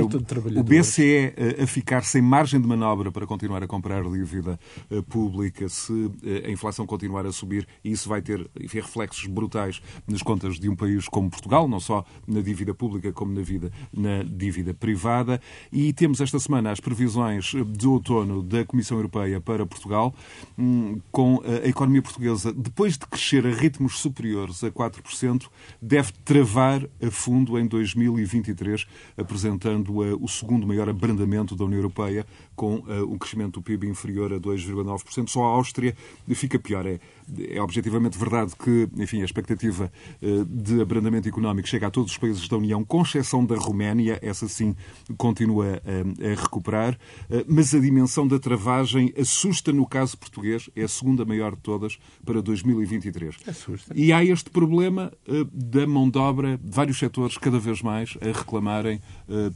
o 0.57 0.63
BCE 0.63 1.03
uh, 1.03 1.33
eh, 1.37 1.63
a 1.63 1.67
ficar 1.67 2.05
sem 2.05 2.23
margem 2.23 2.61
de 2.61 2.67
manobra 2.67 3.13
para 3.13 3.27
continuar 3.27 3.63
a 3.63 3.67
comprar 3.67 4.03
dívida 4.05 4.59
uh, 4.91 5.03
pública 5.03 5.69
se 5.69 6.11
a 6.47 6.51
inflação 6.51 6.87
continuar 6.87 7.27
a 7.27 7.33
subir, 7.33 7.67
e 7.85 7.91
isso 7.91 8.09
vai 8.09 8.23
ter 8.23 8.49
enfim, 8.59 8.81
reflexos 8.81 9.27
brutais 9.27 9.83
nas 10.07 10.23
contas 10.23 10.59
de 10.59 10.69
um 10.69 10.77
país 10.77 11.09
como 11.09 11.29
Portugal, 11.29 11.69
não 11.69 11.81
só 11.81 12.05
na 12.27 12.41
dívida 12.41 12.73
pública 12.73 13.13
como 13.13 13.33
na, 13.33 13.43
vida, 13.43 13.71
na 13.93 14.23
dívida 14.23 14.73
privada. 14.73 15.41
E 15.71 15.93
temos 15.93 16.21
esta 16.21 16.39
semana 16.39 16.71
as 16.71 16.81
previsões 16.81 17.53
de 17.67 17.87
outono 17.87 18.43
da 18.43 18.65
Comissão 18.65 18.97
Europeia 18.97 19.41
para 19.41 19.67
Portugal, 19.67 20.15
um, 20.57 21.01
com 21.11 21.43
a 21.45 21.69
economia 21.69 22.03
portuguesa, 22.03 22.53
depois 22.53 22.97
de 22.97 23.07
crescer 23.07 23.47
a 23.47 23.51
ritmos 23.51 23.99
superiores 23.99 24.63
a 24.65 24.71
4%, 24.71 25.49
deve 25.81 26.13
travar 26.25 26.89
a 27.03 27.11
fundo 27.11 27.59
em 27.59 27.67
2020 27.67 27.82
2023, 27.83 28.87
apresentando 29.17 29.91
uh, 29.91 30.23
o 30.23 30.29
segundo 30.29 30.67
maior 30.67 30.89
abrandamento 30.89 31.55
da 31.57 31.65
União 31.65 31.79
Europeia, 31.79 32.27
com 32.55 32.77
uh, 32.77 33.13
um 33.13 33.19
crescimento 33.19 33.61
do 33.61 33.63
PIB 33.63 33.89
inferior 33.89 34.33
a 34.33 34.39
2,9%. 34.39 35.29
Só 35.29 35.45
a 35.45 35.49
Áustria 35.49 35.97
fica 36.35 36.59
pior. 36.59 36.87
É, 36.87 36.99
é 37.49 37.61
objetivamente 37.61 38.19
verdade 38.19 38.53
que, 38.57 38.89
enfim, 38.97 39.23
a 39.23 39.25
expectativa 39.25 39.93
uh, 40.21 40.45
de 40.45 40.81
abrandamento 40.81 41.29
económico 41.29 41.69
chega 41.69 41.87
a 41.87 41.91
todos 41.91 42.13
os 42.13 42.19
países 42.19 42.49
da 42.49 42.57
União, 42.57 42.85
com 42.85 43.03
exceção 43.03 43.45
da 43.45 43.57
Roménia, 43.57 44.19
essa 44.23 44.49
sim 44.49 44.75
continua 45.17 45.83
a 45.85 46.41
recuperar, 46.41 46.99
mas 47.47 47.75
a 47.75 47.79
dimensão 47.79 48.27
da 48.27 48.39
travagem 48.39 49.13
assusta 49.19 49.73
no 49.73 49.87
caso 49.87 50.17
português, 50.17 50.69
é 50.75 50.83
a 50.83 50.89
segunda 50.89 51.25
maior 51.25 51.55
de 51.55 51.63
todas 51.63 51.99
para 52.25 52.41
2023. 52.41 53.37
Assusta. 53.47 53.93
E 53.95 54.13
há 54.13 54.25
este 54.25 54.51
problema 54.51 55.13
da 55.53 55.87
mão 55.87 56.09
de 56.09 56.19
obra 56.19 56.59
de 56.59 56.71
vários 56.71 56.99
setores 56.99 57.37
cada 57.39 57.59
vez 57.59 57.83
mais 57.83 58.17
a 58.21 58.27
reclamarem 58.27 59.01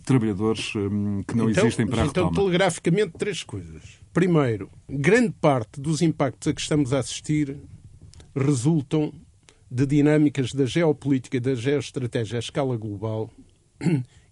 trabalhadores 0.04 0.72
que 1.26 1.36
não 1.36 1.50
então, 1.50 1.64
existem 1.64 1.86
para 1.86 2.02
a 2.02 2.06
então, 2.06 2.24
retoma. 2.24 2.30
Então, 2.30 2.44
telegraficamente, 2.44 3.12
três 3.18 3.42
coisas. 3.42 4.05
Primeiro, 4.16 4.70
grande 4.88 5.34
parte 5.38 5.78
dos 5.78 6.00
impactos 6.00 6.48
a 6.48 6.54
que 6.54 6.60
estamos 6.62 6.94
a 6.94 7.00
assistir 7.00 7.54
resultam 8.34 9.12
de 9.70 9.84
dinâmicas 9.84 10.54
da 10.54 10.64
geopolítica 10.64 11.36
e 11.36 11.40
da 11.40 11.54
geoestratégia 11.54 12.38
à 12.38 12.40
escala 12.40 12.78
global 12.78 13.30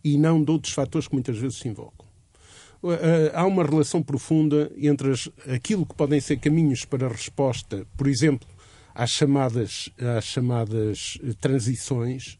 e 0.02 0.16
não 0.16 0.42
de 0.42 0.50
outros 0.50 0.72
fatores 0.72 1.06
que 1.06 1.12
muitas 1.12 1.36
vezes 1.36 1.58
se 1.58 1.68
invocam. 1.68 2.06
Eh, 2.82 3.30
há 3.34 3.44
uma 3.44 3.62
relação 3.62 4.02
profunda 4.02 4.72
entre 4.78 5.12
aquilo 5.54 5.84
que 5.84 5.94
podem 5.94 6.18
ser 6.18 6.38
caminhos 6.38 6.86
para 6.86 7.06
resposta, 7.06 7.86
por 7.94 8.06
exemplo, 8.06 8.48
às 8.94 9.10
chamadas, 9.10 9.90
às 10.16 10.24
chamadas 10.24 11.18
eh, 11.22 11.34
transições, 11.38 12.38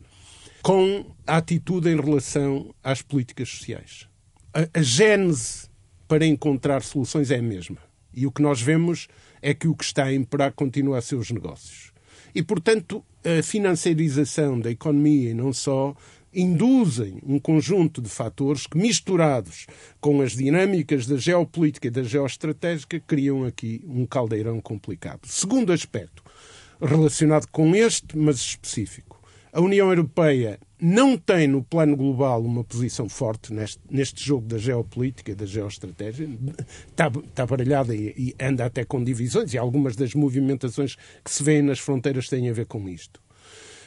com 0.63 1.05
a 1.27 1.37
atitude 1.37 1.91
em 1.91 2.01
relação 2.01 2.75
às 2.83 3.03
políticas 3.03 3.51
sociais. 3.51 4.09
A, 4.55 4.79
a 4.79 4.83
gênese 4.83 5.74
para 6.07 6.27
encontrar 6.27 6.83
soluções 6.83 7.31
é 7.31 7.39
a 7.39 7.43
mesma. 7.43 7.79
E 8.13 8.27
o 8.27 8.33
que 8.33 8.43
nós 8.43 8.61
vemos 8.61 9.09
é 9.43 9.53
que 9.53 9.69
o 9.69 9.75
que 9.75 9.85
está 9.85 10.05
a 10.05 10.15
imperar 10.15 10.53
continua 10.53 10.99
a 10.99 11.03
ser 11.03 11.17
os 11.17 11.31
negócios. 11.31 11.93
E, 12.35 12.43
portanto, 12.43 13.05
a 13.25 13.43
financiarização 13.43 14.59
da 14.59 14.71
economia 14.71 15.31
e 15.31 15.35
não 15.35 15.53
só 15.53 15.95
induzem 16.33 17.21
um 17.25 17.39
conjunto 17.39 18.03
de 18.03 18.09
fatores 18.09 18.67
que, 18.67 18.77
misturados 18.77 19.67
com 20.01 20.21
as 20.21 20.33
dinâmicas 20.33 21.07
da 21.07 21.17
geopolítica 21.17 21.87
e 21.87 21.91
da 21.91 22.03
geoestratégica, 22.03 23.01
criam 23.01 23.45
aqui 23.45 23.83
um 23.87 24.05
caldeirão 24.05 24.61
complicado. 24.61 25.21
Segundo 25.27 25.73
aspecto, 25.73 26.25
relacionado 26.81 27.47
com 27.49 27.75
este, 27.75 28.19
mas 28.19 28.37
específico. 28.37 29.14
A 29.55 29.61
União 29.61 29.89
Europeia 29.89 30.59
não 30.81 31.17
tem 31.17 31.47
no 31.47 31.63
plano 31.63 31.97
global 31.97 32.43
uma 32.43 32.65
posição 32.65 33.09
forte 33.09 33.53
neste, 33.53 33.81
neste 33.89 34.27
jogo 34.27 34.49
da 34.49 34.59
geopolítica, 34.59 35.33
da 35.33 35.47
geoestratégia. 35.47 36.29
Está, 36.89 37.07
está 37.07 37.47
baralhada 37.47 37.95
e, 37.95 38.13
e, 38.19 38.35
anda 38.45 38.65
até 38.65 38.85
com 38.85 39.05
divisões, 39.05 39.55
e 39.55 39.59
algumas 39.59 39.95
das 39.95 40.13
movimentações 40.13 40.97
que 41.25 41.31
se 41.31 41.45
vêem 41.45 41.63
nas 41.63 41.79
fronteiras 41.79 42.29
têm 42.29 42.51
a 42.51 42.53
ver 42.53 42.67
com 42.67 42.89
isto. 42.89 43.23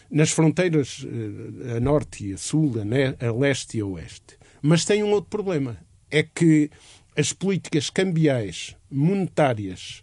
Nas 0.10 0.32
fronteiras 0.32 1.06
eh, 1.06 1.76
a 1.76 1.80
norte 1.82 2.30
e 2.30 2.34
a 2.34 2.38
sul, 2.38 2.76
a, 2.80 3.28
a 3.28 3.32
leste 3.34 3.78
e 3.78 3.82
a 3.82 3.86
oeste. 3.86 4.38
Mas 4.62 4.86
tem 4.86 5.04
um 5.04 5.12
outro 5.12 5.30
problema. 5.30 5.76
É 6.10 6.24
que 6.24 6.72
as 7.14 7.34
políticas 7.34 7.90
cambiais, 7.90 8.74
monetárias 8.90 10.02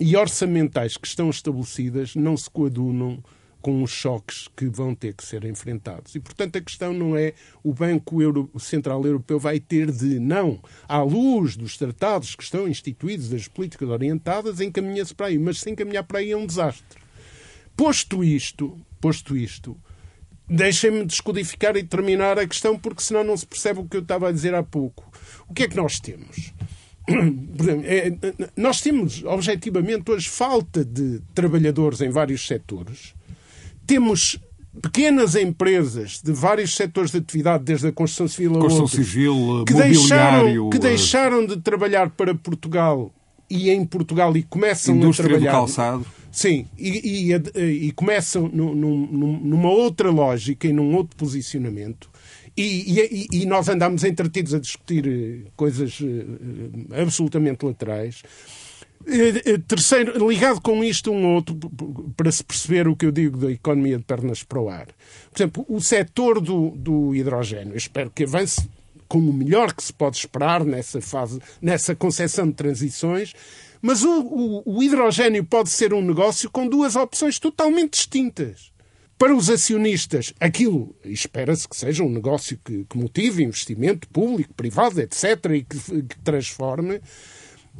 e 0.00 0.16
orçamentais 0.16 0.96
que 0.96 1.06
estão 1.06 1.28
estabelecidas 1.28 2.14
não 2.14 2.38
se 2.38 2.48
coadunam 2.48 3.22
com 3.64 3.82
os 3.82 3.90
choques 3.90 4.46
que 4.54 4.66
vão 4.66 4.94
ter 4.94 5.14
que 5.14 5.24
ser 5.24 5.42
enfrentados. 5.46 6.14
E, 6.14 6.20
portanto, 6.20 6.56
a 6.56 6.60
questão 6.60 6.92
não 6.92 7.16
é 7.16 7.32
o 7.62 7.72
Banco 7.72 8.20
Euro 8.20 8.50
Central 8.58 9.02
Europeu 9.06 9.40
vai 9.40 9.58
ter 9.58 9.90
de, 9.90 10.20
não, 10.20 10.60
à 10.86 11.00
luz 11.00 11.56
dos 11.56 11.78
tratados 11.78 12.36
que 12.36 12.42
estão 12.42 12.68
instituídos, 12.68 13.30
das 13.30 13.48
políticas 13.48 13.88
orientadas, 13.88 14.60
encaminha-se 14.60 15.14
para 15.14 15.28
aí. 15.28 15.38
Mas 15.38 15.60
se 15.60 15.70
encaminhar 15.70 16.04
para 16.04 16.18
aí 16.18 16.32
é 16.32 16.36
um 16.36 16.44
desastre. 16.44 17.00
Posto 17.74 18.22
isto, 18.22 18.78
posto 19.00 19.34
isto, 19.34 19.74
deixem-me 20.46 21.06
descodificar 21.06 21.74
e 21.74 21.82
terminar 21.82 22.38
a 22.38 22.46
questão, 22.46 22.78
porque 22.78 23.02
senão 23.02 23.24
não 23.24 23.34
se 23.34 23.46
percebe 23.46 23.80
o 23.80 23.88
que 23.88 23.96
eu 23.96 24.02
estava 24.02 24.28
a 24.28 24.32
dizer 24.32 24.54
há 24.54 24.62
pouco. 24.62 25.10
O 25.48 25.54
que 25.54 25.62
é 25.62 25.68
que 25.68 25.76
nós 25.76 25.98
temos? 25.98 26.52
É, 27.86 28.12
nós 28.56 28.82
temos, 28.82 29.24
objetivamente, 29.24 30.10
hoje 30.10 30.28
falta 30.28 30.84
de 30.84 31.20
trabalhadores 31.34 32.02
em 32.02 32.10
vários 32.10 32.46
setores 32.46 33.14
temos 33.86 34.38
pequenas 34.82 35.36
empresas 35.36 36.20
de 36.22 36.32
vários 36.32 36.74
setores 36.74 37.10
de 37.10 37.18
atividade, 37.18 37.64
desde 37.64 37.88
a 37.88 37.92
construção 37.92 38.28
civil 38.28 38.56
a 38.56 38.60
construção 38.60 38.82
outros, 38.82 39.06
civil, 39.06 39.64
que 39.66 39.74
deixaram, 39.74 40.70
que 40.70 40.78
deixaram 40.78 41.46
de 41.46 41.56
trabalhar 41.58 42.10
para 42.10 42.34
Portugal 42.34 43.12
e 43.48 43.70
em 43.70 43.84
Portugal 43.84 44.36
e 44.36 44.42
começam 44.42 44.96
Indústria 44.96 45.26
a 45.26 45.28
trabalhar. 45.30 45.50
do 45.50 45.54
calçado. 45.54 46.06
Sim, 46.32 46.66
e, 46.76 47.30
e, 47.30 47.86
e 47.86 47.92
começam 47.92 48.48
numa 48.48 49.70
outra 49.70 50.10
lógica 50.10 50.66
e 50.66 50.72
num 50.72 50.96
outro 50.96 51.16
posicionamento. 51.16 52.10
E, 52.56 53.28
e, 53.32 53.46
nós 53.46 53.68
andamos 53.68 54.04
entretidos 54.04 54.54
a 54.54 54.60
discutir 54.60 55.06
eh, 55.08 55.50
coisas 55.56 55.98
eh, 56.00 57.00
absolutamente 57.02 57.64
laterais. 57.64 58.22
Eh, 59.06 59.42
eh, 59.52 59.58
terceiro, 59.58 60.28
ligado 60.28 60.60
com 60.60 60.82
isto 60.82 61.10
um 61.10 61.34
outro, 61.34 61.56
para 62.16 62.32
se 62.32 62.42
perceber 62.42 62.88
o 62.88 62.96
que 62.96 63.06
eu 63.06 63.12
digo 63.12 63.36
da 63.36 63.50
economia 63.50 63.98
de 63.98 64.04
pernas 64.04 64.42
para 64.42 64.60
o 64.60 64.68
ar. 64.68 64.86
Por 64.86 65.36
exemplo, 65.36 65.66
o 65.68 65.80
setor 65.80 66.40
do, 66.40 66.70
do 66.70 67.14
hidrogênio, 67.14 67.76
espero 67.76 68.10
que 68.10 68.24
avance 68.24 68.68
como 69.06 69.30
o 69.30 69.34
melhor 69.34 69.74
que 69.74 69.84
se 69.84 69.92
pode 69.92 70.16
esperar 70.16 70.64
nessa 70.64 71.00
fase, 71.00 71.40
nessa 71.60 71.94
concepção 71.94 72.48
de 72.48 72.54
transições, 72.54 73.34
mas 73.82 74.02
o, 74.02 74.20
o, 74.22 74.76
o 74.78 74.82
hidrogênio 74.82 75.44
pode 75.44 75.68
ser 75.68 75.92
um 75.92 76.02
negócio 76.02 76.50
com 76.50 76.66
duas 76.66 76.96
opções 76.96 77.38
totalmente 77.38 77.92
distintas. 77.92 78.72
Para 79.18 79.34
os 79.34 79.48
acionistas, 79.48 80.34
aquilo 80.40 80.96
espera-se 81.04 81.68
que 81.68 81.76
seja 81.76 82.02
um 82.02 82.10
negócio 82.10 82.58
que, 82.64 82.84
que 82.84 82.98
motive 82.98 83.44
investimento 83.44 84.08
público, 84.08 84.52
privado, 84.54 85.00
etc., 85.00 85.24
e 85.54 85.62
que, 85.62 86.02
que 86.02 86.18
transforme. 86.24 87.00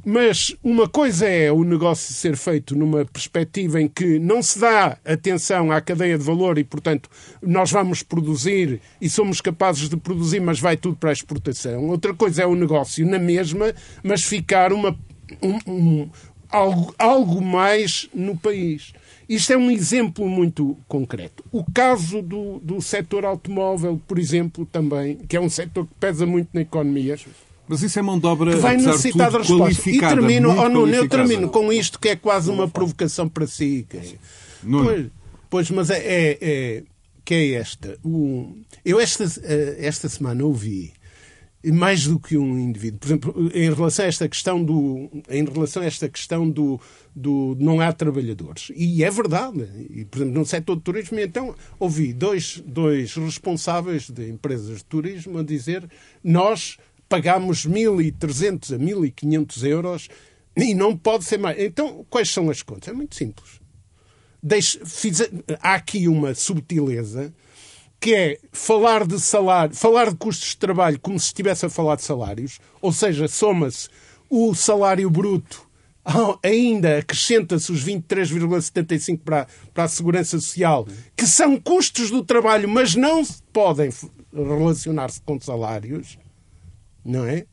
Mas 0.05 0.55
uma 0.63 0.89
coisa 0.89 1.27
é 1.27 1.51
o 1.51 1.65
negócio 1.65 2.13
ser 2.13 2.37
feito 2.37 2.77
numa 2.77 3.05
perspectiva 3.05 3.81
em 3.81 3.89
que 3.89 4.19
não 4.19 4.43
se 4.43 4.59
dá 4.59 4.99
atenção 5.05 5.73
à 5.73 5.81
cadeia 5.81 6.19
de 6.19 6.25
valor 6.25 6.59
e, 6.59 6.65
portanto, 6.65 7.09
nós 7.41 7.71
vamos 7.71 8.03
produzir 8.03 8.81
e 9.01 9.09
somos 9.09 9.41
capazes 9.41 9.89
de 9.89 9.97
produzir, 9.97 10.41
mas 10.41 10.61
vai 10.61 10.77
tudo 10.77 10.97
para 10.97 11.11
a 11.11 11.13
exportação. 11.13 11.89
Outra 11.89 12.13
coisa 12.13 12.43
é 12.43 12.47
o 12.47 12.55
negócio 12.55 13.07
na 13.07 13.19
mesma, 13.19 13.75
mas 14.03 14.23
ficar 14.23 14.73
uma, 14.73 14.95
um, 15.43 15.59
um, 15.73 16.11
algo, 16.51 16.95
algo 16.99 17.41
mais 17.43 18.09
no 18.15 18.37
país. 18.37 18.93
Isto 19.27 19.55
é 19.55 19.57
um 19.57 19.71
exemplo 19.71 20.29
muito 20.29 20.77
concreto. 20.87 21.43
O 21.51 21.65
caso 21.65 22.21
do, 22.21 22.59
do 22.61 22.81
setor 22.83 23.25
automóvel, 23.25 23.99
por 24.07 24.19
exemplo, 24.19 24.67
também, 24.67 25.17
que 25.17 25.37
é 25.37 25.41
um 25.41 25.49
setor 25.49 25.87
que 25.87 25.95
pesa 25.99 26.27
muito 26.27 26.51
na 26.53 26.61
economia, 26.61 27.17
mas 27.67 27.83
isso 27.83 27.99
é 27.99 28.03
mão 28.03 28.19
de 28.19 28.27
obra 28.27 28.53
que 28.53 28.59
vai 28.59 28.77
necessitar 28.77 29.31
de 29.31 29.39
resposta. 29.39 29.91
E 29.91 29.99
termino, 29.99 30.51
oh, 30.51 30.69
Nuno, 30.69 30.95
eu 30.95 31.09
termino 31.09 31.49
com 31.49 31.73
isto 31.73 31.99
que 31.99 32.11
é 32.11 32.17
quase 32.17 32.51
uma 32.51 32.69
provocação 32.69 33.29
para 33.29 33.47
si. 33.47 33.87
Pois, 34.63 35.07
pois, 35.49 35.71
mas 35.71 35.91
é, 35.91 35.99
é, 35.99 36.39
é, 36.41 36.83
que 37.25 37.35
é 37.35 37.53
esta. 37.53 37.99
O, 38.05 38.55
eu 38.85 39.01
esta, 39.01 39.25
eh, 39.43 39.77
esta 39.79 40.09
semana 40.09 40.45
ouvi 40.45 40.93
mais 41.73 42.07
do 42.07 42.19
que 42.19 42.37
um 42.37 42.59
indivíduo. 42.59 42.99
Por 42.99 43.07
exemplo, 43.07 43.51
em 43.55 43.73
relação 43.73 44.05
a 44.05 44.09
esta 44.09 44.29
questão 44.29 44.63
do, 44.63 45.11
em 45.31 45.45
relação 45.45 45.83
a 45.83 45.87
esta 45.87 46.09
questão 46.09 46.49
do, 46.49 46.81
do 47.15 47.57
não 47.59 47.81
há 47.81 47.93
trabalhadores. 47.93 48.71
E 48.77 49.03
é 49.03 49.11
verdade. 49.11 49.67
E, 49.91 50.05
por 50.05 50.19
exemplo, 50.19 50.35
no 50.39 50.45
setor 50.45 50.75
do 50.77 50.83
turismo, 50.83 51.19
então, 51.19 51.55
ouvi 51.79 52.13
dois, 52.13 52.63
dois 52.67 53.15
responsáveis 53.15 54.11
de 54.11 54.29
empresas 54.29 54.79
de 54.79 54.85
turismo 54.85 55.39
a 55.39 55.43
dizer 55.43 55.89
nós 56.23 56.77
pagamos 57.15 57.65
1.300 57.65 58.75
a 58.75 58.79
1.500 58.79 59.65
euros 59.69 60.09
e 60.57 60.75
não 60.75 60.97
pode 60.97 61.23
ser 61.23 61.39
mais. 61.39 61.57
Então, 61.61 62.05
quais 62.11 62.29
são 62.29 62.51
as 62.51 62.61
contas? 62.61 62.89
É 62.89 62.93
muito 62.93 63.15
simples. 63.15 63.61
Deixe, 64.43 64.81
fiz, 64.85 65.21
há 65.61 65.75
aqui 65.75 66.09
uma 66.09 66.35
subtileza 66.35 67.33
que 68.01 68.15
é 68.15 68.39
falar 68.51 69.07
de 69.07 69.21
salário, 69.21 69.77
falar 69.77 70.11
de 70.11 70.17
custos 70.17 70.51
de 70.51 70.57
trabalho 70.57 70.99
como 70.99 71.21
se 71.21 71.27
estivesse 71.27 71.65
a 71.65 71.71
falar 71.71 71.95
de 71.95 72.03
salários, 72.03 72.59
ou 72.83 72.93
seja, 72.93 73.29
soma-se 73.29 73.89
o 74.29 74.53
salário 74.53 75.09
bruto, 75.09 75.67
ainda 76.43 76.99
acrescenta-se 76.99 77.71
os 77.71 77.85
23,75 77.85 79.21
para, 79.25 79.47
para 79.73 79.85
a 79.85 79.89
segurança 79.89 80.39
social, 80.41 80.85
que 81.17 81.29
são 81.29 81.59
custos 81.61 82.11
do 82.11 82.25
trabalho, 82.25 82.69
mas 82.69 82.97
não 82.97 83.23
podem 83.53 83.89
relacionar-se 84.35 85.23
com 85.23 85.41
salários 85.41 86.19
não 87.05 87.25
é? 87.25 87.45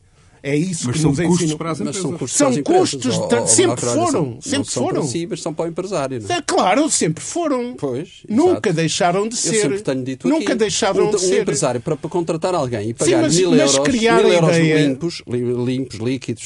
É 0.44 0.56
isso 0.56 0.86
mas 0.88 0.96
que 0.96 1.02
são 1.02 1.10
nos 1.12 1.20
custos 1.20 1.40
ensinam. 1.42 1.56
para 1.56 1.70
as 1.70 1.80
empresas. 1.80 2.02
Mas 2.02 2.10
são 2.10 2.18
custos, 2.18 2.36
são 2.36 2.62
custos 2.64 3.00
de- 3.14 3.34
ou- 3.36 3.46
sempre 3.46 3.86
ou- 3.86 3.92
foram, 3.94 4.22
não 4.32 4.40
sempre 4.42 4.70
são 4.72 4.82
foram. 4.82 5.00
para 5.02 5.10
si, 5.10 5.26
mas 5.30 5.40
são 5.40 5.54
para 5.54 5.64
o 5.66 5.68
empresário. 5.68 6.20
Não 6.20 6.34
é? 6.34 6.38
É 6.38 6.42
claro, 6.42 6.90
sempre 6.90 7.22
foram. 7.22 7.74
Pois, 7.78 8.08
Nunca 8.28 8.50
exato. 8.50 8.72
deixaram 8.72 9.28
de 9.28 9.36
Eu 9.36 9.40
ser. 9.40 9.54
sempre 9.54 9.80
tenho 9.82 10.02
dito 10.02 10.28
Nunca 10.28 10.46
aqui, 10.46 10.54
deixaram 10.56 11.06
um, 11.06 11.10
de 11.10 11.14
um 11.14 11.18
ser. 11.20 11.42
empresário 11.42 11.80
para, 11.80 11.94
para 11.94 12.10
contratar 12.10 12.56
alguém 12.56 12.88
e 12.88 12.92
pagar 12.94 13.22
mas- 13.22 13.36
mil 13.36 13.50
mas 13.52 13.60
euros, 13.60 13.78
criar 13.88 14.16
mil 14.16 14.32
euros 14.32 14.56
limpos, 14.56 15.22
li- 15.28 15.64
limpos, 15.64 15.98
líquidos, 16.00 16.42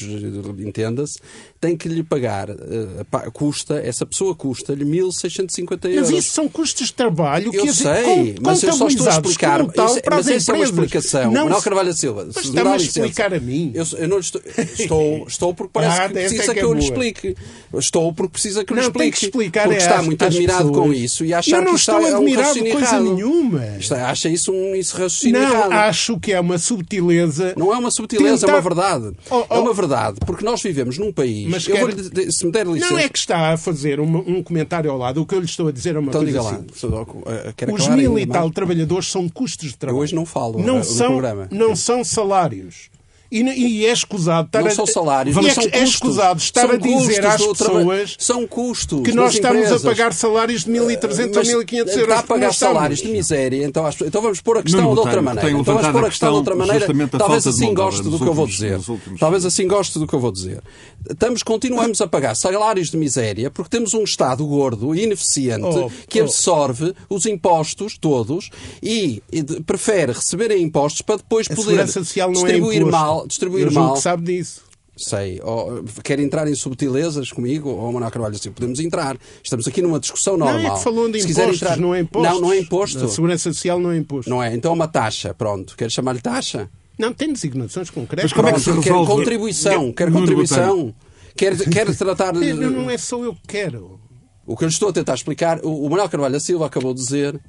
entenda-se, 0.59 1.17
tem 1.59 1.75
que 1.75 1.89
lhe 1.89 2.03
pagar, 2.03 2.47
pa- 3.09 3.29
custa, 3.31 3.81
essa 3.83 4.05
pessoa 4.05 4.35
custa-lhe 4.35 4.85
1.650 4.85 5.85
euros. 5.89 6.11
Mas 6.11 6.19
isso 6.25 6.31
são 6.33 6.47
custos 6.47 6.87
de 6.87 6.93
trabalho 6.93 7.51
que 7.51 7.57
Eu 7.57 7.73
sei, 7.73 8.03
con- 8.03 8.35
mas 8.43 8.61
eu 8.63 8.73
só 8.73 8.87
estou 8.87 9.07
a 9.07 9.11
explicar. 9.11 9.59
como 9.61 9.71
tal 9.73 9.85
Isso- 9.87 10.01
para 10.03 10.15
mas 10.17 10.27
as 10.27 10.33
essa 10.35 10.51
é 10.51 10.55
uma 10.55 10.63
explicação. 10.63 11.31
Não 11.31 11.57
se- 11.57 11.63
Carvalho 11.63 11.89
da 11.89 11.95
Silva, 11.95 12.25
Mas 12.27 12.35
se 12.45 12.49
está-me 12.49 12.69
a 12.69 12.75
explicar 12.77 13.33
a 13.33 13.39
mim. 13.39 13.71
Eu, 13.73 13.85
eu 13.97 14.07
não 14.07 14.19
estou, 14.19 14.41
estou, 14.77 15.25
estou 15.27 15.53
porque 15.53 15.71
parece 15.73 16.01
Ah, 16.01 16.07
que 16.07 16.13
precisa 16.13 16.43
é 16.43 16.45
que 16.47 16.53
que, 16.53 16.59
é 16.59 16.63
eu 16.63 16.73
lhe 16.73 16.83
explique. 16.83 17.35
Estou 17.77 18.13
porque 18.13 18.31
precisa 18.33 18.63
que 18.63 18.71
eu 18.73 18.77
lhe 18.77 18.83
Não, 18.83 18.91
tem 18.91 19.09
explique. 19.09 19.19
que 19.19 19.25
explicar 19.25 19.63
porque 19.63 19.75
é 19.75 19.81
está 19.81 19.99
às- 19.99 20.05
muito 20.05 20.21
às 20.21 20.27
admirado 20.35 20.69
pessoas. 20.69 20.85
com 20.87 20.93
isso 20.93 21.25
e 21.25 21.33
achar 21.33 21.57
Eu 21.57 21.61
não 21.63 21.71
que 21.73 21.77
isto 21.79 21.91
estou 21.91 22.07
é 22.07 22.13
um 22.13 22.17
admirado 22.17 22.25
de 22.25 22.47
raciocínio 22.59 22.71
coisa 22.73 22.87
errado. 22.87 23.03
nenhuma. 23.15 23.65
Isto 23.79 23.93
é- 23.95 24.01
acha 24.01 24.29
isso 24.29 24.51
um 24.51 24.75
isso 24.75 24.93
raciocínio 24.95 25.41
Não, 25.41 25.49
errado. 25.51 25.71
acho 25.73 26.19
que 26.19 26.31
é 26.33 26.39
uma 26.39 26.57
subtileza. 26.57 27.53
Não 27.57 27.73
é 27.73 27.77
uma 27.77 27.91
subtileza, 27.91 28.45
é 28.45 28.49
uma 28.49 28.61
verdade. 28.61 29.11
Oh, 29.29 29.43
oh. 29.49 29.53
É 29.55 29.59
uma 29.59 29.73
verdade, 29.73 30.19
porque 30.25 30.45
nós 30.45 30.61
vivemos 30.61 30.97
num 30.97 31.11
país. 31.11 31.46
Mas 31.49 31.67
eu 31.67 31.75
quer- 31.75 31.81
vou 31.95 32.31
se 32.31 32.45
me 32.45 32.51
der 32.51 32.65
licença. 32.67 32.91
Não 32.93 32.99
é 32.99 33.09
que 33.09 33.17
está 33.17 33.53
a 33.53 33.57
fazer 33.57 33.99
uma- 33.99 34.19
um 34.19 34.41
comentário 34.43 34.89
ao 34.91 34.97
lado. 34.97 35.21
O 35.21 35.25
que 35.25 35.33
eu 35.35 35.39
lhe 35.39 35.45
estou 35.45 35.67
a 35.67 35.71
dizer 35.71 35.95
é 35.95 35.99
uma 35.99 36.09
Então 36.09 36.21
coisa 36.21 36.37
diga 36.39 36.43
lá. 36.43 36.55
simples. 36.57 36.79
Só- 36.79 37.05
eh, 37.27 37.71
Os 37.73 37.87
mil 37.87 38.19
e 38.19 38.25
tal 38.25 38.49
trabalhadores 38.51 39.09
são 39.11 39.27
custos 39.29 39.69
de 39.69 39.77
trabalho. 39.77 40.01
hoje 40.03 40.13
não 40.15 40.25
falo, 40.25 40.59
não 40.61 40.77
no 40.77 40.83
são, 40.83 41.07
programa. 41.11 41.47
Não 41.51 41.75
são 41.75 42.03
salários. 42.03 42.89
E, 43.29 43.41
e 43.41 43.85
é 43.85 43.91
escusado 43.91 44.47
estar 44.47 44.61
Não 44.61 44.67
a, 44.67 44.71
são 44.71 44.85
salários, 44.87 45.35
e 45.35 45.47
é, 45.47 45.53
são 45.53 45.63
é 45.71 45.83
escusado 45.83 46.39
estar 46.39 46.61
São 46.61 46.71
a 46.71 46.77
dizer 46.77 47.25
às 47.25 47.41
pessoas 47.45 48.15
São 48.19 48.47
custos 48.47 49.01
que 49.03 49.11
nós 49.11 49.33
estamos 49.33 49.57
empresas. 49.57 49.85
a 49.85 49.89
pagar 49.89 50.13
salários 50.13 50.63
de 50.63 50.71
1.300 50.71 51.27
ou 51.27 51.35
Mas 51.35 51.47
1.500 51.47 51.73
euros. 51.77 51.97
Está 51.97 52.19
a 52.19 52.23
pagar 52.23 52.53
salários 52.53 52.99
de 53.01 53.07
miséria, 53.09 53.65
então, 53.65 53.85
acho- 53.85 54.05
então 54.05 54.21
vamos 54.21 54.39
pôr 54.41 54.57
a 54.59 54.63
questão 54.63 54.81
Nuno 54.81 54.93
de 54.93 54.99
outra 55.01 55.21
maneira. 55.21 55.49
tem 55.49 55.59
Então 55.59 55.75
vamos 55.75 55.91
pôr 55.91 56.03
a 56.03 56.07
a 56.07 56.09
questão 56.09 56.29
de 56.29 56.35
outra 56.35 56.55
maneira. 56.55 56.87
Talvez 57.17 57.45
assim 57.47 57.73
goste 57.73 58.03
do 58.03 58.17
que 58.17 58.23
eu 58.27 58.33
vou 58.33 58.47
dizer. 58.47 58.79
Talvez 59.19 59.45
assim 59.45 59.67
goste 59.67 59.99
do 59.99 60.07
que 60.07 60.13
eu 60.13 60.19
vou 60.19 60.31
dizer. 60.31 60.61
Estamos, 61.09 61.43
continuamos 61.43 61.99
a 62.01 62.07
pagar 62.07 62.35
salários 62.35 62.89
de 62.89 62.97
miséria 62.97 63.49
porque 63.51 63.69
temos 63.69 63.93
um 63.93 64.03
Estado 64.03 64.45
gordo 64.45 64.95
e 64.95 65.03
ineficiente 65.03 65.65
Oh, 65.65 65.89
que 66.07 66.19
oh. 66.21 66.23
absorve 66.25 66.93
os 67.09 67.25
impostos 67.25 67.97
todos 67.97 68.49
e, 68.81 69.21
e 69.31 69.41
de- 69.41 69.61
prefere 69.63 70.11
receber 70.13 70.51
impostos 70.57 71.01
para 71.01 71.17
depois 71.17 71.47
A 71.49 71.55
poder 71.55 71.79
é 71.79 71.83
distribuir 71.85 72.81
imposto. 72.81 72.91
Mal, 73.17 73.27
distribuir 73.27 73.65
eu 73.67 73.71
mal. 73.71 73.93
que 73.93 74.01
sabe 74.01 74.23
disso. 74.23 74.61
Sei. 74.95 75.39
Oh, 75.43 75.83
quer 76.03 76.19
entrar 76.19 76.47
em 76.47 76.55
subtilezas 76.55 77.31
comigo, 77.31 77.69
ou 77.69 77.91
Manuel 77.91 78.09
Carvalho 78.11 78.35
assim? 78.35 78.51
Podemos 78.51 78.79
entrar. 78.79 79.15
Estamos 79.43 79.67
aqui 79.67 79.79
numa 79.81 79.99
discussão 79.99 80.35
normal. 80.37 80.59
Não 80.59 80.71
é 80.71 80.75
que 80.77 80.83
falou 80.83 81.11
de 81.11 81.21
Se 81.21 81.27
impostos, 81.29 81.51
quiser 81.51 81.65
entrar... 81.65 81.77
não 81.77 81.93
é 81.93 81.99
imposto. 81.99 82.33
Não, 82.33 82.41
não 82.41 82.51
é 82.51 82.57
imposto. 82.59 83.05
A 83.05 83.07
segurança 83.07 83.53
social 83.53 83.79
não 83.79 83.91
é 83.91 83.97
imposto. 83.97 84.27
Não 84.29 84.41
é? 84.41 84.55
Então 84.55 84.71
é 84.71 84.73
uma 84.73 84.87
taxa, 84.87 85.33
pronto. 85.35 85.75
Quer 85.77 85.91
chamar-lhe 85.91 86.19
taxa? 86.21 86.67
Não, 86.97 87.13
tem 87.13 87.31
designações 87.31 87.91
concretas. 87.91 88.31
Mas 88.31 88.33
como 88.33 88.47
é 88.47 88.53
que 88.53 88.59
Pronto, 88.59 88.77
se 88.77 88.83
quer 88.83 88.89
resolve- 88.95 89.11
contribuição, 89.13 89.91
quer 89.93 90.11
contribuição. 90.11 90.95
Quer, 91.35 91.55
quer 91.69 91.95
tratar 91.95 92.31
de... 92.33 92.51
Não, 92.53 92.71
não 92.71 92.89
é 92.89 92.97
só 92.97 93.23
eu 93.23 93.35
que 93.35 93.41
quero. 93.47 93.99
O 94.47 94.57
que 94.57 94.63
eu 94.63 94.67
lhe 94.67 94.73
estou 94.73 94.89
a 94.89 94.93
tentar 94.93 95.13
explicar, 95.13 95.59
o, 95.63 95.85
o 95.85 95.89
Manuel 95.91 96.09
Carvalho 96.09 96.33
da 96.33 96.39
Silva 96.39 96.65
acabou 96.65 96.95
de 96.95 96.99
dizer 97.01 97.39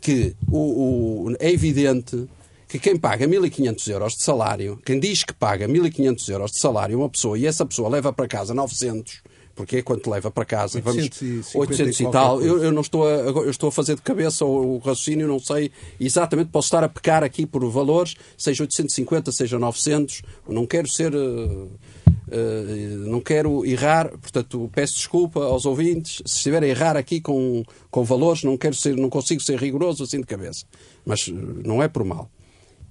que 0.00 0.36
o, 0.48 1.30
o- 1.30 1.36
é 1.40 1.50
evidente 1.50 2.28
que 2.68 2.78
quem 2.78 2.96
paga 2.96 3.26
1.500 3.26 3.88
euros 3.90 4.12
de 4.14 4.22
salário, 4.22 4.80
quem 4.84 4.98
diz 4.98 5.22
que 5.22 5.32
paga 5.32 5.68
1.500 5.68 6.28
euros 6.30 6.50
de 6.52 6.58
salário 6.58 6.96
a 6.96 7.02
uma 7.02 7.08
pessoa 7.08 7.38
e 7.38 7.46
essa 7.46 7.64
pessoa 7.64 7.88
leva 7.88 8.12
para 8.12 8.26
casa 8.26 8.52
900 8.54 9.22
porque 9.56 9.78
é 9.78 9.82
quanto 9.82 10.10
leva 10.10 10.30
para 10.30 10.44
casa. 10.44 10.76
850 10.76 11.50
vamos, 11.50 11.54
800 11.54 12.00
e 12.00 12.10
tal. 12.10 12.42
Eu, 12.42 12.62
eu 12.62 12.70
não 12.70 12.82
estou 12.82 13.08
a, 13.08 13.10
eu 13.10 13.50
estou 13.50 13.70
a 13.70 13.72
fazer 13.72 13.96
de 13.96 14.02
cabeça 14.02 14.44
o, 14.44 14.74
o 14.74 14.78
raciocínio, 14.78 15.26
não 15.26 15.40
sei 15.40 15.72
exatamente. 15.98 16.50
Posso 16.50 16.66
estar 16.66 16.84
a 16.84 16.88
pecar 16.88 17.24
aqui 17.24 17.46
por 17.46 17.66
valores, 17.70 18.14
seja 18.36 18.62
850, 18.62 19.32
seja 19.32 19.58
900. 19.58 20.20
Não 20.46 20.66
quero 20.66 20.86
ser. 20.86 21.12
eh, 21.14 22.96
não 23.06 23.20
quero 23.20 23.64
errar, 23.64 24.10
portanto, 24.18 24.70
peço 24.74 24.94
desculpa 24.96 25.42
aos 25.42 25.64
ouvintes 25.64 26.22
se 26.26 26.36
estiver 26.36 26.62
a 26.62 26.66
errar 26.66 26.96
aqui 26.96 27.20
com, 27.20 27.64
com 27.90 28.04
valores, 28.04 28.44
não 28.44 28.58
quero 28.58 28.74
ser, 28.74 28.94
não 28.94 29.08
consigo 29.08 29.40
ser 29.40 29.58
rigoroso 29.58 30.04
assim 30.04 30.20
de 30.20 30.26
cabeça. 30.26 30.66
Mas 31.04 31.28
eh, 31.28 31.32
não 31.64 31.82
é 31.82 31.88
por 31.88 32.04
mal. 32.04 32.30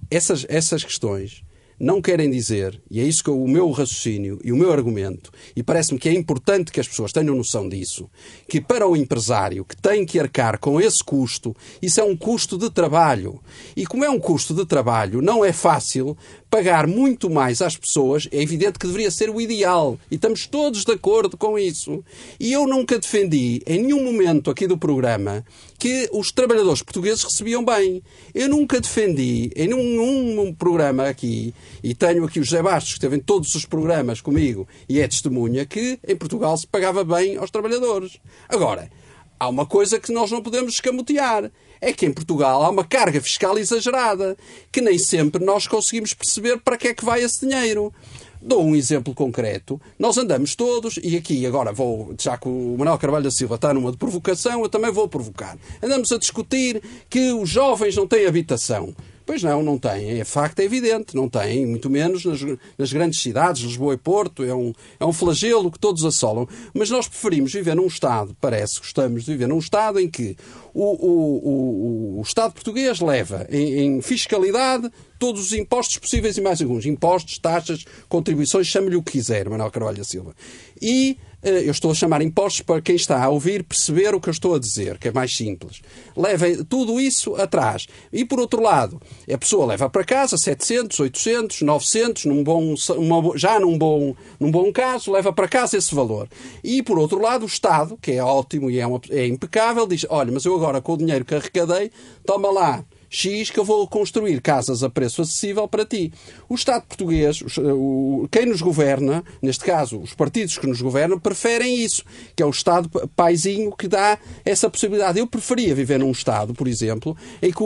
Essas, 0.09 0.45
essas 0.49 0.83
questões 0.83 1.43
não 1.79 2.01
querem 2.01 2.29
dizer, 2.29 2.81
e 2.89 3.01
é 3.01 3.03
isso 3.03 3.23
que 3.23 3.29
o 3.29 3.47
meu 3.47 3.69
raciocínio 3.71 4.39
e 4.43 4.51
o 4.51 4.55
meu 4.55 4.71
argumento, 4.71 5.29
e 5.55 5.61
parece-me 5.61 5.99
que 5.99 6.07
é 6.07 6.13
importante 6.13 6.71
que 6.71 6.79
as 6.79 6.87
pessoas 6.87 7.11
tenham 7.11 7.35
noção 7.35 7.67
disso, 7.67 8.09
que 8.47 8.61
para 8.61 8.87
o 8.87 8.95
empresário 8.95 9.65
que 9.65 9.75
tem 9.75 10.05
que 10.05 10.19
arcar 10.19 10.57
com 10.57 10.79
esse 10.79 11.03
custo, 11.03 11.53
isso 11.81 11.99
é 11.99 12.03
um 12.03 12.15
custo 12.15 12.57
de 12.57 12.69
trabalho. 12.69 13.41
E 13.75 13.85
como 13.85 14.05
é 14.05 14.09
um 14.09 14.19
custo 14.19 14.53
de 14.53 14.65
trabalho, 14.65 15.21
não 15.21 15.43
é 15.43 15.51
fácil 15.51 16.17
pagar 16.55 16.87
muito 16.87 17.29
mais 17.29 17.61
às 17.61 17.75
pessoas, 17.75 18.29
é 18.31 18.41
evidente 18.41 18.79
que 18.79 18.87
deveria 18.87 19.11
ser 19.11 19.29
o 19.29 19.41
ideal, 19.41 19.99
e 20.09 20.15
estamos 20.15 20.47
todos 20.47 20.85
de 20.85 20.91
acordo 20.93 21.35
com 21.35 21.59
isso. 21.59 22.01
E 22.39 22.53
eu 22.53 22.65
nunca 22.65 22.97
defendi, 22.97 23.61
em 23.67 23.83
nenhum 23.83 24.01
momento 24.01 24.49
aqui 24.49 24.65
do 24.65 24.77
programa, 24.77 25.45
que 25.77 26.09
os 26.13 26.31
trabalhadores 26.31 26.81
portugueses 26.81 27.25
recebiam 27.25 27.61
bem. 27.61 28.01
Eu 28.33 28.47
nunca 28.47 28.79
defendi, 28.79 29.51
em 29.53 29.67
nenhum 29.67 30.53
programa 30.53 31.09
aqui, 31.09 31.53
e 31.83 31.93
tenho 31.93 32.23
aqui 32.23 32.39
o 32.39 32.43
José 32.45 32.63
Bastos, 32.63 32.93
que 32.93 32.99
esteve 32.99 33.17
em 33.17 33.19
todos 33.21 33.53
os 33.53 33.65
programas 33.65 34.21
comigo, 34.21 34.65
e 34.87 35.01
é 35.01 35.07
testemunha, 35.09 35.65
que 35.65 35.99
em 36.07 36.15
Portugal 36.15 36.55
se 36.55 36.65
pagava 36.65 37.03
bem 37.03 37.35
aos 37.35 37.51
trabalhadores. 37.51 38.17
Agora, 38.47 38.89
há 39.37 39.49
uma 39.49 39.65
coisa 39.65 39.99
que 39.99 40.13
nós 40.13 40.31
não 40.31 40.41
podemos 40.41 40.75
escamotear. 40.75 41.51
É 41.81 41.93
que 41.93 42.05
em 42.05 42.13
Portugal 42.13 42.63
há 42.63 42.69
uma 42.69 42.83
carga 42.83 43.21
fiscal 43.21 43.57
exagerada, 43.57 44.37
que 44.71 44.81
nem 44.81 44.97
sempre 44.97 45.43
nós 45.43 45.67
conseguimos 45.67 46.13
perceber 46.13 46.59
para 46.59 46.77
que 46.77 46.87
é 46.87 46.93
que 46.93 47.05
vai 47.05 47.21
esse 47.21 47.45
dinheiro. 47.47 47.93
Dou 48.41 48.63
um 48.63 48.75
exemplo 48.75 49.13
concreto. 49.13 49.81
Nós 49.97 50.17
andamos 50.17 50.55
todos, 50.55 50.99
e 51.01 51.17
aqui 51.17 51.45
agora 51.45 51.73
vou, 51.73 52.13
já 52.19 52.37
que 52.37 52.47
o 52.47 52.75
Manuel 52.77 52.97
Carvalho 52.99 53.23
da 53.23 53.31
Silva 53.31 53.55
está 53.55 53.73
numa 53.73 53.91
de 53.91 53.97
provocação, 53.97 54.61
eu 54.61 54.69
também 54.69 54.91
vou 54.91 55.07
provocar. 55.07 55.57
Andamos 55.81 56.11
a 56.11 56.17
discutir 56.19 56.81
que 57.09 57.31
os 57.33 57.49
jovens 57.49 57.95
não 57.95 58.05
têm 58.05 58.27
habitação. 58.27 58.95
Pois 59.25 59.41
não, 59.41 59.63
não 59.63 59.77
têm. 59.77 60.19
É 60.19 60.23
facto, 60.23 60.59
é 60.59 60.63
evidente. 60.63 61.15
Não 61.15 61.27
têm, 61.27 61.65
muito 61.65 61.89
menos 61.89 62.23
nas, 62.25 62.39
nas 62.77 62.93
grandes 62.93 63.21
cidades, 63.21 63.63
Lisboa 63.63 63.95
e 63.95 63.97
Porto. 63.97 64.43
É 64.43 64.53
um, 64.53 64.71
é 64.99 65.05
um 65.05 65.11
flagelo 65.11 65.71
que 65.71 65.79
todos 65.79 66.05
assolam. 66.05 66.47
Mas 66.73 66.89
nós 66.89 67.07
preferimos 67.07 67.51
viver 67.51 67.75
num 67.75 67.87
Estado, 67.87 68.35
parece, 68.39 68.79
gostamos 68.79 69.25
de 69.25 69.31
viver 69.31 69.47
num 69.47 69.57
Estado 69.57 69.99
em 69.99 70.09
que 70.09 70.35
o, 70.73 70.83
o, 70.83 72.17
o, 72.17 72.19
o 72.19 72.21
Estado 72.21 72.53
português 72.53 72.99
leva 72.99 73.47
em, 73.49 73.79
em 73.79 74.01
fiscalidade 74.01 74.91
todos 75.17 75.41
os 75.41 75.53
impostos 75.53 75.97
possíveis 75.97 76.37
e 76.37 76.41
mais 76.41 76.61
alguns. 76.61 76.85
Impostos, 76.85 77.39
taxas, 77.39 77.85
contribuições, 78.07 78.67
chame-lhe 78.67 78.95
o 78.95 79.01
que 79.01 79.13
quiser, 79.13 79.49
Manuel 79.49 79.71
Carvalho 79.71 79.97
da 79.97 80.03
Silva. 80.03 80.35
E 80.81 81.17
eu 81.49 81.71
estou 81.71 81.91
a 81.91 81.95
chamar 81.95 82.21
impostos 82.21 82.61
para 82.61 82.81
quem 82.81 82.95
está 82.95 83.23
a 83.23 83.29
ouvir 83.29 83.63
perceber 83.63 84.15
o 84.15 84.19
que 84.19 84.29
eu 84.29 84.31
estou 84.31 84.55
a 84.55 84.59
dizer, 84.59 84.97
que 84.97 85.07
é 85.07 85.11
mais 85.11 85.35
simples. 85.35 85.81
Levem 86.15 86.63
tudo 86.63 86.99
isso 86.99 87.35
atrás. 87.35 87.87
E 88.11 88.25
por 88.25 88.39
outro 88.39 88.61
lado, 88.61 89.01
a 89.31 89.37
pessoa 89.37 89.65
leva 89.65 89.89
para 89.89 90.03
casa 90.03 90.37
700, 90.37 90.99
800, 90.99 91.61
900, 91.61 92.25
num 92.25 92.43
bom, 92.43 92.73
uma- 92.97 93.37
já 93.37 93.59
num 93.59 93.77
bom, 93.77 94.15
num 94.39 94.49
bom 94.49 94.71
caso, 94.71 95.11
leva 95.11 95.31
para 95.31 95.47
casa 95.47 95.77
esse 95.77 95.93
valor. 95.93 96.27
E 96.63 96.81
por 96.81 96.97
outro 96.97 97.19
lado, 97.21 97.43
o 97.43 97.47
Estado, 97.47 97.97
que 98.01 98.11
é 98.13 98.23
ótimo 98.23 98.69
e 98.71 98.79
é, 98.79 98.87
uma- 98.87 99.01
é 99.09 99.27
impecável, 99.27 99.85
diz: 99.85 100.05
olha, 100.09 100.31
mas 100.31 100.45
eu 100.45 100.55
agora 100.55 100.81
com 100.81 100.93
o 100.93 100.97
dinheiro 100.97 101.23
que 101.25 101.35
arrecadei, 101.35 101.91
toma 102.25 102.51
lá. 102.51 102.83
X 103.09 103.49
que 103.49 103.59
eu 103.59 103.63
vou 103.65 103.87
construir 103.87 104.41
casas 104.41 104.83
a 104.83 104.89
preço 104.89 105.21
acessível 105.21 105.67
para 105.67 105.85
ti. 105.85 106.11
O 106.49 106.55
Estado 106.55 106.83
português, 106.87 107.39
o- 107.57 108.27
quem 108.31 108.45
nos 108.45 108.61
governa, 108.61 109.23
neste 109.41 109.63
caso 109.63 109.99
os 109.99 110.13
partidos 110.13 110.57
que 110.57 110.67
nos 110.67 110.81
governam, 110.81 111.19
preferem 111.19 111.75
isso, 111.83 112.03
que 112.35 112.43
é 112.43 112.45
o 112.45 112.49
Estado 112.49 112.89
pa- 112.89 113.07
paizinho 113.15 113.71
que 113.75 113.87
dá 113.87 114.17
essa 114.43 114.69
possibilidade. 114.69 115.19
Eu 115.19 115.27
preferia 115.27 115.73
viver 115.75 115.99
num 115.99 116.11
Estado, 116.11 116.53
por 116.53 116.67
exemplo, 116.67 117.15
em 117.41 117.51
que 117.51 117.63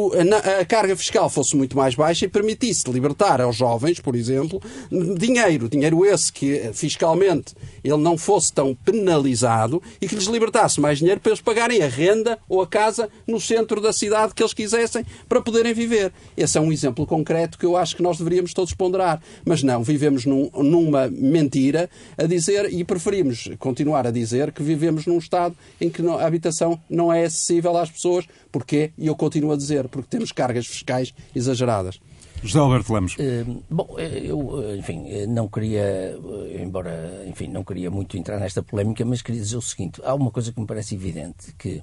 a 0.60 0.66
carga 0.66 0.96
fiscal 0.96 1.30
fosse 1.30 1.56
muito 1.56 1.76
mais 1.76 1.96
baixa 1.96 2.26
e 2.26 2.28
permitisse 2.28 2.90
libertar 2.92 3.42
aos 3.42 3.56
jovens, 3.56 4.00
por 4.00 4.16
exemplo, 4.16 4.62
dinheiro, 5.18 5.68
dinheiro 5.70 6.06
esse 6.06 6.32
que 6.32 6.56
eh, 6.58 6.72
fiscalmente 6.74 7.54
ele 7.84 7.98
não 7.98 8.18
fosse 8.18 8.52
tão 8.54 8.74
penalizado 8.76 9.82
e 10.02 10.08
que 10.08 10.16
lhes 10.16 10.26
libertasse 10.26 10.80
mais 10.80 11.00
dinheiro 11.00 11.20
para 11.20 11.32
eles 11.32 11.42
pagarem 11.42 11.82
a 11.82 11.88
renda 11.88 12.38
ou 12.48 12.62
a 12.62 12.68
casa 12.68 13.10
no 13.28 13.40
centro 13.40 13.82
da 13.82 13.92
cidade 13.94 14.34
que 14.34 14.42
eles 14.44 14.54
quisessem 14.54 15.06
para 15.28 15.39
poderem 15.42 15.74
viver. 15.74 16.12
Esse 16.36 16.58
é 16.58 16.62
um 16.62 16.72
exemplo 16.72 17.06
concreto 17.06 17.58
que 17.58 17.66
eu 17.66 17.76
acho 17.78 17.96
que 17.96 18.04
nós 18.04 18.18
deveríamos 18.18 18.54
todos 18.54 18.74
ponderar. 18.74 19.22
Mas 19.46 19.64
não, 19.64 19.84
vivemos 19.84 20.26
num- 20.26 20.50
numa 20.56 21.08
mentira 21.10 21.90
a 22.18 22.24
dizer 22.24 22.72
e 22.74 22.84
preferimos 22.84 23.50
continuar 23.60 24.08
a 24.08 24.12
dizer 24.12 24.52
que 24.52 24.64
vivemos 24.64 25.06
num 25.06 25.18
Estado 25.18 25.56
em 25.80 25.90
que 25.90 26.06
a 26.08 26.26
habitação 26.26 26.80
não 26.90 27.12
é 27.12 27.26
acessível 27.26 27.76
às 27.78 27.90
pessoas. 27.90 28.26
Porquê? 28.52 28.92
E 28.98 29.08
eu 29.08 29.16
continuo 29.16 29.52
a 29.52 29.58
dizer, 29.58 29.88
porque 29.88 30.08
temos 30.10 30.32
cargas 30.32 30.66
fiscais 30.66 31.14
exageradas. 31.36 32.00
José 32.42 32.58
Alberto 32.58 32.94
Lemos. 32.94 33.16
Eh, 33.20 33.44
Bom, 33.70 33.96
eh, 33.98 34.22
eu, 34.24 34.64
eh, 34.64 34.78
enfim, 34.78 35.26
não 35.28 35.50
queria, 35.50 36.18
embora, 36.62 37.26
enfim, 37.28 37.48
não 37.48 37.66
queria 37.66 37.92
muito 37.92 38.18
entrar 38.18 38.40
nesta 38.40 38.64
polémica, 38.64 39.04
mas 39.04 39.22
queria 39.22 39.42
dizer 39.42 39.58
o 39.58 39.62
seguinte: 39.62 40.00
há 40.06 40.16
uma 40.16 40.32
coisa 40.32 40.50
que 40.54 40.58
me 40.60 40.66
parece 40.66 40.96
evidente, 40.96 41.54
que 41.58 41.82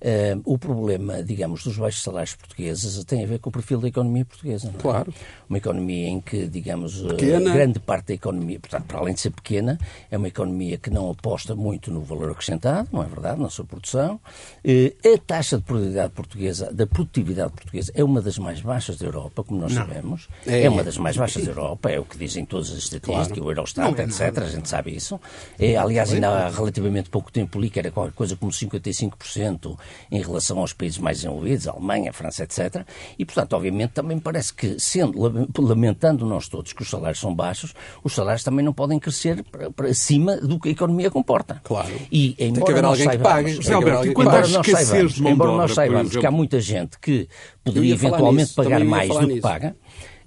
eh, 0.00 0.36
o 0.44 0.56
problema, 0.58 1.22
digamos, 1.22 1.64
dos 1.64 1.76
baixos 1.76 2.02
salários 2.02 2.34
portugueses 2.34 3.02
tem 3.04 3.24
a 3.24 3.26
ver 3.26 3.38
com 3.38 3.48
o 3.50 3.52
perfil 3.52 3.80
da 3.80 3.88
economia 3.88 4.24
portuguesa. 4.24 4.68
não 4.70 4.78
é? 4.78 4.82
Claro. 4.82 5.14
Uma 5.48 5.58
economia 5.58 6.08
em 6.08 6.20
que, 6.20 6.46
digamos, 6.46 7.02
eh, 7.04 7.08
Pequena. 7.08 7.52
grande 7.52 7.78
parte 7.80 8.08
da 8.08 8.14
economia, 8.14 8.58
portanto, 8.60 8.84
para 8.84 8.98
além 8.98 9.14
de 9.14 9.20
ser 9.20 9.30
pequena, 9.30 9.78
é 10.10 10.16
uma 10.16 10.28
economia 10.28 10.76
que 10.78 10.90
não 10.90 11.10
aposta 11.10 11.54
muito 11.54 11.90
no 11.90 12.00
valor 12.02 12.30
acrescentado, 12.30 12.88
não 12.92 13.02
é 13.02 13.06
verdade, 13.06 13.40
na 13.40 13.50
sua 13.50 13.64
produção. 13.64 14.20
Eh, 14.64 14.94
A 15.14 15.18
taxa 15.18 15.56
de 15.58 15.64
produtividade 15.64 16.12
portuguesa, 16.12 16.72
da 16.72 16.86
produtividade 16.86 17.52
portuguesa, 17.52 17.92
é 17.94 18.04
uma 18.04 18.20
das 18.20 18.38
mais 18.38 18.60
baixas 18.60 18.96
da 18.98 19.06
Europa, 19.06 19.42
como 19.44 19.60
nós 19.60 19.72
sabemos. 19.72 20.28
É. 20.46 20.62
É. 20.64 20.68
uma 20.70 20.84
das 20.84 20.98
mais 20.98 21.16
baixas 21.16 21.44
da 21.44 21.50
Europa, 21.50 21.90
é 21.90 21.98
o 21.98 22.04
que 22.04 22.16
dizem 22.18 22.44
todas 22.44 22.70
as 22.70 22.78
estatísticas, 22.78 23.38
o 23.38 23.50
Eurostat, 23.50 23.98
etc. 24.00 24.38
A 24.38 24.48
gente 24.48 24.68
sabe 24.68 24.94
isso. 24.94 25.20
É, 25.58 25.76
aliás, 25.76 26.12
ainda 26.12 26.28
há 26.28 26.48
relativamente 26.50 27.10
pouco 27.10 27.30
tempo 27.32 27.58
li 27.60 27.70
que 27.70 27.78
era 27.78 27.90
qualquer 27.90 28.12
coisa 28.14 28.36
como 28.36 28.52
55% 28.52 29.76
em 30.10 30.20
relação 30.22 30.58
aos 30.58 30.72
países 30.72 30.98
mais 30.98 31.18
desenvolvidos, 31.18 31.68
a 31.68 31.72
Alemanha, 31.72 32.10
a 32.10 32.12
França, 32.12 32.42
etc. 32.44 32.84
E, 33.18 33.24
portanto, 33.24 33.52
obviamente, 33.54 33.90
também 33.92 34.18
parece 34.18 34.52
que, 34.54 34.78
sendo, 34.78 35.18
lamentando 35.58 36.24
nós 36.26 36.48
todos 36.48 36.72
que 36.72 36.82
os 36.82 36.88
salários 36.90 37.20
são 37.20 37.34
baixos, 37.34 37.74
os 38.02 38.14
salários 38.14 38.42
também 38.44 38.64
não 38.64 38.72
podem 38.72 38.98
crescer 38.98 39.42
para, 39.44 39.70
para 39.70 39.92
cima 39.94 40.36
do 40.36 40.58
que 40.58 40.68
a 40.68 40.72
economia 40.72 41.10
comporta. 41.10 41.60
Claro. 41.64 41.92
E, 42.10 42.32
que 42.34 42.44
embora 42.44 42.72
haver 42.72 42.82
nós 42.82 42.90
alguém 42.92 43.06
que 43.06 43.12
saibamos- 43.14 43.32
pague. 43.34 43.52
José 43.52 43.74
Alberto, 43.74 44.12
quando 44.12 44.28
Embora 44.28 44.48
nós 44.48 44.66
saibamos, 44.66 45.12
de 45.14 45.22
mão 45.22 45.32
embora 45.32 45.52
nós 45.52 45.74
saibamos 45.74 46.16
que 46.16 46.26
há 46.26 46.30
muita 46.30 46.60
gente 46.60 46.98
que 46.98 47.28
poderia 47.64 47.94
eventualmente 47.94 48.42
nisso, 48.42 48.54
pagar 48.54 48.84
mais 48.84 49.08
falar 49.08 49.20
do 49.20 49.26
que 49.26 49.32
nisso. 49.34 49.42
paga, 49.42 49.76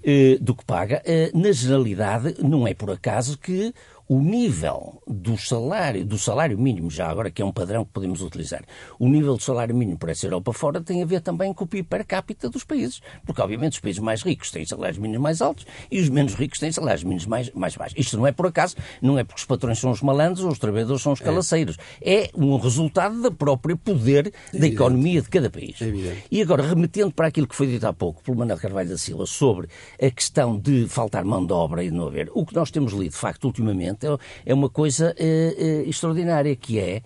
eh, 0.04 0.38
do 0.40 0.54
que 0.54 0.64
paga, 0.64 1.02
eh, 1.04 1.30
na 1.34 1.52
generalidade 1.52 2.34
não 2.40 2.66
é 2.66 2.74
por 2.74 2.90
acaso 2.90 3.38
que 3.38 3.72
o 4.08 4.20
nível 4.20 5.02
do 5.06 5.36
salário, 5.38 6.04
do 6.04 6.18
salário 6.18 6.58
mínimo, 6.58 6.90
já 6.90 7.08
agora 7.08 7.30
que 7.30 7.40
é 7.40 7.44
um 7.44 7.52
padrão 7.52 7.84
que 7.84 7.92
podemos 7.92 8.20
utilizar, 8.20 8.64
o 8.98 9.08
nível 9.08 9.36
do 9.36 9.42
salário 9.42 9.74
mínimo 9.74 9.98
para 9.98 10.12
essa 10.12 10.26
Europa 10.26 10.52
fora 10.52 10.80
tem 10.80 11.02
a 11.02 11.06
ver 11.06 11.20
também 11.20 11.52
com 11.52 11.64
o 11.64 11.66
PIB 11.66 11.88
per 11.88 12.06
capita 12.06 12.48
dos 12.48 12.64
países. 12.64 13.00
Porque, 13.24 13.40
obviamente, 13.40 13.72
os 13.74 13.80
países 13.80 14.00
mais 14.00 14.22
ricos 14.22 14.50
têm 14.50 14.64
salários 14.64 14.98
mínimos 14.98 15.22
mais 15.22 15.42
altos 15.42 15.66
e 15.90 16.00
os 16.00 16.08
menos 16.08 16.34
ricos 16.34 16.58
têm 16.58 16.72
salários 16.72 17.04
mínimos 17.04 17.26
mais, 17.26 17.50
mais 17.52 17.76
baixos. 17.76 17.98
Isto 17.98 18.16
não 18.16 18.26
é 18.26 18.32
por 18.32 18.46
acaso, 18.46 18.76
não 19.00 19.18
é 19.18 19.24
porque 19.24 19.40
os 19.40 19.46
patrões 19.46 19.78
são 19.78 19.90
os 19.90 20.02
malandros 20.02 20.44
ou 20.44 20.50
os 20.50 20.58
trabalhadores 20.58 21.02
são 21.02 21.12
os 21.12 21.20
calaceiros. 21.20 21.76
É 22.00 22.30
um 22.34 22.56
resultado 22.56 23.22
da 23.22 23.30
própria 23.30 23.76
poder 23.76 24.32
da 24.52 24.66
economia 24.66 25.22
de 25.22 25.28
cada 25.28 25.48
país. 25.50 25.80
É. 25.80 26.16
E 26.30 26.42
agora, 26.42 26.62
remetendo 26.62 27.12
para 27.12 27.28
aquilo 27.28 27.46
que 27.46 27.54
foi 27.54 27.66
dito 27.66 27.86
há 27.86 27.92
pouco 27.92 28.22
pelo 28.22 28.36
Manuel 28.36 28.58
Carvalho 28.58 28.88
da 28.88 28.98
Silva 28.98 29.26
sobre 29.26 29.68
a 30.00 30.10
questão 30.10 30.58
de 30.58 30.86
faltar 30.88 31.24
mão 31.24 31.44
de 31.44 31.52
obra 31.52 31.84
e 31.84 31.90
de 31.90 31.96
não 31.96 32.06
haver, 32.06 32.30
o 32.34 32.44
que 32.44 32.54
nós 32.54 32.70
temos 32.70 32.92
lido, 32.92 33.12
de 33.12 33.18
facto, 33.18 33.44
ultimamente, 33.44 33.91
é- 34.02 34.18
é 34.46 34.54
uma 34.54 34.68
coisa 34.68 35.14
eh, 35.18 35.54
eh, 35.58 35.88
extraordinária, 35.88 36.54
que 36.56 36.78
é 36.78 37.02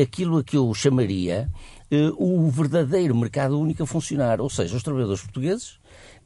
aquilo 0.00 0.38
a 0.38 0.44
que 0.44 0.56
eu 0.56 0.72
chamaria 0.74 1.50
eh, 1.90 2.10
o 2.16 2.48
verdadeiro 2.50 3.14
mercado 3.16 3.58
único 3.58 3.82
a 3.82 3.86
funcionar. 3.86 4.40
Ou 4.40 4.50
seja, 4.50 4.76
os 4.76 4.82
trabalhadores 4.82 5.22
portugueses 5.22 5.77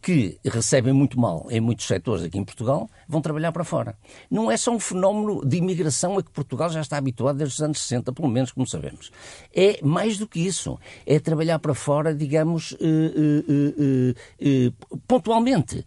que 0.02 0.38
recebem 0.44 0.92
muito 0.92 1.18
mal 1.18 1.46
em 1.48 1.60
muitos 1.60 1.86
setores 1.86 2.24
aqui 2.24 2.36
em 2.36 2.44
Portugal 2.44 2.90
vão 3.08 3.20
trabalhar 3.20 3.52
para 3.52 3.62
fora. 3.62 3.96
Não 4.28 4.50
é 4.50 4.56
só 4.56 4.72
um 4.72 4.80
fenómeno 4.80 5.46
de 5.46 5.58
imigração 5.58 6.18
a 6.18 6.22
que 6.22 6.30
Portugal 6.30 6.68
já 6.70 6.80
está 6.80 6.96
habituado 6.96 7.36
desde 7.36 7.54
os 7.54 7.62
anos 7.62 7.80
60, 7.80 8.12
pelo 8.12 8.28
menos 8.28 8.50
como 8.50 8.66
sabemos. 8.66 9.12
É 9.54 9.78
mais 9.82 10.18
do 10.18 10.26
que 10.26 10.40
isso. 10.40 10.76
É 11.06 11.20
trabalhar 11.20 11.60
para 11.60 11.72
fora, 11.72 12.12
digamos, 12.12 12.76
eh, 12.80 13.44
eh, 13.48 14.14
eh, 14.40 14.72
pontualmente, 15.06 15.84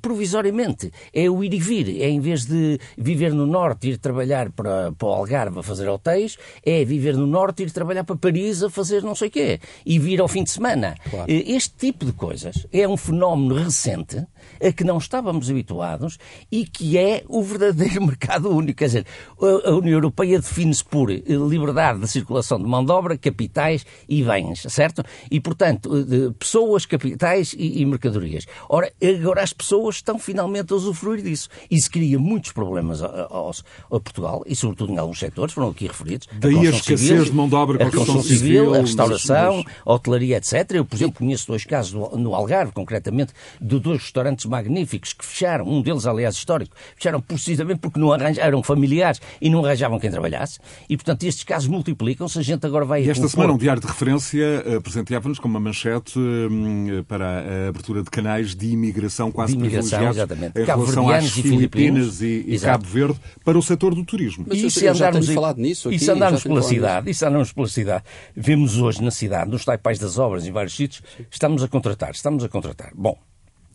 provisoriamente. 0.00 0.92
É 1.12 1.28
o 1.28 1.42
ir 1.42 1.52
e 1.54 1.58
vir. 1.58 2.00
É 2.00 2.08
em 2.08 2.20
vez 2.20 2.46
de 2.46 2.78
viver 2.96 3.32
no 3.32 3.46
Norte, 3.46 3.88
ir 3.88 3.98
trabalhar 3.98 4.52
para, 4.52 4.92
para 4.92 5.08
o 5.08 5.12
Algarve 5.12 5.58
a 5.58 5.62
fazer 5.62 5.88
hotéis, 5.88 6.36
é 6.64 6.84
viver 6.84 7.16
no 7.16 7.26
Norte, 7.26 7.64
ir 7.64 7.70
trabalhar 7.72 8.04
para 8.04 8.16
Paris 8.16 8.62
a 8.62 8.70
fazer 8.70 9.02
não 9.02 9.14
sei 9.14 9.28
o 9.28 9.30
quê. 9.30 9.60
E 9.84 9.98
vir 9.98 10.20
ao 10.20 10.28
fim 10.28 10.44
de 10.44 10.50
semana. 10.50 10.94
Claro. 11.10 11.24
Este 11.28 11.74
tipo 11.74 12.04
de 12.04 12.12
coisas 12.12 12.66
é 12.72 12.86
um 12.86 12.96
fenómeno 12.96 13.55
recente 13.56 14.26
a 14.62 14.72
que 14.72 14.84
não 14.84 14.98
estávamos 14.98 15.50
habituados 15.50 16.18
e 16.50 16.64
que 16.64 16.98
é 16.98 17.22
o 17.28 17.42
verdadeiro 17.42 18.02
mercado 18.06 18.50
único. 18.50 18.78
Quer 18.78 18.86
dizer, 18.86 19.06
a 19.40 19.70
União 19.70 19.94
Europeia 19.94 20.38
define-se 20.38 20.84
por 20.84 21.10
eh, 21.10 21.22
liberdade 21.26 22.00
de 22.00 22.08
circulação 22.08 22.58
de 22.58 22.64
mão 22.64 22.84
de 22.84 22.92
obra, 22.92 23.16
capitais 23.16 23.86
e 24.08 24.22
bens, 24.22 24.62
certo? 24.68 25.02
E, 25.30 25.40
portanto, 25.40 25.90
eh, 25.96 26.32
pessoas, 26.38 26.84
capitais 26.86 27.54
e, 27.56 27.80
e 27.80 27.86
mercadorias. 27.86 28.46
Ora, 28.68 28.92
agora 29.02 29.42
as 29.42 29.52
pessoas 29.52 29.96
estão 29.96 30.18
finalmente 30.18 30.72
a 30.72 30.76
usufruir 30.76 31.22
disso. 31.22 31.48
Isso 31.70 31.90
cria 31.90 32.18
muitos 32.18 32.52
problemas 32.52 33.02
a, 33.02 33.06
a, 33.06 34.00
Portugal 34.00 34.42
e, 34.46 34.54
sobretudo, 34.54 34.92
em 34.92 34.98
alguns 34.98 35.18
setores, 35.18 35.54
foram 35.54 35.68
aqui 35.68 35.86
referidos. 35.86 36.28
Daí 36.32 36.56
a, 36.56 36.60
a 36.60 36.64
escassez 36.64 37.00
civil, 37.00 37.24
de 37.24 37.32
mão 37.32 37.48
de 37.48 37.54
obra, 37.54 37.82
a 37.82 37.90
construção 37.90 38.22
civil, 38.22 38.36
civil, 38.38 38.74
a 38.74 38.78
restauração, 38.78 39.64
a 39.84 39.92
hotelaria, 39.92 40.36
etc. 40.36 40.70
Eu, 40.72 40.84
por 40.84 40.96
exemplo, 40.96 41.18
conheço 41.18 41.46
dois 41.46 41.64
casos 41.64 41.92
no 41.92 42.34
Algarve, 42.34 42.72
concretamente, 42.72 43.32
de 43.60 43.78
dois 43.78 44.02
restaurantes 44.02 44.35
magníficos 44.44 45.12
que 45.12 45.24
fecharam, 45.24 45.66
um 45.66 45.80
deles, 45.80 46.06
aliás, 46.06 46.34
histórico, 46.34 46.76
fecharam 46.94 47.20
precisamente 47.20 47.78
porque 47.78 47.98
não 47.98 48.12
arranjaram, 48.12 48.46
eram 48.48 48.62
familiares 48.62 49.20
e 49.40 49.48
não 49.48 49.64
arranjavam 49.64 49.98
quem 49.98 50.10
trabalhasse. 50.10 50.58
E, 50.88 50.96
portanto, 50.96 51.24
estes 51.24 51.44
casos 51.44 51.68
multiplicam-se. 51.68 52.38
A 52.38 52.42
gente 52.42 52.66
agora 52.66 52.84
vai. 52.84 53.04
E 53.04 53.10
esta 53.10 53.28
semana, 53.28 53.52
um 53.52 53.58
diário 53.58 53.80
de 53.80 53.86
referência 53.86 54.62
eh, 54.66 54.80
presenteava-nos 54.80 55.38
com 55.38 55.48
uma 55.48 55.60
manchete 55.60 56.18
hum, 56.18 57.04
para 57.08 57.26
a 57.26 57.68
abertura 57.68 58.02
de 58.02 58.10
canais 58.10 58.54
de 58.54 58.66
imigração 58.66 59.30
quase 59.30 59.52
de 59.52 59.58
imigração, 59.58 60.08
exatamente. 60.08 60.60
em 60.60 60.64
relação 60.64 61.08
às 61.08 61.30
Filipinas 61.30 62.20
e, 62.22 62.44
e 62.46 62.58
Cabo 62.58 62.84
Verde 62.84 63.20
para 63.44 63.58
o 63.58 63.62
setor 63.62 63.94
do 63.94 64.04
turismo. 64.04 64.44
Mas 64.48 64.58
e 64.58 64.70
se 64.70 64.86
andarmos, 64.86 65.28
falado 65.28 65.58
nisso 65.58 65.88
aqui, 65.88 65.96
e 65.96 65.98
se 65.98 66.10
andarmos 66.10 66.42
pela 66.42 66.62
cidade, 66.62 67.10
e 67.10 67.14
se 67.14 67.24
andarmos 67.24 67.52
pela 67.52 67.68
cidade, 67.68 68.04
vemos 68.34 68.78
hoje 68.78 69.02
na 69.02 69.10
cidade, 69.10 69.50
nos 69.50 69.64
taipais 69.64 69.98
das 69.98 70.18
obras, 70.18 70.46
em 70.46 70.52
vários 70.52 70.74
sítios, 70.74 71.02
estamos 71.30 71.62
a 71.62 71.68
contratar, 71.68 72.10
estamos 72.10 72.42
a 72.44 72.48
contratar. 72.48 72.92
Bom, 72.94 73.18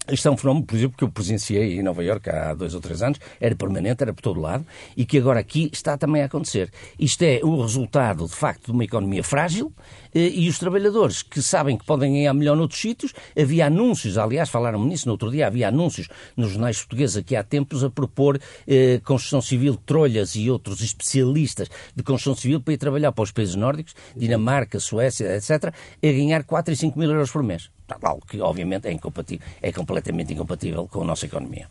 isto 0.10 0.28
é 0.28 0.32
um 0.32 0.38
fenómeno, 0.38 0.66
por 0.66 0.76
exemplo, 0.76 0.97
que 0.97 1.04
eu 1.04 1.10
presenciei 1.10 1.80
em 1.80 1.84
Nova 1.84 2.04
Iorque 2.04 2.30
há 2.30 2.54
dois 2.56 2.74
ou 2.74 2.82
três 2.82 3.04
anos, 3.04 3.20
era 3.39 3.56
permanente, 3.56 4.02
era 4.02 4.12
por 4.12 4.22
todo 4.22 4.41
lado, 4.41 4.66
e 4.97 5.06
que 5.06 5.18
agora 5.18 5.39
aqui 5.39 5.70
está 5.72 5.95
também 5.95 6.24
a 6.24 6.26
acontecer. 6.26 6.72
Isto 6.97 7.22
é 7.24 7.39
o 7.43 7.62
resultado, 7.62 8.26
de 8.26 8.34
facto, 8.34 8.66
de 8.66 8.72
uma 8.72 8.84
economia 8.84 9.24
frágil 9.24 9.72
eh, 10.14 10.32
e 10.34 10.49
os 10.49 10.58
trabalhadores 10.58 11.22
que 11.22 11.41
sabem 11.41 11.78
que 11.78 11.86
podem 11.86 12.14
ganhar 12.14 12.34
melhor 12.34 12.58
noutros 12.58 12.82
sítios. 12.82 13.14
Havia 13.39 13.68
anúncios, 13.68 14.18
aliás, 14.18 14.49
falaram-me 14.49 14.88
nisso 14.88 15.06
no 15.08 15.12
outro 15.12 15.30
dia, 15.30 15.45
havia 15.45 15.68
anúncios 15.68 16.10
nos 16.36 16.49
jornais 16.49 16.78
portugueses 16.80 17.18
aqui 17.18 17.36
há 17.36 17.43
tempos 17.43 17.84
a 17.84 17.89
propor 17.89 18.39
eh, 18.68 18.99
construção 19.06 19.41
civil, 19.41 19.78
trolhas 19.86 20.36
e 20.36 20.49
outros 20.49 20.82
especialistas 20.82 21.70
de 21.95 22.02
construção 22.02 22.36
civil 22.36 22.60
para 22.60 22.74
ir 22.74 22.78
trabalhar 22.78 23.12
para 23.12 23.24
os 23.24 23.32
países 23.32 23.56
nórdicos, 23.56 23.93
Dinamarca, 24.16 24.80
Suécia, 24.80 25.36
etc., 25.36 25.66
a 25.66 26.08
ganhar 26.08 26.43
4 26.43 26.74
e 26.74 26.78
5 26.78 26.97
mil 26.97 27.12
euros 27.12 27.30
por 27.30 27.43
mês 27.43 27.70
algo 28.02 28.24
que 28.26 28.39
obviamente 28.39 28.88
é, 28.88 28.92
incompatível, 28.92 29.46
é 29.62 29.72
completamente 29.72 30.34
incompatível 30.34 30.88
com 30.88 31.02
a 31.02 31.06
nossa 31.06 31.26
economia. 31.26 31.68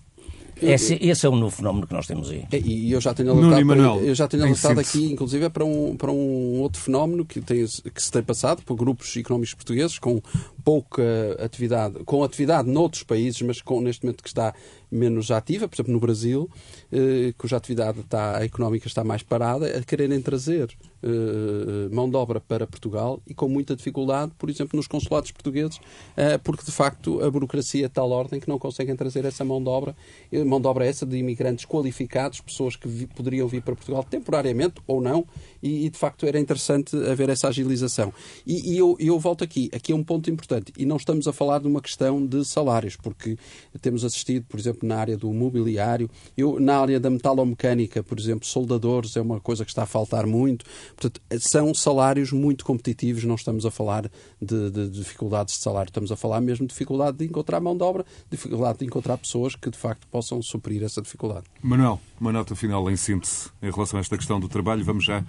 Esse, 0.62 0.98
esse, 1.00 1.24
é 1.24 1.28
o 1.28 1.34
novo 1.34 1.56
fenómeno 1.56 1.86
que 1.86 1.94
nós 1.94 2.06
temos 2.06 2.30
aí. 2.30 2.44
E 2.52 2.92
eu 2.92 3.00
já 3.00 3.14
tenho 3.14 3.30
alertado, 3.30 4.00
eu 4.00 4.14
já 4.14 4.28
tenho 4.28 4.42
alertado 4.42 4.78
aqui, 4.78 5.10
inclusive, 5.10 5.48
para 5.48 5.64
um, 5.64 5.96
para 5.96 6.10
um 6.10 6.60
outro 6.60 6.80
fenómeno 6.80 7.24
que, 7.24 7.40
tem, 7.40 7.64
que 7.66 8.02
se 8.02 8.12
tem 8.12 8.22
passado 8.22 8.62
por 8.62 8.76
grupos 8.76 9.16
económicos 9.16 9.54
portugueses 9.54 9.98
com 9.98 10.20
pouca 10.64 11.02
atividade, 11.38 12.04
com 12.04 12.22
atividade 12.22 12.68
noutros 12.68 13.02
países, 13.02 13.40
mas 13.42 13.60
com, 13.60 13.80
neste 13.80 14.04
momento 14.04 14.22
que 14.22 14.28
está 14.28 14.54
menos 14.90 15.30
ativa, 15.30 15.68
por 15.68 15.76
exemplo, 15.76 15.92
no 15.92 16.00
Brasil, 16.00 16.50
eh, 16.92 17.32
cuja 17.38 17.56
atividade 17.56 18.00
está, 18.00 18.44
económica 18.44 18.86
está 18.86 19.04
mais 19.04 19.22
parada, 19.22 19.66
a 19.78 19.82
quererem 19.82 20.20
trazer 20.20 20.76
eh, 21.02 21.88
mão 21.90 22.10
de 22.10 22.16
obra 22.16 22.40
para 22.40 22.66
Portugal 22.66 23.22
e 23.26 23.32
com 23.32 23.48
muita 23.48 23.74
dificuldade, 23.74 24.32
por 24.38 24.50
exemplo, 24.50 24.76
nos 24.76 24.86
consulados 24.86 25.30
portugueses, 25.30 25.80
eh, 26.16 26.36
porque 26.38 26.62
de 26.64 26.70
facto 26.70 27.22
a 27.24 27.30
burocracia 27.30 27.86
é 27.86 27.88
de 27.88 27.94
tal 27.94 28.10
ordem 28.10 28.38
que 28.38 28.48
não 28.48 28.58
conseguem 28.58 28.94
trazer 28.94 29.24
essa 29.24 29.42
mão 29.42 29.62
de 29.62 29.68
obra, 29.68 29.96
eh, 30.30 30.44
mão 30.44 30.60
de 30.60 30.66
obra 30.66 30.84
essa 30.84 31.06
de 31.06 31.16
imigrantes 31.16 31.64
qualificados, 31.64 32.40
pessoas 32.42 32.76
que 32.76 32.86
vi, 32.86 33.06
poderiam 33.06 33.48
vir 33.48 33.62
para 33.62 33.74
Portugal 33.74 34.04
temporariamente 34.04 34.82
ou 34.86 35.00
não, 35.00 35.26
e, 35.62 35.86
e, 35.86 35.90
de 35.90 35.98
facto 35.98 36.26
era 36.26 36.38
interessante 36.38 36.96
haver 36.96 37.28
essa 37.28 37.48
agilização. 37.48 38.12
E, 38.46 38.72
e 38.72 38.78
eu, 38.78 38.96
eu 38.98 39.18
volto 39.18 39.44
aqui, 39.44 39.70
aqui 39.74 39.92
é 39.92 39.94
um 39.94 40.04
ponto 40.04 40.30
importante, 40.30 40.72
e 40.76 40.84
não 40.84 40.96
estamos 40.96 41.26
a 41.26 41.32
falar 41.32 41.60
de 41.60 41.66
uma 41.66 41.80
questão 41.80 42.24
de 42.24 42.44
salários, 42.44 42.96
porque 42.96 43.36
temos 43.80 44.04
assistido, 44.04 44.44
por 44.48 44.58
exemplo, 44.58 44.88
na 44.88 44.96
área 44.96 45.16
do 45.16 45.32
mobiliário, 45.32 46.10
eu, 46.36 46.58
na 46.58 46.78
área 46.78 47.00
da 47.00 47.10
metalomecânica, 47.10 48.02
por 48.02 48.18
exemplo, 48.18 48.46
soldadores 48.46 49.16
é 49.16 49.20
uma 49.20 49.40
coisa 49.40 49.64
que 49.64 49.70
está 49.70 49.82
a 49.82 49.86
faltar 49.86 50.26
muito. 50.26 50.64
Portanto, 50.96 51.20
são 51.40 51.72
salários 51.74 52.32
muito 52.32 52.64
competitivos, 52.64 53.24
não 53.24 53.34
estamos 53.34 53.66
a 53.66 53.70
falar 53.70 54.10
de, 54.40 54.70
de, 54.70 54.88
dificuldades 54.90 55.54
de 55.54 55.62
salário, 55.62 55.90
estamos 55.90 56.12
a 56.12 56.16
falar 56.16 56.40
mesmo 56.40 56.66
de 56.66 56.72
dificuldade 56.72 57.18
de 57.18 57.24
encontrar 57.24 57.60
mão 57.60 57.76
de 57.76 57.82
obra, 57.82 58.04
dificuldade 58.30 58.78
de 58.78 58.84
encontrar 58.84 59.16
pessoas 59.18 59.54
que 59.54 59.70
de 59.70 59.78
facto 59.78 60.06
possam 60.08 60.42
suprir 60.42 60.82
essa 60.82 61.00
dificuldade. 61.00 61.46
Manuel, 61.62 62.00
uma 62.20 62.32
nota 62.32 62.54
final 62.54 62.88
em 62.90 62.96
síntese 62.96 63.50
em 63.62 63.70
relação 63.70 63.98
a 63.98 64.00
esta 64.00 64.16
questão 64.16 64.38
do 64.38 64.48
trabalho. 64.48 64.84
Vamos 64.84 65.04
já 65.04 65.24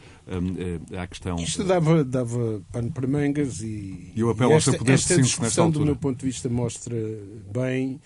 à 0.97 1.07
questão. 1.07 1.35
Isto 1.37 1.63
dava, 1.63 2.03
dava 2.03 2.61
pano 2.71 2.91
para 2.91 3.07
mangas 3.07 3.61
e. 3.61 4.13
Eu 4.15 4.29
apelo 4.29 4.53
esta, 4.53 4.71
ao 4.71 4.73
seu 4.73 4.79
poder 4.79 4.93
esta 4.93 5.15
de 5.15 5.21
discussão, 5.23 5.69
do 5.69 5.85
meu 5.85 5.95
ponto 5.95 6.19
de 6.19 6.25
vista, 6.25 6.49
mostra 6.49 6.95
bem 7.51 7.99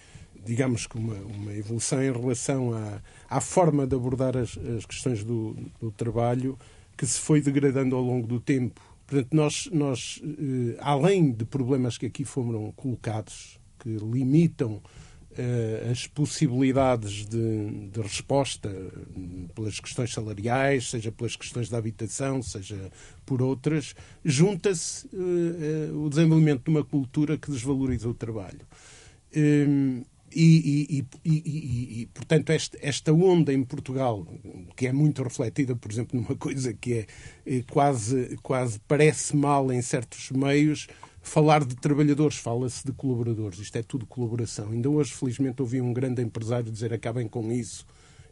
digamos 0.45 0.86
que 0.86 0.97
uma, 0.97 1.16
uma 1.16 1.53
evolução 1.53 2.01
em 2.01 2.11
relação 2.11 2.72
à, 2.72 3.01
à 3.28 3.41
forma 3.41 3.88
de 3.88 3.95
abordar 3.95 4.38
as, 4.38 4.57
as 4.78 4.86
questões 4.86 5.24
do, 5.24 5.57
do, 5.82 5.91
trabalho 5.91 6.57
que 6.95 7.05
se 7.05 7.20
foi 7.20 7.41
degradando 7.41 7.95
ao 7.95 8.01
longo 8.01 8.28
do 8.28 8.39
tempo. 8.39 8.80
Portanto, 9.07 9.34
nós, 9.34 9.68
nós 9.72 10.22
eh, 10.24 10.78
além 10.80 11.32
de 11.32 11.45
problemas 11.45 11.97
que 11.97 12.05
aqui 12.05 12.24
foram 12.24 12.72
colocados, 12.74 13.59
que 13.80 13.89
limitam 13.89 14.82
eh, 14.84 15.05
as 15.92 16.08
possibilidades 16.08 17.26
de, 17.26 17.90
de, 17.92 18.02
resposta 18.02 18.70
pelas 19.54 19.80
questões 19.80 20.14
salariais, 20.14 20.90
seja 20.90 21.12
pelas 21.12 21.36
questões 21.36 21.70
da 21.70 21.78
habitação, 21.78 22.42
seja 22.42 22.92
por 23.26 23.42
outras, 23.42 23.96
junta-se 24.24 25.08
eh, 25.14 25.92
o 25.94 26.10
desenvolvimento 26.10 26.64
de 26.64 26.70
uma 26.70 26.84
cultura 26.84 27.38
que 27.38 27.52
desvaloriza 27.52 28.08
o 28.08 28.14
trabalho. 28.14 28.62
Ehm, 29.34 30.04
e, 30.36 31.06
e, 31.24 31.30
e, 31.30 32.02
e, 32.02 32.06
portanto, 32.08 32.50
esta, 32.50 32.78
esta 32.82 33.14
onda 33.14 33.54
em 33.54 33.64
Portugal, 33.64 34.28
que 34.76 34.86
é 34.86 34.92
muito 34.92 35.24
refletida, 35.24 35.76
por 35.76 35.90
exemplo, 35.90 36.20
numa 36.20 36.36
coisa 36.36 36.74
que 36.74 37.08
é 37.46 37.64
quase, 37.72 38.38
quase 38.44 38.80
parece 38.86 39.36
mal 39.36 39.72
em 39.72 39.82
certos 39.82 40.32
meios, 40.32 40.88
falar 41.26 41.66
de 41.66 41.76
trabalhadores, 41.76 42.38
fala-se 42.38 42.86
de 42.86 42.94
colaboradores. 42.94 43.60
Isto 43.60 43.78
é 43.78 43.84
tudo 43.84 44.06
colaboração. 44.06 44.70
Ainda 44.70 44.90
hoje, 44.90 45.12
felizmente, 45.12 45.62
ouvi 45.62 45.82
um 45.82 45.92
grande 45.92 46.22
empresário 46.22 46.72
dizer 46.72 46.94
acabem 46.94 47.28
com 47.28 47.52
isso. 47.52 47.86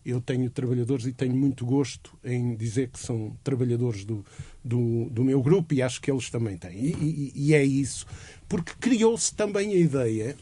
Eu 0.05 0.21
tenho 0.21 0.49
trabalhadores 0.49 1.07
e 1.07 1.11
tenho 1.11 1.35
muito 1.35 1.65
gosto 1.65 2.15
em 2.23 2.55
dizer 2.55 2.89
que 2.89 2.99
são 2.99 3.35
trabalhadores 3.43 4.05
do, 4.05 4.23
do, 4.63 5.09
do 5.09 5.23
meu 5.23 5.41
grupo 5.41 5.73
e 5.73 5.81
acho 5.81 5.99
que 5.99 6.11
eles 6.11 6.29
também 6.29 6.55
têm. 6.55 6.77
E, 6.77 6.91
e, 6.91 7.33
e 7.35 7.53
é 7.55 7.63
isso. 7.63 8.05
Porque 8.47 8.73
criou-se 8.79 9.33
também 9.33 9.73
a 9.73 9.77
ideia 9.77 10.35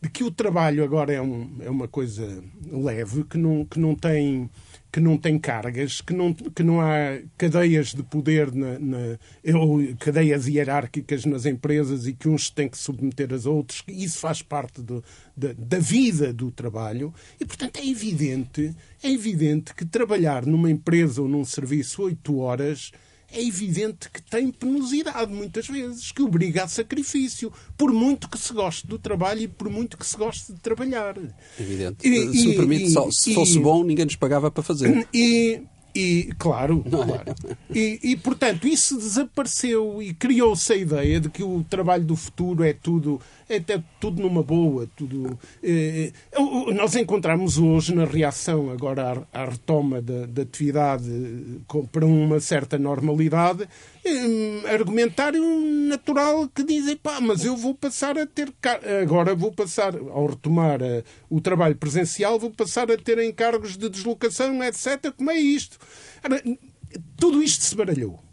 de 0.00 0.08
que 0.08 0.24
o 0.24 0.30
trabalho 0.30 0.82
agora 0.82 1.12
é, 1.12 1.20
um, 1.20 1.50
é 1.60 1.68
uma 1.68 1.86
coisa 1.86 2.42
leve, 2.72 3.24
que 3.24 3.36
não, 3.36 3.64
que 3.66 3.78
não 3.78 3.94
tem 3.94 4.48
que 4.90 5.00
não 5.00 5.18
tem 5.18 5.38
cargas, 5.38 6.00
que 6.00 6.14
não, 6.14 6.32
que 6.32 6.62
não 6.62 6.80
há 6.80 7.20
cadeias 7.36 7.92
de 7.92 8.02
poder 8.02 8.52
na, 8.52 8.78
na, 8.78 9.58
ou 9.58 9.78
cadeias 9.98 10.46
hierárquicas 10.46 11.24
nas 11.24 11.44
empresas 11.44 12.06
e 12.06 12.12
que 12.14 12.28
uns 12.28 12.48
têm 12.48 12.68
que 12.68 12.78
submeter 12.78 13.32
aos 13.32 13.44
outros, 13.44 13.82
isso 13.86 14.18
faz 14.18 14.40
parte 14.40 14.80
do, 14.80 15.04
da, 15.36 15.52
da 15.56 15.78
vida 15.78 16.32
do 16.32 16.50
trabalho. 16.50 17.12
E, 17.38 17.44
portanto, 17.44 17.78
é 17.78 17.86
evidente, 17.86 18.74
é 19.02 19.10
evidente 19.10 19.74
que 19.74 19.84
trabalhar 19.84 20.46
numa 20.46 20.70
empresa 20.70 21.20
ou 21.20 21.28
num 21.28 21.44
serviço 21.44 22.02
oito 22.02 22.38
horas 22.38 22.90
é 23.32 23.44
evidente 23.44 24.10
que 24.10 24.22
tem 24.22 24.50
penosidade 24.50 25.32
muitas 25.32 25.66
vezes, 25.66 26.10
que 26.12 26.22
obriga 26.22 26.64
a 26.64 26.68
sacrifício, 26.68 27.52
por 27.76 27.92
muito 27.92 28.28
que 28.28 28.38
se 28.38 28.52
goste 28.52 28.86
do 28.86 28.98
trabalho 28.98 29.42
e 29.42 29.48
por 29.48 29.68
muito 29.68 29.98
que 29.98 30.06
se 30.06 30.16
goste 30.16 30.52
de 30.52 30.60
trabalhar. 30.60 31.14
Evidente. 31.58 32.08
E, 32.08 32.32
se 32.32 32.48
me 32.48 32.54
permite, 32.54 32.84
e, 32.84 32.90
só, 32.90 33.10
se 33.10 33.34
fosse 33.34 33.58
bom, 33.58 33.84
ninguém 33.84 34.04
nos 34.04 34.16
pagava 34.16 34.50
para 34.50 34.62
fazer. 34.62 35.06
E, 35.12 35.62
E, 35.94 36.30
claro, 36.38 36.84
é? 36.86 36.90
claro. 36.90 37.34
E, 37.74 37.98
e, 38.02 38.16
portanto, 38.16 38.68
isso 38.68 38.96
desapareceu 38.96 40.02
e 40.02 40.14
criou-se 40.14 40.72
a 40.72 40.76
ideia 40.76 41.18
de 41.18 41.28
que 41.28 41.42
o 41.42 41.64
trabalho 41.68 42.04
do 42.04 42.14
futuro 42.14 42.62
é 42.62 42.72
tudo, 42.72 43.20
é 43.48 43.82
tudo 44.00 44.22
numa 44.22 44.42
boa. 44.42 44.88
Tudo, 44.94 45.38
eh, 45.62 46.12
nós 46.74 46.94
encontramos 46.96 47.58
hoje, 47.58 47.94
na 47.94 48.04
reação 48.04 48.70
agora 48.70 49.26
à, 49.32 49.42
à 49.42 49.44
retoma 49.46 50.02
da, 50.02 50.26
da 50.26 50.42
atividade 50.42 51.08
com, 51.66 51.86
para 51.86 52.04
uma 52.04 52.40
certa 52.40 52.78
normalidade, 52.78 53.68
eh, 54.04 54.74
argumentário 54.74 55.42
natural 55.88 56.48
que 56.48 56.62
dizem, 56.62 56.96
pá, 56.96 57.20
mas 57.20 57.44
eu 57.44 57.56
vou 57.56 57.74
passar 57.74 58.18
a 58.18 58.26
ter, 58.26 58.52
agora 59.02 59.34
vou 59.34 59.52
passar, 59.52 59.94
ao 59.96 60.26
retomar 60.26 60.82
a, 60.82 61.02
o 61.30 61.40
trabalho 61.40 61.76
presencial, 61.76 62.38
vou 62.38 62.50
passar 62.50 62.90
a 62.90 62.96
ter 62.96 63.18
encargos 63.18 63.76
de 63.76 63.88
deslocação, 63.88 64.62
etc. 64.62 65.12
Como 65.16 65.30
é 65.30 65.38
isto? 65.38 65.78
Ora, 66.24 66.42
tudo 67.16 67.42
isto 67.42 67.64
se 67.64 67.74
baralhou. 67.74 68.27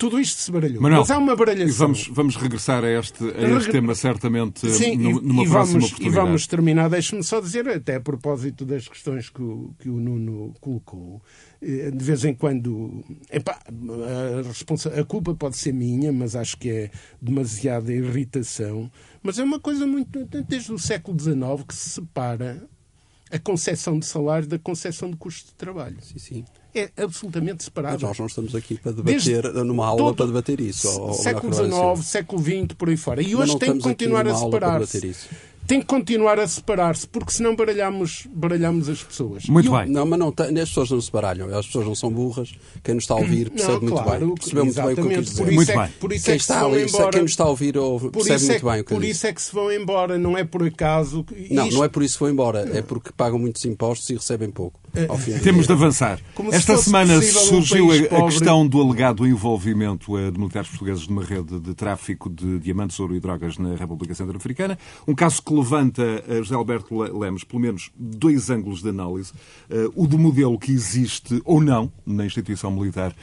Tudo 0.00 0.18
isto 0.18 0.40
se 0.40 0.50
baralhou. 0.50 0.80
Manuel, 0.80 1.00
Mas 1.02 1.10
há 1.10 1.18
uma 1.18 1.36
baralhação. 1.36 1.88
Vamos, 1.88 2.08
vamos 2.08 2.36
regressar 2.36 2.82
a 2.82 2.90
este, 2.90 3.22
a 3.22 3.50
este 3.58 3.70
tema, 3.70 3.94
certamente, 3.94 4.66
Sim, 4.70 4.96
numa 4.96 5.42
e, 5.42 5.46
próxima 5.46 5.50
vamos, 5.50 5.84
oportunidade. 5.84 6.06
E 6.06 6.08
vamos 6.08 6.46
terminar, 6.46 6.88
deixe-me 6.88 7.22
só 7.22 7.38
dizer, 7.38 7.68
até 7.68 7.96
a 7.96 8.00
propósito 8.00 8.64
das 8.64 8.88
questões 8.88 9.28
que 9.28 9.42
o, 9.42 9.74
que 9.78 9.90
o 9.90 10.00
Nuno 10.00 10.54
colocou, 10.58 11.20
eh, 11.60 11.90
de 11.90 12.02
vez 12.02 12.24
em 12.24 12.32
quando. 12.32 13.04
Epá, 13.30 13.58
a, 13.68 14.48
responsa 14.48 14.88
a 14.88 15.04
culpa 15.04 15.34
pode 15.34 15.58
ser 15.58 15.74
minha, 15.74 16.10
mas 16.10 16.34
acho 16.34 16.56
que 16.56 16.70
é 16.70 16.90
demasiada 17.20 17.92
irritação. 17.92 18.90
Mas 19.22 19.38
é 19.38 19.44
uma 19.44 19.60
coisa 19.60 19.86
muito. 19.86 20.24
desde 20.48 20.72
o 20.72 20.78
século 20.78 21.20
XIX 21.20 21.62
que 21.68 21.74
se 21.74 21.90
separa 21.90 22.66
a 23.30 23.38
concessão 23.38 23.98
de 23.98 24.06
salário 24.06 24.46
da 24.46 24.58
concessão 24.58 25.10
de 25.10 25.16
custo 25.16 25.48
de 25.48 25.54
trabalho. 25.54 25.96
Sim, 26.02 26.18
sim. 26.18 26.44
É 26.74 26.90
absolutamente 26.96 27.64
separado. 27.64 27.94
Mas 27.94 28.02
nós 28.02 28.18
não 28.18 28.26
estamos 28.26 28.54
aqui 28.54 28.78
para 28.78 28.92
debater, 28.92 29.42
Desde 29.42 29.64
numa 29.64 29.86
aula 29.86 30.14
para 30.14 30.26
debater 30.26 30.60
isso. 30.60 30.88
Século 31.14 31.52
XIX, 31.52 32.06
século 32.06 32.42
XX, 32.42 32.74
por 32.78 32.88
aí 32.88 32.96
fora. 32.96 33.22
E 33.22 33.34
hoje 33.34 33.58
tem 33.58 33.76
que 33.76 33.80
continuar 33.80 34.26
a 34.26 34.34
separar-se 34.34 35.14
tem 35.70 35.78
que 35.80 35.86
continuar 35.86 36.36
a 36.40 36.48
separar-se, 36.48 37.06
porque 37.06 37.30
senão 37.30 37.54
baralhamos, 37.54 38.26
baralhamos 38.32 38.88
as 38.88 39.04
pessoas. 39.04 39.44
Muito 39.44 39.70
bem. 39.70 39.86
Não, 39.88 40.04
mas 40.04 40.18
não, 40.18 40.34
as 40.36 40.68
pessoas 40.68 40.90
não 40.90 41.00
se 41.00 41.12
baralham, 41.12 41.56
as 41.56 41.66
pessoas 41.66 41.86
não 41.86 41.94
são 41.94 42.10
burras. 42.10 42.52
Quem 42.82 42.96
nos 42.96 43.04
está 43.04 43.14
a 43.14 43.18
ouvir 43.18 43.50
percebe 43.50 43.86
não, 43.86 43.92
claro, 43.92 44.10
muito 44.10 44.20
bem. 44.26 44.34
Percebeu 44.34 44.64
muito 44.64 44.82
bem 44.82 44.90
o 44.90 44.94
que 44.96 45.00
eu 45.00 45.08
quis 45.08 45.30
dizer. 45.30 45.44
Por 45.44 45.52
muito 45.52 45.70
é, 45.70 45.76
bem. 45.76 45.88
Por 46.00 46.12
isso 46.12 46.24
quem 46.24 46.34
é 46.34 46.36
que 46.36 46.42
está 46.42 46.64
ali, 46.64 46.82
embora. 46.82 47.10
Quem 47.10 47.22
nos 47.22 47.30
está 47.30 47.44
a 47.44 47.48
ouvir 47.48 47.78
ouve, 47.78 48.10
percebe 48.10 48.44
muito 48.46 48.68
é, 48.68 48.72
bem 48.72 48.80
o 48.80 48.84
que 48.84 48.92
eu 48.92 48.96
Por 48.96 49.04
isso 49.04 49.26
é 49.28 49.32
que 49.32 49.40
se 49.40 49.52
vão 49.52 49.72
embora, 49.72 50.18
não 50.18 50.36
é 50.36 50.42
por 50.42 50.64
acaso. 50.64 51.24
Não, 51.48 51.66
isto... 51.66 51.76
não 51.76 51.84
é 51.84 51.88
por 51.88 52.02
isso 52.02 52.14
que 52.14 52.24
vão 52.24 52.30
embora, 52.32 52.68
é 52.76 52.82
porque 52.82 53.12
pagam 53.16 53.38
muitos 53.38 53.64
impostos 53.64 54.10
e 54.10 54.14
recebem 54.14 54.50
pouco. 54.50 54.79
Temos 55.42 55.66
de 55.66 55.72
avançar. 55.72 56.20
Como 56.34 56.52
Esta 56.52 56.76
se 56.76 56.84
semana 56.84 57.20
surgiu 57.22 57.88
um 57.88 58.24
a, 58.24 58.26
questão 58.26 58.66
do 58.66 58.80
alegado 58.80 59.26
envolvimento 59.26 60.16
de 60.30 60.38
militares 60.38 60.68
portugueses 60.68 61.06
numa 61.06 61.24
rede 61.24 61.58
de 61.60 61.74
tráfico 61.74 62.28
de 62.28 62.58
diamantes, 62.58 62.98
ouro 62.98 63.14
e 63.14 63.20
drogas 63.20 63.58
na 63.58 63.74
República 63.74 64.14
Centro-Africana. 64.14 64.78
Um 65.06 65.14
caso 65.14 65.42
que 65.42 65.54
levanta 65.54 66.02
a 66.28 66.34
José 66.36 66.54
Alberto 66.54 66.96
Lemos 67.18 67.44
pelo 67.44 67.62
menos 67.62 67.90
dois 67.96 68.50
ângulos 68.50 68.82
de 68.82 68.88
análise. 68.88 69.32
Uh, 69.70 69.92
o 69.94 70.06
do 70.06 70.18
modelo 70.18 70.58
que 70.58 70.72
existe 70.72 71.40
ou 71.44 71.60
não 71.60 71.92
na 72.04 72.26
instituição 72.26 72.70
militar 72.70 73.14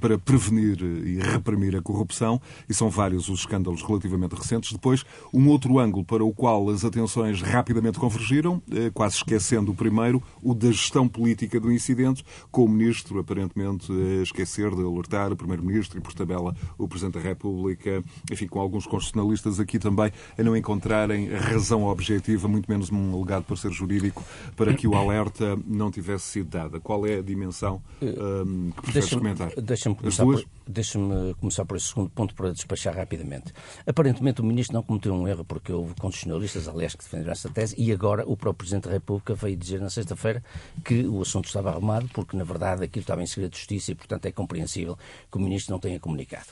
para 0.00 0.18
prevenir 0.18 0.82
e 0.82 1.18
reprimir 1.20 1.76
a 1.76 1.82
corrupção, 1.82 2.40
e 2.68 2.74
são 2.74 2.88
vários 2.88 3.28
os 3.28 3.40
escândalos 3.40 3.82
relativamente 3.82 4.34
recentes. 4.34 4.72
Depois, 4.72 5.04
um 5.32 5.48
outro 5.48 5.78
ângulo 5.78 6.04
para 6.04 6.24
o 6.24 6.32
qual 6.32 6.68
as 6.70 6.84
atenções 6.84 7.40
rapidamente 7.42 7.98
convergiram, 7.98 8.62
quase 8.94 9.16
esquecendo 9.16 9.72
o 9.72 9.74
primeiro, 9.74 10.22
o 10.42 10.54
da 10.54 10.68
gestão 10.68 11.08
política 11.12 11.60
do 11.60 11.70
incidente, 11.70 12.24
com 12.50 12.64
o 12.64 12.68
Ministro 12.68 13.20
aparentemente 13.20 13.92
a 13.92 14.22
esquecer 14.22 14.74
de 14.74 14.82
alertar 14.82 15.32
o 15.32 15.36
Primeiro-Ministro 15.36 15.98
e, 15.98 16.00
por 16.00 16.12
tabela, 16.14 16.54
o 16.78 16.88
Presidente 16.88 17.14
da 17.14 17.20
República, 17.20 18.02
enfim, 18.30 18.46
com 18.46 18.58
alguns 18.58 18.86
constitucionalistas 18.86 19.60
aqui 19.60 19.78
também, 19.78 20.10
a 20.38 20.42
não 20.42 20.56
encontrarem 20.56 21.28
razão 21.28 21.84
objetiva, 21.84 22.48
muito 22.48 22.70
menos 22.70 22.90
um 22.90 23.14
alegado 23.14 23.44
parecer 23.44 23.70
jurídico, 23.70 24.24
para 24.56 24.74
que 24.74 24.86
o 24.88 24.94
alerta 24.94 25.58
não 25.66 25.90
tivesse 25.90 26.24
sido 26.24 26.48
dada. 26.48 26.80
Qual 26.80 27.06
é 27.06 27.18
a 27.18 27.22
dimensão 27.22 27.82
um, 28.00 28.70
que 28.70 28.82
preferes 28.82 29.10
comentar? 29.10 29.50
Deixa-me 29.60 29.94
começar, 29.94 30.24
por, 30.24 30.44
deixa 30.72 30.98
começar 31.38 31.64
por 31.64 31.76
esse 31.76 31.88
segundo 31.88 32.10
ponto 32.10 32.34
para 32.34 32.52
despachar 32.52 32.96
rapidamente. 32.96 33.52
Aparentemente 33.86 34.40
o 34.40 34.44
Ministro 34.44 34.74
não 34.74 34.82
cometeu 34.82 35.14
um 35.14 35.28
erro, 35.28 35.44
porque 35.44 35.72
houve 35.72 35.94
constitucionalistas, 35.94 36.68
aliás, 36.68 36.94
que 36.94 37.04
defenderam 37.04 37.32
essa 37.32 37.48
tese, 37.48 37.74
e 37.78 37.92
agora 37.92 38.24
o 38.26 38.36
próprio 38.36 38.62
Presidente 38.62 38.84
da 38.84 38.92
República 38.92 39.34
veio 39.34 39.56
dizer 39.56 39.80
na 39.80 39.90
sexta-feira 39.90 40.42
que 40.84 41.06
o 41.06 41.20
assunto 41.20 41.46
estava 41.46 41.70
arrumado, 41.70 42.08
porque 42.12 42.36
na 42.36 42.44
verdade 42.44 42.84
aquilo 42.84 43.02
estava 43.02 43.22
em 43.22 43.26
segredo 43.26 43.52
de 43.52 43.58
justiça 43.58 43.92
e, 43.92 43.94
portanto, 43.94 44.26
é 44.26 44.32
compreensível 44.32 44.96
que 45.30 45.36
o 45.36 45.40
Ministro 45.40 45.72
não 45.72 45.80
tenha 45.80 45.98
comunicado. 45.98 46.46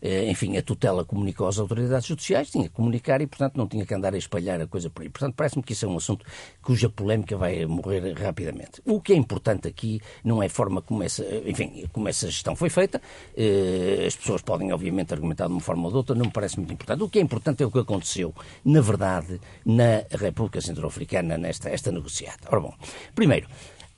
Eh, 0.00 0.30
enfim, 0.30 0.56
a 0.56 0.62
tutela 0.62 1.04
comunicou 1.04 1.48
às 1.48 1.58
autoridades 1.58 2.06
judiciais, 2.06 2.50
tinha 2.50 2.64
que 2.64 2.74
comunicar 2.74 3.20
e, 3.20 3.26
portanto, 3.26 3.56
não 3.56 3.66
tinha 3.66 3.84
que 3.84 3.94
andar 3.94 4.14
a 4.14 4.18
espalhar 4.18 4.60
a 4.60 4.66
coisa 4.66 4.88
por 4.88 5.02
aí. 5.02 5.08
Portanto, 5.08 5.34
parece-me 5.34 5.62
que 5.62 5.72
isso 5.72 5.84
é 5.84 5.88
um 5.88 5.96
assunto 5.96 6.24
cuja 6.62 6.88
polémica 6.88 7.36
vai 7.36 7.66
morrer 7.66 8.12
rapidamente. 8.12 8.80
O 8.84 9.00
que 9.00 9.12
é 9.12 9.16
importante 9.16 9.66
aqui 9.66 10.00
não 10.22 10.42
é 10.42 10.46
a 10.46 10.50
forma 10.50 10.80
como 10.80 11.02
essa, 11.02 11.24
enfim, 11.44 11.86
como 11.92 12.08
essa 12.08 12.26
gestão 12.26 12.54
foi 12.54 12.70
feita. 12.70 13.00
Eh, 13.36 13.65
as 14.06 14.16
pessoas 14.16 14.42
podem, 14.42 14.72
obviamente, 14.72 15.12
argumentar 15.12 15.46
de 15.46 15.52
uma 15.52 15.60
forma 15.60 15.84
ou 15.84 15.90
de 15.90 15.96
outra, 15.96 16.14
não 16.14 16.26
me 16.26 16.32
parece 16.32 16.56
muito 16.58 16.72
importante. 16.72 17.02
O 17.02 17.08
que 17.08 17.18
é 17.18 17.22
importante 17.22 17.62
é 17.62 17.66
o 17.66 17.70
que 17.70 17.78
aconteceu, 17.78 18.34
na 18.64 18.80
verdade, 18.80 19.40
na 19.64 20.04
República 20.10 20.60
Centro-Africana, 20.60 21.36
nesta 21.36 21.68
esta 21.68 21.90
negociata. 21.90 22.48
Ora 22.50 22.60
bom, 22.60 22.74
primeiro, 23.14 23.48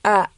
Há, 0.03 0.31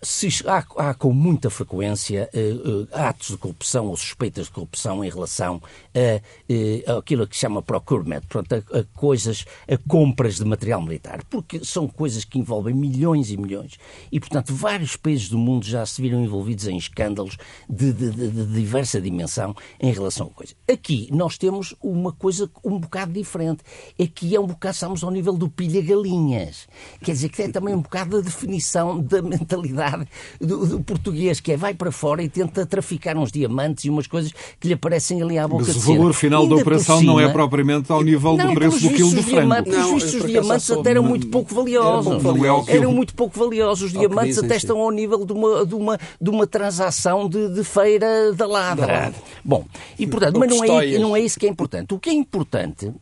há, 0.47 0.65
há, 0.89 0.95
com 0.95 1.13
muita 1.13 1.51
frequência 1.51 2.31
uh, 2.33 2.83
uh, 2.83 2.89
atos 2.93 3.29
de 3.29 3.37
corrupção 3.37 3.89
ou 3.89 3.97
suspeitas 3.97 4.47
de 4.47 4.53
corrupção 4.53 5.05
em 5.05 5.11
relação 5.11 5.61
a, 5.95 6.93
uh, 6.95 6.99
aquilo 6.99 7.27
que 7.27 7.37
se 7.37 7.43
chama 7.43 7.61
procurement, 7.61 8.23
portanto, 8.23 8.65
a, 8.73 8.79
a, 8.79 8.85
coisas, 8.95 9.45
a 9.69 9.77
compras 9.87 10.37
de 10.37 10.47
material 10.47 10.81
militar, 10.81 11.23
porque 11.29 11.63
são 11.63 11.87
coisas 11.87 12.25
que 12.25 12.39
envolvem 12.39 12.75
milhões 12.75 13.31
e 13.31 13.37
milhões. 13.37 13.79
E, 14.11 14.19
portanto, 14.19 14.55
vários 14.55 14.97
países 14.97 15.29
do 15.29 15.37
mundo 15.37 15.67
já 15.67 15.85
se 15.85 16.01
viram 16.01 16.25
envolvidos 16.25 16.67
em 16.67 16.79
escândalos 16.79 17.37
de, 17.69 17.93
de, 17.93 18.11
de, 18.11 18.29
de 18.31 18.47
diversa 18.47 18.99
dimensão 18.99 19.55
em 19.79 19.93
relação 19.93 20.29
a 20.29 20.31
coisas. 20.31 20.57
Aqui 20.73 21.07
nós 21.13 21.37
temos 21.37 21.75
uma 21.83 22.13
coisa 22.13 22.51
um 22.65 22.79
bocado 22.79 23.13
diferente. 23.13 23.63
Aqui 24.03 24.35
é 24.35 24.41
um 24.41 24.47
bocado, 24.47 24.73
estamos 24.73 25.05
ao 25.05 25.11
nível 25.11 25.35
do 25.35 25.51
pilha-galinhas. 25.51 26.67
Quer 27.05 27.13
dizer 27.13 27.29
que 27.29 27.43
é 27.43 27.49
também 27.49 27.75
um 27.75 27.83
bocado 27.83 28.17
a 28.17 28.21
definição 28.23 28.99
da 28.99 29.21
mentalidade 29.21 29.50
mentalidade 29.51 30.07
do, 30.41 30.67
do, 30.67 30.81
português, 30.81 31.41
que 31.41 31.53
é 31.53 31.57
vai 31.57 31.75
para 31.75 31.91
fora 31.91 32.23
e 32.23 32.29
tenta 32.29 32.65
traficar 32.65 33.17
uns 33.17 33.33
diamantes 33.33 33.85
e 33.85 33.91
umas 33.91 34.07
coisas 34.07 34.33
que 34.59 34.69
lhe 34.69 34.75
aparecem 34.75 35.23
ali 35.23 35.39
à 35.39 35.47
boca 35.49 35.65
Mas 35.67 35.75
de 35.75 35.79
o 35.79 35.95
valor 35.95 36.13
final 36.13 36.47
da 36.47 36.57
operação 36.57 36.99
cima, 36.99 37.13
não 37.13 37.21
é 37.21 37.29
propriamente 37.29 37.91
ao 37.91 38.03
nível 38.03 38.37
não, 38.37 38.49
do 38.49 38.55
preço 38.55 38.81
do 38.81 38.91
quilo 38.91 39.11
de 39.11 39.23
frango. 39.23 39.51
Vistos, 39.71 40.15
os 40.15 40.27
diamantes 40.27 40.71
até 40.71 40.91
eram 40.91 41.03
muito 41.03 41.27
pouco 41.29 41.55
valiosos. 41.55 42.23
Não 42.23 42.45
é 42.45 42.77
eram 42.77 42.93
muito 42.93 43.15
pouco 43.15 43.39
valiosos. 43.39 43.93
Os 43.93 43.93
diamantes 43.93 44.39
até 44.39 44.57
estão 44.57 44.79
ao 44.79 44.91
nível 44.91 45.25
de 45.25 45.33
uma, 45.33 45.67
de 45.67 45.75
uma, 45.75 45.99
de 46.21 46.31
uma 46.31 46.47
transação 46.47 47.29
de, 47.29 47.49
de 47.49 47.65
feira 47.65 48.33
da 48.33 48.47
ladra. 48.47 49.13
Bom, 49.45 49.65
e 49.99 50.07
portanto, 50.07 50.39
mas 50.39 50.51
não 50.51 50.65
é, 50.65 50.99
não 50.99 51.17
é 51.17 51.21
isso 51.21 51.39
que 51.39 51.47
é 51.47 51.49
importante. 51.49 51.95
O 51.95 51.99
que 51.99 52.11
é 52.11 52.13
importante 52.13 52.93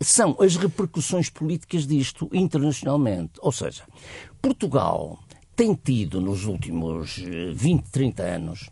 são 0.00 0.36
as 0.40 0.56
repercussões 0.56 1.30
políticas 1.30 1.86
disto 1.86 2.28
internacionalmente. 2.32 3.32
Ou 3.40 3.52
seja, 3.52 3.84
Portugal 4.40 5.18
tem 5.54 5.74
tido 5.74 6.20
nos 6.20 6.44
últimos 6.44 7.16
20, 7.54 7.90
30 7.90 8.22
anos 8.22 8.70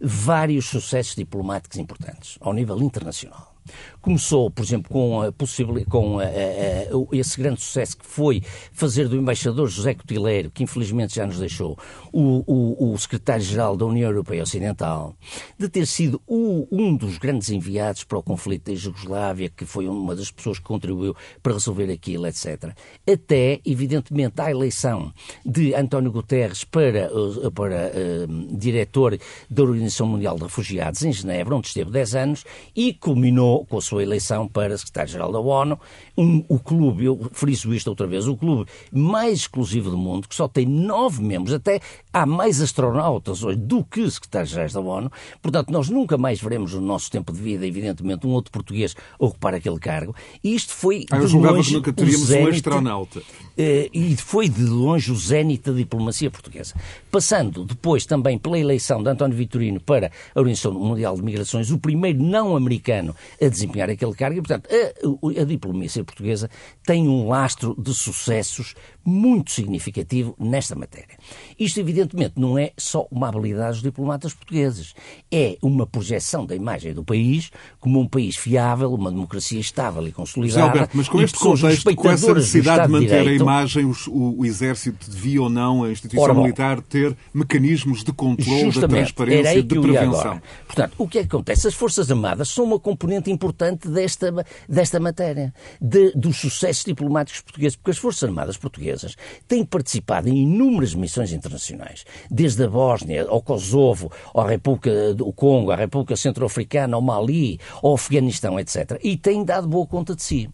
vários 0.00 0.66
sucessos 0.66 1.14
diplomáticos 1.14 1.78
importantes 1.78 2.38
ao 2.40 2.52
nível 2.52 2.80
internacional. 2.82 3.54
Começou, 4.02 4.50
por 4.50 4.64
exemplo, 4.64 4.90
com, 4.90 5.22
a 5.22 5.30
possibil... 5.30 5.86
com 5.88 6.18
a, 6.18 6.24
a, 6.24 7.16
esse 7.16 7.40
grande 7.40 7.60
sucesso 7.60 7.96
que 7.96 8.04
foi 8.04 8.42
fazer 8.72 9.08
do 9.08 9.16
embaixador 9.16 9.68
José 9.68 9.94
Cotileiro, 9.94 10.50
que 10.50 10.64
infelizmente 10.64 11.14
já 11.14 11.24
nos 11.24 11.38
deixou, 11.38 11.78
o, 12.12 12.42
o, 12.46 12.92
o 12.92 12.98
secretário-geral 12.98 13.76
da 13.76 13.86
União 13.86 14.10
Europeia 14.10 14.42
Ocidental, 14.42 15.14
de 15.56 15.68
ter 15.68 15.86
sido 15.86 16.20
o, 16.26 16.66
um 16.70 16.96
dos 16.96 17.16
grandes 17.16 17.50
enviados 17.50 18.02
para 18.02 18.18
o 18.18 18.22
conflito 18.22 18.70
da 18.70 18.76
Jugoslávia, 18.76 19.48
que 19.48 19.64
foi 19.64 19.86
uma 19.86 20.16
das 20.16 20.32
pessoas 20.32 20.58
que 20.58 20.64
contribuiu 20.64 21.14
para 21.40 21.52
resolver 21.52 21.90
aquilo, 21.90 22.26
etc. 22.26 22.72
Até, 23.10 23.60
evidentemente, 23.64 24.40
à 24.40 24.50
eleição 24.50 25.12
de 25.46 25.74
António 25.74 26.10
Guterres 26.10 26.64
para, 26.64 27.08
para 27.54 27.92
uh, 27.92 28.56
diretor 28.56 29.16
da 29.48 29.62
Organização 29.62 30.08
Mundial 30.08 30.36
de 30.36 30.42
Refugiados 30.42 31.02
em 31.04 31.12
Genebra, 31.12 31.54
onde 31.54 31.68
esteve 31.68 31.90
10 31.90 32.14
anos, 32.14 32.44
e 32.74 32.92
culminou 32.94 33.64
com 33.66 33.78
a 33.78 33.80
sua 33.80 33.91
eleição 34.00 34.46
para 34.46 34.76
secretário-geral 34.76 35.32
da 35.32 35.40
ONU. 35.40 35.78
Um, 36.16 36.44
o 36.48 36.58
clube, 36.58 37.04
eu 37.04 37.30
friso 37.32 37.74
isto 37.74 37.88
outra 37.88 38.06
vez, 38.06 38.26
o 38.26 38.36
clube 38.36 38.70
mais 38.92 39.40
exclusivo 39.40 39.90
do 39.90 39.98
mundo, 39.98 40.28
que 40.28 40.34
só 40.34 40.46
tem 40.46 40.66
nove 40.66 41.22
membros, 41.22 41.52
até 41.52 41.80
há 42.12 42.24
mais 42.24 42.60
astronautas 42.60 43.42
hoje 43.42 43.58
do 43.58 43.84
que 43.84 44.08
secretários-gerais 44.10 44.72
da 44.72 44.80
ONU. 44.80 45.10
Portanto, 45.40 45.70
nós 45.70 45.88
nunca 45.88 46.16
mais 46.16 46.40
veremos 46.40 46.74
no 46.74 46.80
nosso 46.80 47.10
tempo 47.10 47.32
de 47.32 47.40
vida, 47.40 47.66
evidentemente, 47.66 48.26
um 48.26 48.30
outro 48.30 48.52
português 48.52 48.94
ocupar 49.18 49.54
aquele 49.54 49.78
cargo. 49.78 50.14
E 50.42 50.54
isto 50.54 50.72
foi. 50.72 51.06
Ah, 51.10 51.18
eu 51.18 51.26
julgava 51.26 51.62
que 51.62 51.72
nunca 51.72 51.92
teríamos 51.92 52.30
um 52.30 52.48
astronauta. 52.48 53.22
Eh, 53.56 53.90
e 53.92 54.16
foi 54.16 54.48
de 54.48 54.64
longe 54.64 55.12
o 55.12 55.16
zénite 55.16 55.70
da 55.70 55.76
diplomacia 55.76 56.30
portuguesa. 56.30 56.74
Passando 57.10 57.64
depois 57.64 58.06
também 58.06 58.38
pela 58.38 58.58
eleição 58.58 59.02
de 59.02 59.10
António 59.10 59.36
Vitorino 59.36 59.80
para 59.80 60.10
a 60.34 60.38
Organização 60.38 60.72
Mundial 60.72 61.16
de 61.16 61.22
Migrações, 61.22 61.70
o 61.70 61.78
primeiro 61.78 62.22
não-americano 62.22 63.14
a 63.40 63.48
desempenhar 63.48 63.81
aquele 63.90 64.14
cargo, 64.14 64.38
e, 64.38 64.42
portanto, 64.42 64.68
a, 64.70 65.40
a 65.40 65.44
diplomacia 65.44 66.04
portuguesa 66.04 66.50
tem 66.84 67.08
um 67.08 67.28
lastro 67.28 67.74
de 67.78 67.94
sucessos 67.94 68.74
muito 69.04 69.50
significativo 69.50 70.34
nesta 70.38 70.74
matéria. 70.74 71.16
Isto, 71.58 71.80
evidentemente, 71.80 72.34
não 72.36 72.56
é 72.56 72.72
só 72.76 73.06
uma 73.10 73.28
habilidade 73.28 73.72
dos 73.72 73.82
diplomatas 73.82 74.32
portugueses, 74.32 74.94
é 75.30 75.56
uma 75.60 75.86
projeção 75.86 76.46
da 76.46 76.54
imagem 76.54 76.94
do 76.94 77.04
país 77.04 77.50
como 77.80 78.00
um 78.00 78.06
país 78.06 78.36
fiável, 78.36 78.92
uma 78.94 79.10
democracia 79.10 79.60
estável 79.60 80.06
e 80.06 80.12
consolidada. 80.12 80.62
Alberto, 80.62 80.96
mas 80.96 81.08
com 81.08 81.20
este 81.20 81.38
contexto, 81.38 81.94
com 81.94 82.10
essa 82.10 82.34
necessidade 82.34 82.86
de 82.86 82.92
manter 82.92 83.22
direito, 83.22 83.42
a 83.42 83.44
imagem, 83.44 83.84
o, 83.84 83.94
o, 84.08 84.40
o, 84.40 84.46
Exército 84.46 85.10
devia 85.10 85.42
ou 85.42 85.48
não, 85.48 85.84
a 85.84 85.90
instituição 85.90 86.24
ora, 86.24 86.34
militar, 86.34 86.80
ter 86.80 87.16
mecanismos 87.32 88.04
de 88.04 88.12
controle, 88.12 88.72
da 88.80 88.88
transparência 88.88 89.58
e 89.58 89.62
de 89.62 89.80
prevenção. 89.80 90.40
Portanto, 90.66 90.94
o 90.98 91.08
que 91.08 91.18
é 91.18 91.22
que 91.22 91.28
acontece? 91.28 91.66
As 91.66 91.74
Forças 91.74 92.10
Armadas 92.10 92.48
são 92.48 92.64
uma 92.64 92.78
componente 92.78 93.30
importante 93.30 93.71
desta, 93.76 94.32
desta 94.68 95.00
matéria, 95.00 95.52
de, 95.80 96.12
dos 96.12 96.36
sucessos 96.36 96.84
diplomáticos 96.84 97.40
portugueses, 97.40 97.76
porque 97.76 97.90
as 97.90 97.98
Forças 97.98 98.24
Armadas 98.24 98.56
portuguesas 98.56 99.16
têm 99.46 99.64
participado 99.64 100.28
em 100.28 100.42
inúmeras 100.42 100.94
missões 100.94 101.32
internacionais, 101.32 102.04
desde 102.30 102.64
a 102.64 102.68
Bósnia, 102.68 103.26
ao 103.28 103.42
Kosovo, 103.42 104.10
à 104.34 104.46
República 104.46 105.14
do 105.14 105.32
Congo, 105.32 105.70
à 105.70 105.76
República 105.76 106.16
Centro-Africana, 106.16 106.96
ao 106.96 107.02
Mali, 107.02 107.58
ao 107.82 107.94
Afeganistão, 107.94 108.58
etc. 108.58 108.98
E 109.02 109.16
têm 109.16 109.44
dado 109.44 109.66
boa 109.66 109.86
conta 109.86 110.14
de 110.14 110.22
si. 110.22 110.50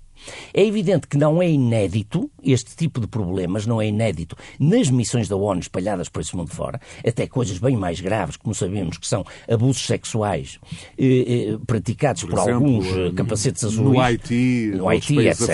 É 0.52 0.64
evidente 0.64 1.06
que 1.06 1.16
não 1.16 1.42
é 1.42 1.48
inédito, 1.48 2.30
este 2.42 2.76
tipo 2.76 3.00
de 3.00 3.06
problemas 3.06 3.66
não 3.66 3.80
é 3.80 3.88
inédito 3.88 4.36
nas 4.58 4.90
missões 4.90 5.28
da 5.28 5.36
ONU 5.36 5.60
espalhadas 5.60 6.08
por 6.08 6.20
esse 6.20 6.36
mundo 6.36 6.50
fora, 6.50 6.80
até 7.06 7.26
coisas 7.26 7.58
bem 7.58 7.76
mais 7.76 8.00
graves, 8.00 8.36
como 8.36 8.54
sabemos, 8.54 8.98
que 8.98 9.06
são 9.06 9.24
abusos 9.50 9.86
sexuais 9.86 10.58
eh, 10.98 11.52
eh, 11.52 11.58
praticados 11.66 12.22
por, 12.22 12.30
por 12.30 12.40
exemplo, 12.40 12.54
alguns 12.54 12.86
eh, 12.86 13.12
capacetes 13.14 13.64
azuis. 13.64 13.80
No 13.80 14.00
Haiti, 14.00 14.72
no 14.74 14.88
Haiti 14.88 15.18
etc. 15.18 15.48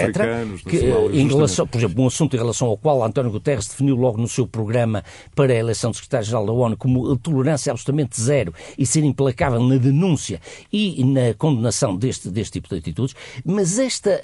Que, 0.69 0.77
eh, 0.79 1.09
em 1.13 1.29
relação, 1.29 1.67
por 1.67 1.79
exemplo, 1.79 2.03
um 2.03 2.07
assunto 2.07 2.35
em 2.35 2.39
relação 2.39 2.69
ao 2.69 2.77
qual 2.77 3.03
António 3.03 3.31
Guterres 3.31 3.67
definiu 3.67 3.97
logo 3.97 4.19
no 4.21 4.29
seu 4.29 4.47
programa 4.47 5.05
para 5.35 5.53
a 5.53 5.57
eleição 5.57 5.91
de 5.91 5.97
secretário-geral 5.97 6.47
da 6.47 6.53
ONU 6.53 6.77
como 6.77 7.17
tolerância 7.17 7.71
absolutamente 7.71 8.21
zero 8.21 8.53
e 8.79 8.87
ser 8.87 9.05
implacável 9.05 9.63
na 9.63 9.77
denúncia 9.77 10.41
e 10.73 11.05
na 11.05 11.35
condenação 11.35 11.97
deste, 11.97 12.29
deste 12.31 12.55
tipo 12.55 12.69
de 12.69 12.77
atitudes, 12.77 13.15
mas 13.45 13.79
esta, 13.79 14.21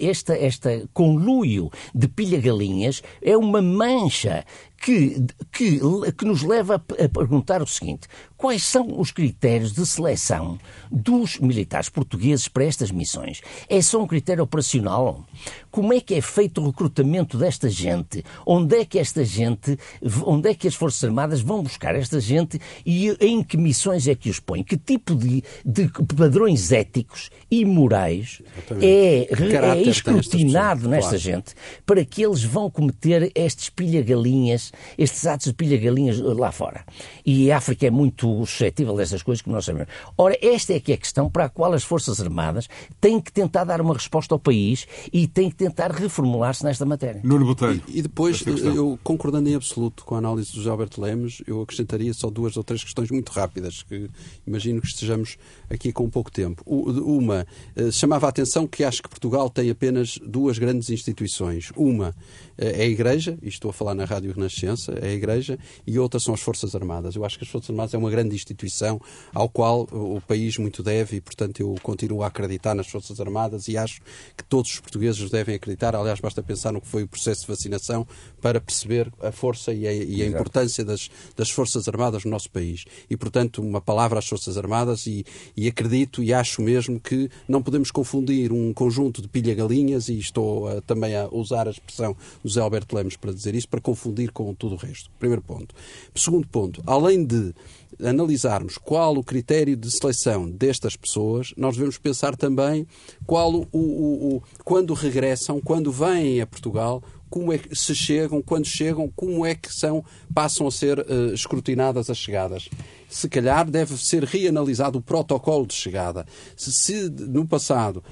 esta, 0.00 0.36
esta 0.36 0.82
conluio 0.92 1.70
de 1.94 2.08
pilha-galinhas 2.08 3.02
é 3.22 3.36
uma 3.36 3.62
mancha 3.62 4.44
que, 4.76 5.26
que, 5.52 5.80
que 6.16 6.24
nos 6.24 6.42
leva 6.42 6.76
a 6.76 7.08
perguntar 7.08 7.62
o 7.62 7.66
seguinte: 7.66 8.06
quais 8.36 8.62
são 8.62 9.00
os 9.00 9.10
critérios 9.10 9.72
de 9.72 9.84
seleção 9.86 10.58
dos 10.90 11.38
militares 11.38 11.88
portugueses 11.88 12.48
para 12.48 12.64
estas 12.64 12.90
missões? 12.90 13.40
É 13.68 13.80
só 13.80 14.02
um 14.02 14.06
critério 14.06 14.44
operacional? 14.44 15.24
Como 15.70 15.92
é 15.92 16.00
que 16.00 16.14
é 16.14 16.20
feito 16.20 16.60
o 16.60 16.66
recrutamento 16.66 17.36
desta 17.36 17.68
gente? 17.68 18.24
Onde 18.46 18.76
é 18.76 18.84
que 18.84 18.98
esta 18.98 19.24
gente, 19.24 19.78
onde 20.24 20.50
é 20.50 20.54
que 20.54 20.68
as 20.68 20.74
Forças 20.74 21.04
Armadas 21.04 21.40
vão 21.40 21.62
buscar 21.62 21.94
esta 21.94 22.20
gente 22.20 22.60
e 22.84 23.10
em 23.20 23.42
que 23.42 23.56
missões 23.56 24.06
é 24.06 24.14
que 24.14 24.30
os 24.30 24.40
põem? 24.40 24.62
Que 24.62 24.76
tipo 24.76 25.14
de, 25.14 25.42
de 25.64 25.90
padrões 26.16 26.72
éticos 26.72 27.30
e 27.50 27.64
morais 27.64 28.42
é, 28.80 29.28
é 29.28 29.82
escrutinado 29.82 30.88
nesta 30.88 31.10
claro. 31.10 31.22
gente 31.22 31.54
para 31.84 32.04
que 32.04 32.22
eles 32.22 32.42
vão 32.42 32.70
cometer 32.70 33.30
estes 33.34 33.68
pilha-galinhas 33.68 34.65
estes 34.96 35.26
atos 35.26 35.46
de 35.46 35.54
pilha-galinhas 35.54 36.18
lá 36.20 36.52
fora. 36.52 36.84
E 37.24 37.50
a 37.50 37.58
África 37.58 37.86
é 37.86 37.90
muito 37.90 38.44
suscetível 38.46 38.96
destas 38.96 39.22
coisas 39.22 39.42
que 39.42 39.50
nós 39.50 39.64
sabemos. 39.64 39.88
Ora, 40.16 40.36
esta 40.40 40.74
é 40.74 40.80
que 40.80 40.92
é 40.92 40.94
a 40.94 40.98
questão 40.98 41.30
para 41.30 41.46
a 41.46 41.48
qual 41.48 41.72
as 41.72 41.84
Forças 41.84 42.20
Armadas 42.20 42.68
têm 43.00 43.20
que 43.20 43.32
tentar 43.32 43.64
dar 43.64 43.80
uma 43.80 43.94
resposta 43.94 44.34
ao 44.34 44.38
país 44.38 44.86
e 45.12 45.26
têm 45.26 45.50
que 45.50 45.56
tentar 45.56 45.90
reformular-se 45.90 46.64
nesta 46.64 46.84
matéria. 46.84 47.20
Nuno 47.24 47.46
Botelho. 47.46 47.82
E, 47.88 47.98
e 47.98 48.02
depois, 48.02 48.44
eu 48.46 48.98
concordando 49.02 49.48
em 49.48 49.54
absoluto 49.54 50.04
com 50.04 50.14
a 50.14 50.18
análise 50.18 50.52
do 50.52 50.58
José 50.58 50.70
Alberto 50.70 51.00
Lemos, 51.00 51.42
eu 51.46 51.62
acrescentaria 51.62 52.12
só 52.14 52.30
duas 52.30 52.56
ou 52.56 52.64
três 52.64 52.82
questões 52.82 53.10
muito 53.10 53.30
rápidas, 53.30 53.82
que 53.82 54.10
imagino 54.46 54.80
que 54.80 54.86
estejamos 54.86 55.36
aqui 55.68 55.92
com 55.92 56.08
pouco 56.08 56.30
tempo. 56.30 56.62
Uma, 56.66 57.46
eh, 57.74 57.90
chamava 57.90 58.26
a 58.26 58.28
atenção 58.28 58.66
que 58.66 58.84
acho 58.84 59.02
que 59.02 59.08
Portugal 59.08 59.50
tem 59.50 59.70
apenas 59.70 60.18
duas 60.24 60.58
grandes 60.58 60.90
instituições. 60.90 61.72
Uma 61.76 62.14
é 62.58 62.82
a 62.82 62.86
Igreja, 62.86 63.38
e 63.42 63.48
estou 63.48 63.70
a 63.70 63.74
falar 63.74 63.94
na 63.94 64.04
Rádio 64.04 64.32
Renascença, 64.32 64.55
é 64.64 65.08
a 65.08 65.12
Igreja, 65.12 65.58
e 65.86 65.98
outra 65.98 66.20
são 66.20 66.32
as 66.32 66.40
Forças 66.40 66.74
Armadas. 66.74 67.16
Eu 67.16 67.24
acho 67.24 67.38
que 67.38 67.44
as 67.44 67.50
Forças 67.50 67.70
Armadas 67.70 67.94
é 67.94 67.98
uma 67.98 68.10
grande 68.10 68.34
instituição 68.34 69.00
ao 69.34 69.48
qual 69.48 69.82
o 69.92 70.20
país 70.20 70.56
muito 70.58 70.82
deve 70.82 71.16
e, 71.16 71.20
portanto, 71.20 71.60
eu 71.60 71.74
continuo 71.82 72.22
a 72.22 72.28
acreditar 72.28 72.74
nas 72.74 72.86
Forças 72.86 73.20
Armadas 73.20 73.68
e 73.68 73.76
acho 73.76 74.00
que 74.36 74.44
todos 74.44 74.70
os 74.72 74.80
portugueses 74.80 75.30
devem 75.30 75.56
acreditar. 75.56 75.94
Aliás, 75.94 76.20
basta 76.20 76.42
pensar 76.42 76.72
no 76.72 76.80
que 76.80 76.88
foi 76.88 77.02
o 77.02 77.08
processo 77.08 77.42
de 77.42 77.48
vacinação 77.48 78.06
para 78.40 78.60
perceber 78.60 79.12
a 79.20 79.32
força 79.32 79.72
e 79.72 79.86
a, 79.86 79.92
e 79.92 80.22
a 80.22 80.26
importância 80.26 80.84
das, 80.84 81.10
das 81.36 81.50
Forças 81.50 81.88
Armadas 81.88 82.24
no 82.24 82.30
nosso 82.30 82.50
país. 82.50 82.84
E, 83.10 83.16
portanto, 83.16 83.60
uma 83.62 83.80
palavra 83.80 84.18
às 84.18 84.28
Forças 84.28 84.56
Armadas 84.56 85.06
e, 85.06 85.24
e 85.56 85.66
acredito 85.66 86.22
e 86.22 86.32
acho 86.32 86.62
mesmo 86.62 87.00
que 87.00 87.30
não 87.48 87.62
podemos 87.62 87.90
confundir 87.90 88.52
um 88.52 88.72
conjunto 88.72 89.20
de 89.20 89.28
pilha-galinhas, 89.28 90.08
e 90.08 90.18
estou 90.18 90.68
a, 90.68 90.80
também 90.80 91.16
a 91.16 91.28
usar 91.30 91.66
a 91.66 91.70
expressão 91.70 92.16
José 92.44 92.60
Alberto 92.60 92.94
Lemos 92.94 93.16
para 93.16 93.32
dizer 93.32 93.54
isso, 93.54 93.68
para 93.68 93.80
confundir 93.80 94.30
com 94.32 94.45
tudo 94.54 94.74
o 94.74 94.78
resto. 94.78 95.10
Primeiro 95.18 95.42
ponto. 95.42 95.74
Segundo 96.14 96.46
ponto, 96.46 96.82
além 96.86 97.24
de 97.24 97.54
analisarmos 98.02 98.76
qual 98.76 99.16
o 99.16 99.24
critério 99.24 99.76
de 99.76 99.90
seleção 99.90 100.50
destas 100.50 100.96
pessoas, 100.96 101.54
nós 101.56 101.74
devemos 101.74 101.98
pensar 101.98 102.36
também 102.36 102.86
qual 103.26 103.54
o, 103.54 103.68
o, 103.72 104.36
o 104.36 104.42
quando 104.64 104.92
regressam, 104.92 105.60
quando 105.60 105.90
vêm 105.90 106.40
a 106.40 106.46
Portugal, 106.46 107.02
como 107.28 107.52
é 107.52 107.58
que 107.58 107.74
se 107.74 107.94
chegam, 107.94 108.40
quando 108.40 108.66
chegam, 108.66 109.10
como 109.14 109.44
é 109.44 109.54
que 109.54 109.72
são, 109.72 110.04
passam 110.32 110.66
a 110.66 110.70
ser 110.70 110.98
uh, 111.00 111.34
escrutinadas 111.34 112.08
as 112.08 112.18
chegadas 112.18 112.68
se 113.16 113.30
calhar 113.30 113.70
deve 113.70 113.96
ser 113.96 114.24
reanalisado 114.24 114.98
o 114.98 115.02
protocolo 115.02 115.66
de 115.66 115.72
chegada. 115.72 116.26
Se, 116.54 116.70
se 116.70 117.08
no 117.08 117.46
passado 117.46 118.04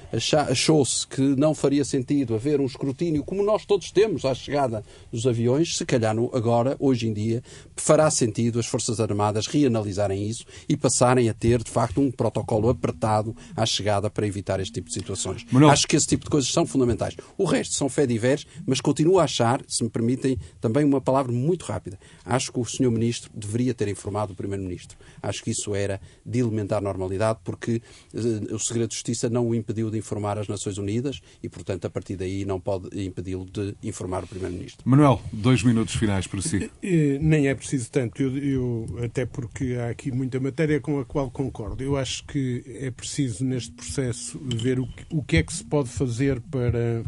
achou-se 0.48 1.06
que 1.06 1.20
não 1.20 1.54
faria 1.54 1.84
sentido 1.84 2.34
haver 2.34 2.58
um 2.58 2.64
escrutínio 2.64 3.22
como 3.22 3.42
nós 3.42 3.66
todos 3.66 3.90
temos 3.90 4.24
à 4.24 4.34
chegada 4.34 4.82
dos 5.12 5.26
aviões, 5.26 5.76
se 5.76 5.84
calhar 5.84 6.14
no, 6.14 6.34
agora, 6.34 6.74
hoje 6.78 7.06
em 7.06 7.12
dia, 7.12 7.42
fará 7.76 8.10
sentido 8.10 8.58
as 8.58 8.64
Forças 8.64 8.98
Armadas 8.98 9.46
reanalisarem 9.46 10.26
isso 10.26 10.46
e 10.66 10.74
passarem 10.74 11.28
a 11.28 11.34
ter, 11.34 11.62
de 11.62 11.70
facto, 11.70 12.00
um 12.00 12.10
protocolo 12.10 12.70
apertado 12.70 13.36
à 13.54 13.66
chegada 13.66 14.08
para 14.08 14.26
evitar 14.26 14.58
este 14.58 14.72
tipo 14.72 14.88
de 14.88 14.94
situações. 14.94 15.44
Manuel. 15.52 15.70
Acho 15.70 15.86
que 15.86 15.96
esse 15.96 16.06
tipo 16.06 16.24
de 16.24 16.30
coisas 16.30 16.50
são 16.50 16.64
fundamentais. 16.64 17.14
O 17.36 17.44
resto 17.44 17.74
são 17.74 17.90
fé 17.90 18.06
diversos, 18.06 18.46
mas 18.66 18.80
continuo 18.80 19.18
a 19.18 19.24
achar, 19.24 19.60
se 19.68 19.84
me 19.84 19.90
permitem, 19.90 20.38
também 20.62 20.82
uma 20.82 21.00
palavra 21.00 21.30
muito 21.30 21.66
rápida. 21.66 21.98
Acho 22.24 22.50
que 22.50 22.58
o 22.58 22.64
Sr. 22.64 22.90
Ministro 22.90 23.30
deveria 23.34 23.74
ter 23.74 23.88
informado 23.88 24.32
o 24.32 24.36
Primeiro-Ministro 24.36 24.93
Primeiro-Ministro. 24.94 24.98
Acho 25.22 25.42
que 25.42 25.50
isso 25.50 25.74
era 25.74 26.00
de 26.24 26.38
elementar 26.38 26.82
normalidade, 26.82 27.40
porque 27.44 27.82
uh, 28.12 28.54
o 28.54 28.58
Segredo 28.58 28.88
de 28.88 28.94
Justiça 28.94 29.28
não 29.28 29.48
o 29.48 29.54
impediu 29.54 29.90
de 29.90 29.98
informar 29.98 30.38
as 30.38 30.48
Nações 30.48 30.78
Unidas 30.78 31.20
e, 31.42 31.48
portanto, 31.48 31.84
a 31.86 31.90
partir 31.90 32.16
daí 32.16 32.44
não 32.44 32.60
pode 32.60 32.88
impedi-lo 33.04 33.44
de 33.44 33.74
informar 33.82 34.24
o 34.24 34.26
Primeiro-Ministro. 34.26 34.88
Manuel, 34.88 35.20
dois 35.32 35.62
minutos 35.62 35.94
finais 35.94 36.26
para 36.26 36.40
si. 36.42 36.70
Eh, 36.82 37.18
nem 37.20 37.48
é 37.48 37.54
preciso 37.54 37.90
tanto, 37.90 38.22
eu, 38.22 38.36
eu, 38.36 38.86
até 39.04 39.26
porque 39.26 39.76
há 39.80 39.90
aqui 39.90 40.10
muita 40.10 40.38
matéria 40.40 40.80
com 40.80 41.00
a 41.00 41.04
qual 41.04 41.30
concordo. 41.30 41.82
Eu 41.82 41.96
acho 41.96 42.24
que 42.26 42.62
é 42.66 42.90
preciso, 42.90 43.44
neste 43.44 43.72
processo, 43.72 44.38
ver 44.44 44.78
o 44.78 44.86
que, 44.86 45.04
o 45.10 45.22
que 45.22 45.36
é 45.38 45.42
que 45.42 45.52
se 45.52 45.64
pode 45.64 45.88
fazer 45.88 46.40
para. 46.40 47.02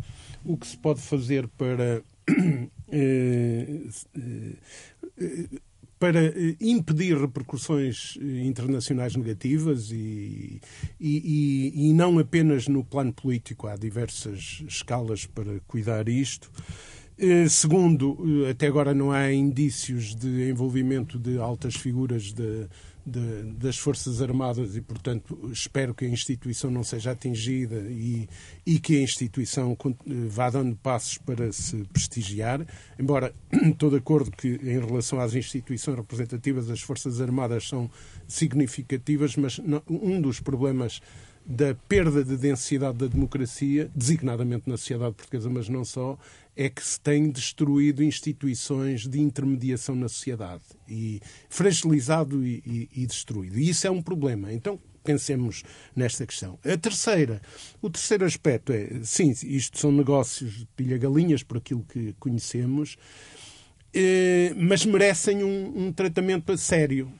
O 0.45 0.57
que 0.57 0.66
se 0.66 0.76
pode 0.76 1.01
fazer 1.01 1.49
para 1.49 2.03
eh, 2.89 3.80
para 5.99 6.26
eh, 6.26 6.57
impedir 6.61 7.16
repercussões 7.16 8.18
eh, 8.20 8.44
internacionais 8.44 9.16
negativas 9.16 9.90
e, 9.90 10.61
e, 11.01 11.72
e, 11.74 11.92
não 11.94 12.18
apenas 12.18 12.68
no 12.68 12.84
plano 12.84 13.12
político. 13.12 13.66
Há 13.66 13.76
diversas 13.76 14.62
escalas 14.68 15.26
para 15.26 15.61
cuidar 15.66 16.09
isto. 16.09 16.51
Eh, 17.18 17.49
segundo, 17.49 18.47
até 18.51 18.66
agora 18.66 18.92
não 18.92 19.11
há 19.11 19.32
indícios 19.32 20.14
de 20.14 20.51
envolvimento 20.51 21.18
de 21.18 21.38
altas 21.38 21.74
figuras 21.74 22.32
de, 22.32 22.68
de, 23.07 23.52
das 23.52 23.78
Forças 23.78 24.20
Armadas 24.20 24.74
e, 24.76 24.80
portanto, 24.80 25.38
espero 25.52 25.94
que 25.94 26.04
a 26.04 26.09
instituição 26.09 26.70
não 26.70 26.82
seja 26.82 27.12
atingida 27.12 27.76
e, 27.88 28.28
e 28.66 28.80
que 28.80 28.96
a 28.96 29.02
instituição 29.02 29.76
vá 30.28 30.50
dando 30.50 30.74
passos 30.76 31.16
para 31.18 31.52
se 31.52 31.84
prestigiar. 31.84 32.66
Embora 32.98 33.32
estou 33.52 33.90
de 33.90 33.96
acordo 33.96 34.32
que, 34.32 34.48
em 34.48 34.80
relação 34.80 35.20
às 35.20 35.34
instituições 35.34 35.96
representativas, 35.96 36.68
as 36.68 36.80
Forças 36.80 37.20
Armadas 37.20 37.68
são 37.68 37.88
significativas, 38.26 39.36
mas 39.36 39.59
não, 39.59 39.80
um 39.88 40.20
dos 40.20 40.40
problemas 40.40 41.00
da 41.47 41.74
perda 41.88 42.24
de 42.24 42.36
densidade 42.36 42.99
da 42.99 43.07
democracia, 43.07 43.88
designadamente 43.94 44.68
na 44.68 44.76
sociedade 44.76 45.14
portuguesa, 45.14 45.49
mas 45.49 45.68
não 45.68 45.84
só, 45.84 46.18
é 46.57 46.68
que 46.68 46.84
se 46.84 47.01
têm 47.01 47.30
destruído 47.30 48.03
instituições 48.03 49.07
de 49.07 49.20
intermediação 49.20 49.94
na 49.94 50.09
sociedade 50.09 50.64
e 50.88 51.20
fragilizado 51.49 52.44
e, 52.44 52.62
e, 52.66 53.03
e 53.03 53.07
destruído. 53.07 53.59
E 53.59 53.68
isso 53.68 53.86
é 53.86 53.90
um 53.90 54.03
problema. 54.03 54.53
Então, 54.53 54.80
pensemos 55.05 55.62
nesta 55.94 56.26
questão. 56.26 56.59
A 56.64 56.76
terceira, 56.76 57.40
o 57.80 57.88
terceiro 57.88 58.24
aspecto 58.24 58.72
é, 58.72 59.01
sim, 59.05 59.30
isto 59.44 59.78
são 59.78 59.92
negócios 59.92 60.53
de 60.59 60.66
pilha-galinhas, 60.74 61.44
por 61.44 61.59
aquilo 61.59 61.84
que 61.84 62.12
conhecemos, 62.18 62.97
eh, 63.94 64.53
mas 64.57 64.84
merecem 64.84 65.44
um, 65.44 65.86
um 65.86 65.92
tratamento 65.92 66.51
a 66.51 66.57
sério 66.57 67.12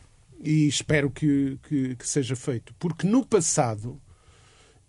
e 0.43 0.66
espero 0.66 1.11
que, 1.11 1.59
que, 1.68 1.95
que 1.95 2.09
seja 2.09 2.35
feito. 2.35 2.74
Porque 2.79 3.07
no 3.07 3.24
passado 3.24 4.01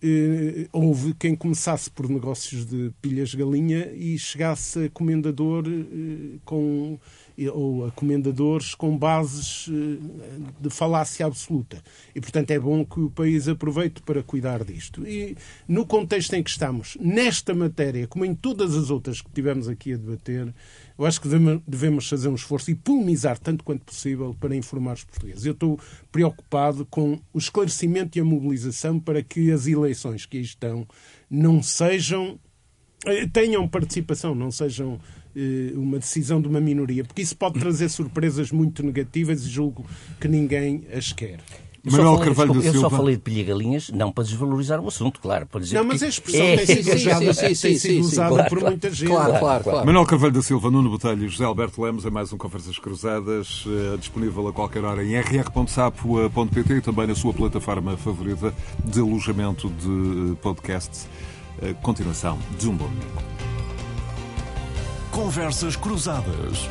eh, 0.01 0.67
houve 0.71 1.13
quem 1.15 1.35
começasse 1.35 1.89
por 1.89 2.07
negócios 2.07 2.65
de 2.65 2.91
pilhas-galinha 3.01 3.91
e 3.93 4.17
chegasse 4.17 4.85
a 4.85 4.89
comendador 4.89 5.65
eh, 5.67 6.37
com 6.45 6.99
ou 7.53 7.85
a 7.85 7.91
comendadores 7.91 8.73
com 8.73 8.97
bases 8.97 9.69
eh, 9.69 10.43
de 10.59 10.69
falácia 10.69 11.25
absoluta. 11.25 11.81
E, 12.15 12.21
portanto, 12.21 12.49
é 12.51 12.59
bom 12.59 12.83
que 12.83 12.99
o 12.99 13.09
país 13.11 13.47
aproveite 13.47 14.01
para 14.01 14.23
cuidar 14.23 14.63
disto. 14.63 15.07
E, 15.07 15.35
no 15.67 15.85
contexto 15.85 16.33
em 16.33 16.41
que 16.41 16.49
estamos, 16.49 16.97
nesta 16.99 17.53
matéria, 17.53 18.07
como 18.07 18.25
em 18.25 18.33
todas 18.33 18.75
as 18.75 18.89
outras 18.89 19.21
que 19.21 19.29
tivemos 19.31 19.67
aqui 19.67 19.93
a 19.93 19.97
debater, 19.97 20.53
eu 20.97 21.05
acho 21.05 21.21
que 21.21 21.29
devemos 21.67 22.07
fazer 22.09 22.27
um 22.27 22.35
esforço 22.35 22.71
e 22.71 22.75
polemizar 22.75 23.37
tanto 23.37 23.63
quanto 23.63 23.85
possível 23.85 24.35
para 24.39 24.55
informar 24.55 24.93
os 24.93 25.03
portugueses. 25.03 25.45
Eu 25.45 25.53
estou 25.53 25.79
preocupado 26.11 26.85
com 26.85 27.19
o 27.33 27.37
esclarecimento 27.37 28.17
e 28.17 28.21
a 28.21 28.25
mobilização 28.25 28.99
para 28.99 29.21
que 29.21 29.51
as 29.51 29.67
eleições 29.67 30.25
que 30.25 30.37
aí 30.37 30.43
estão 30.43 30.87
não 31.29 31.61
sejam 31.61 32.39
eh, 33.05 33.27
tenham 33.27 33.67
participação, 33.67 34.33
não 34.33 34.49
sejam 34.49 34.99
eh, 35.35 35.71
uma 35.75 35.99
decisão 35.99 36.41
de 36.41 36.47
uma 36.47 36.59
minoria, 36.59 37.03
porque 37.03 37.21
isso 37.21 37.37
pode 37.37 37.59
trazer 37.59 37.89
surpresas 37.89 38.51
muito 38.51 38.81
negativas 38.81 39.45
e 39.45 39.49
julgo 39.49 39.85
que 40.19 40.27
ninguém 40.27 40.83
as 40.91 41.13
quer. 41.13 41.39
Eu 41.87 41.91
Manuel 41.91 42.17
falei, 42.17 42.25
Carvalho 42.25 42.53
desculpa, 42.53 42.65
da 42.65 42.71
Silva. 42.71 42.77
Eu 42.77 42.89
só 42.89 42.97
falei 42.97 43.15
de 43.15 43.21
pilha-galinhas, 43.21 43.89
não 43.89 44.11
para 44.11 44.23
desvalorizar 44.25 44.79
o 44.81 44.87
assunto, 44.87 45.21
claro. 45.21 45.45
Para 45.45 45.61
dizer 45.61 45.77
não, 45.77 45.85
mas 45.85 46.03
a 46.03 46.07
expressão 46.07 46.45
é... 46.45 46.57
tem 46.57 46.65
sido 46.65 46.95
usada, 46.95 47.33
sim, 47.33 47.55
sim, 47.55 47.77
sim, 47.77 47.99
usada 48.01 48.29
claro, 48.29 48.49
por 48.49 48.61
muita 48.61 48.89
gente. 48.91 49.09
Claro, 49.09 49.39
claro, 49.39 49.63
claro. 49.63 49.85
Manuel 49.85 50.05
Carvalho 50.05 50.33
da 50.33 50.41
Silva, 50.41 50.69
Nuno 50.69 50.89
Botelho 50.89 51.25
e 51.25 51.29
José 51.29 51.45
Alberto 51.45 51.81
Lemos 51.81 52.05
em 52.05 52.09
mais 52.09 52.33
um 52.33 52.37
Conversas 52.37 52.77
Cruzadas, 52.77 53.65
uh, 53.65 53.97
disponível 53.97 54.47
a 54.47 54.53
qualquer 54.53 54.83
hora 54.83 55.03
em 55.03 55.17
rr.sapo.pt 55.17 56.73
e 56.73 56.81
também 56.81 57.07
na 57.07 57.15
sua 57.15 57.33
plataforma 57.33 57.95
favorita 57.95 58.53
de 58.83 58.99
alojamento 58.99 59.69
de 59.69 60.35
podcasts. 60.41 61.07
Uh, 61.61 61.73
continuação 61.81 62.37
de 62.59 62.67
um 62.67 62.75
bom 62.75 62.87
domingo. 62.87 63.23
Conversas 65.11 65.75
Cruzadas. 65.75 66.69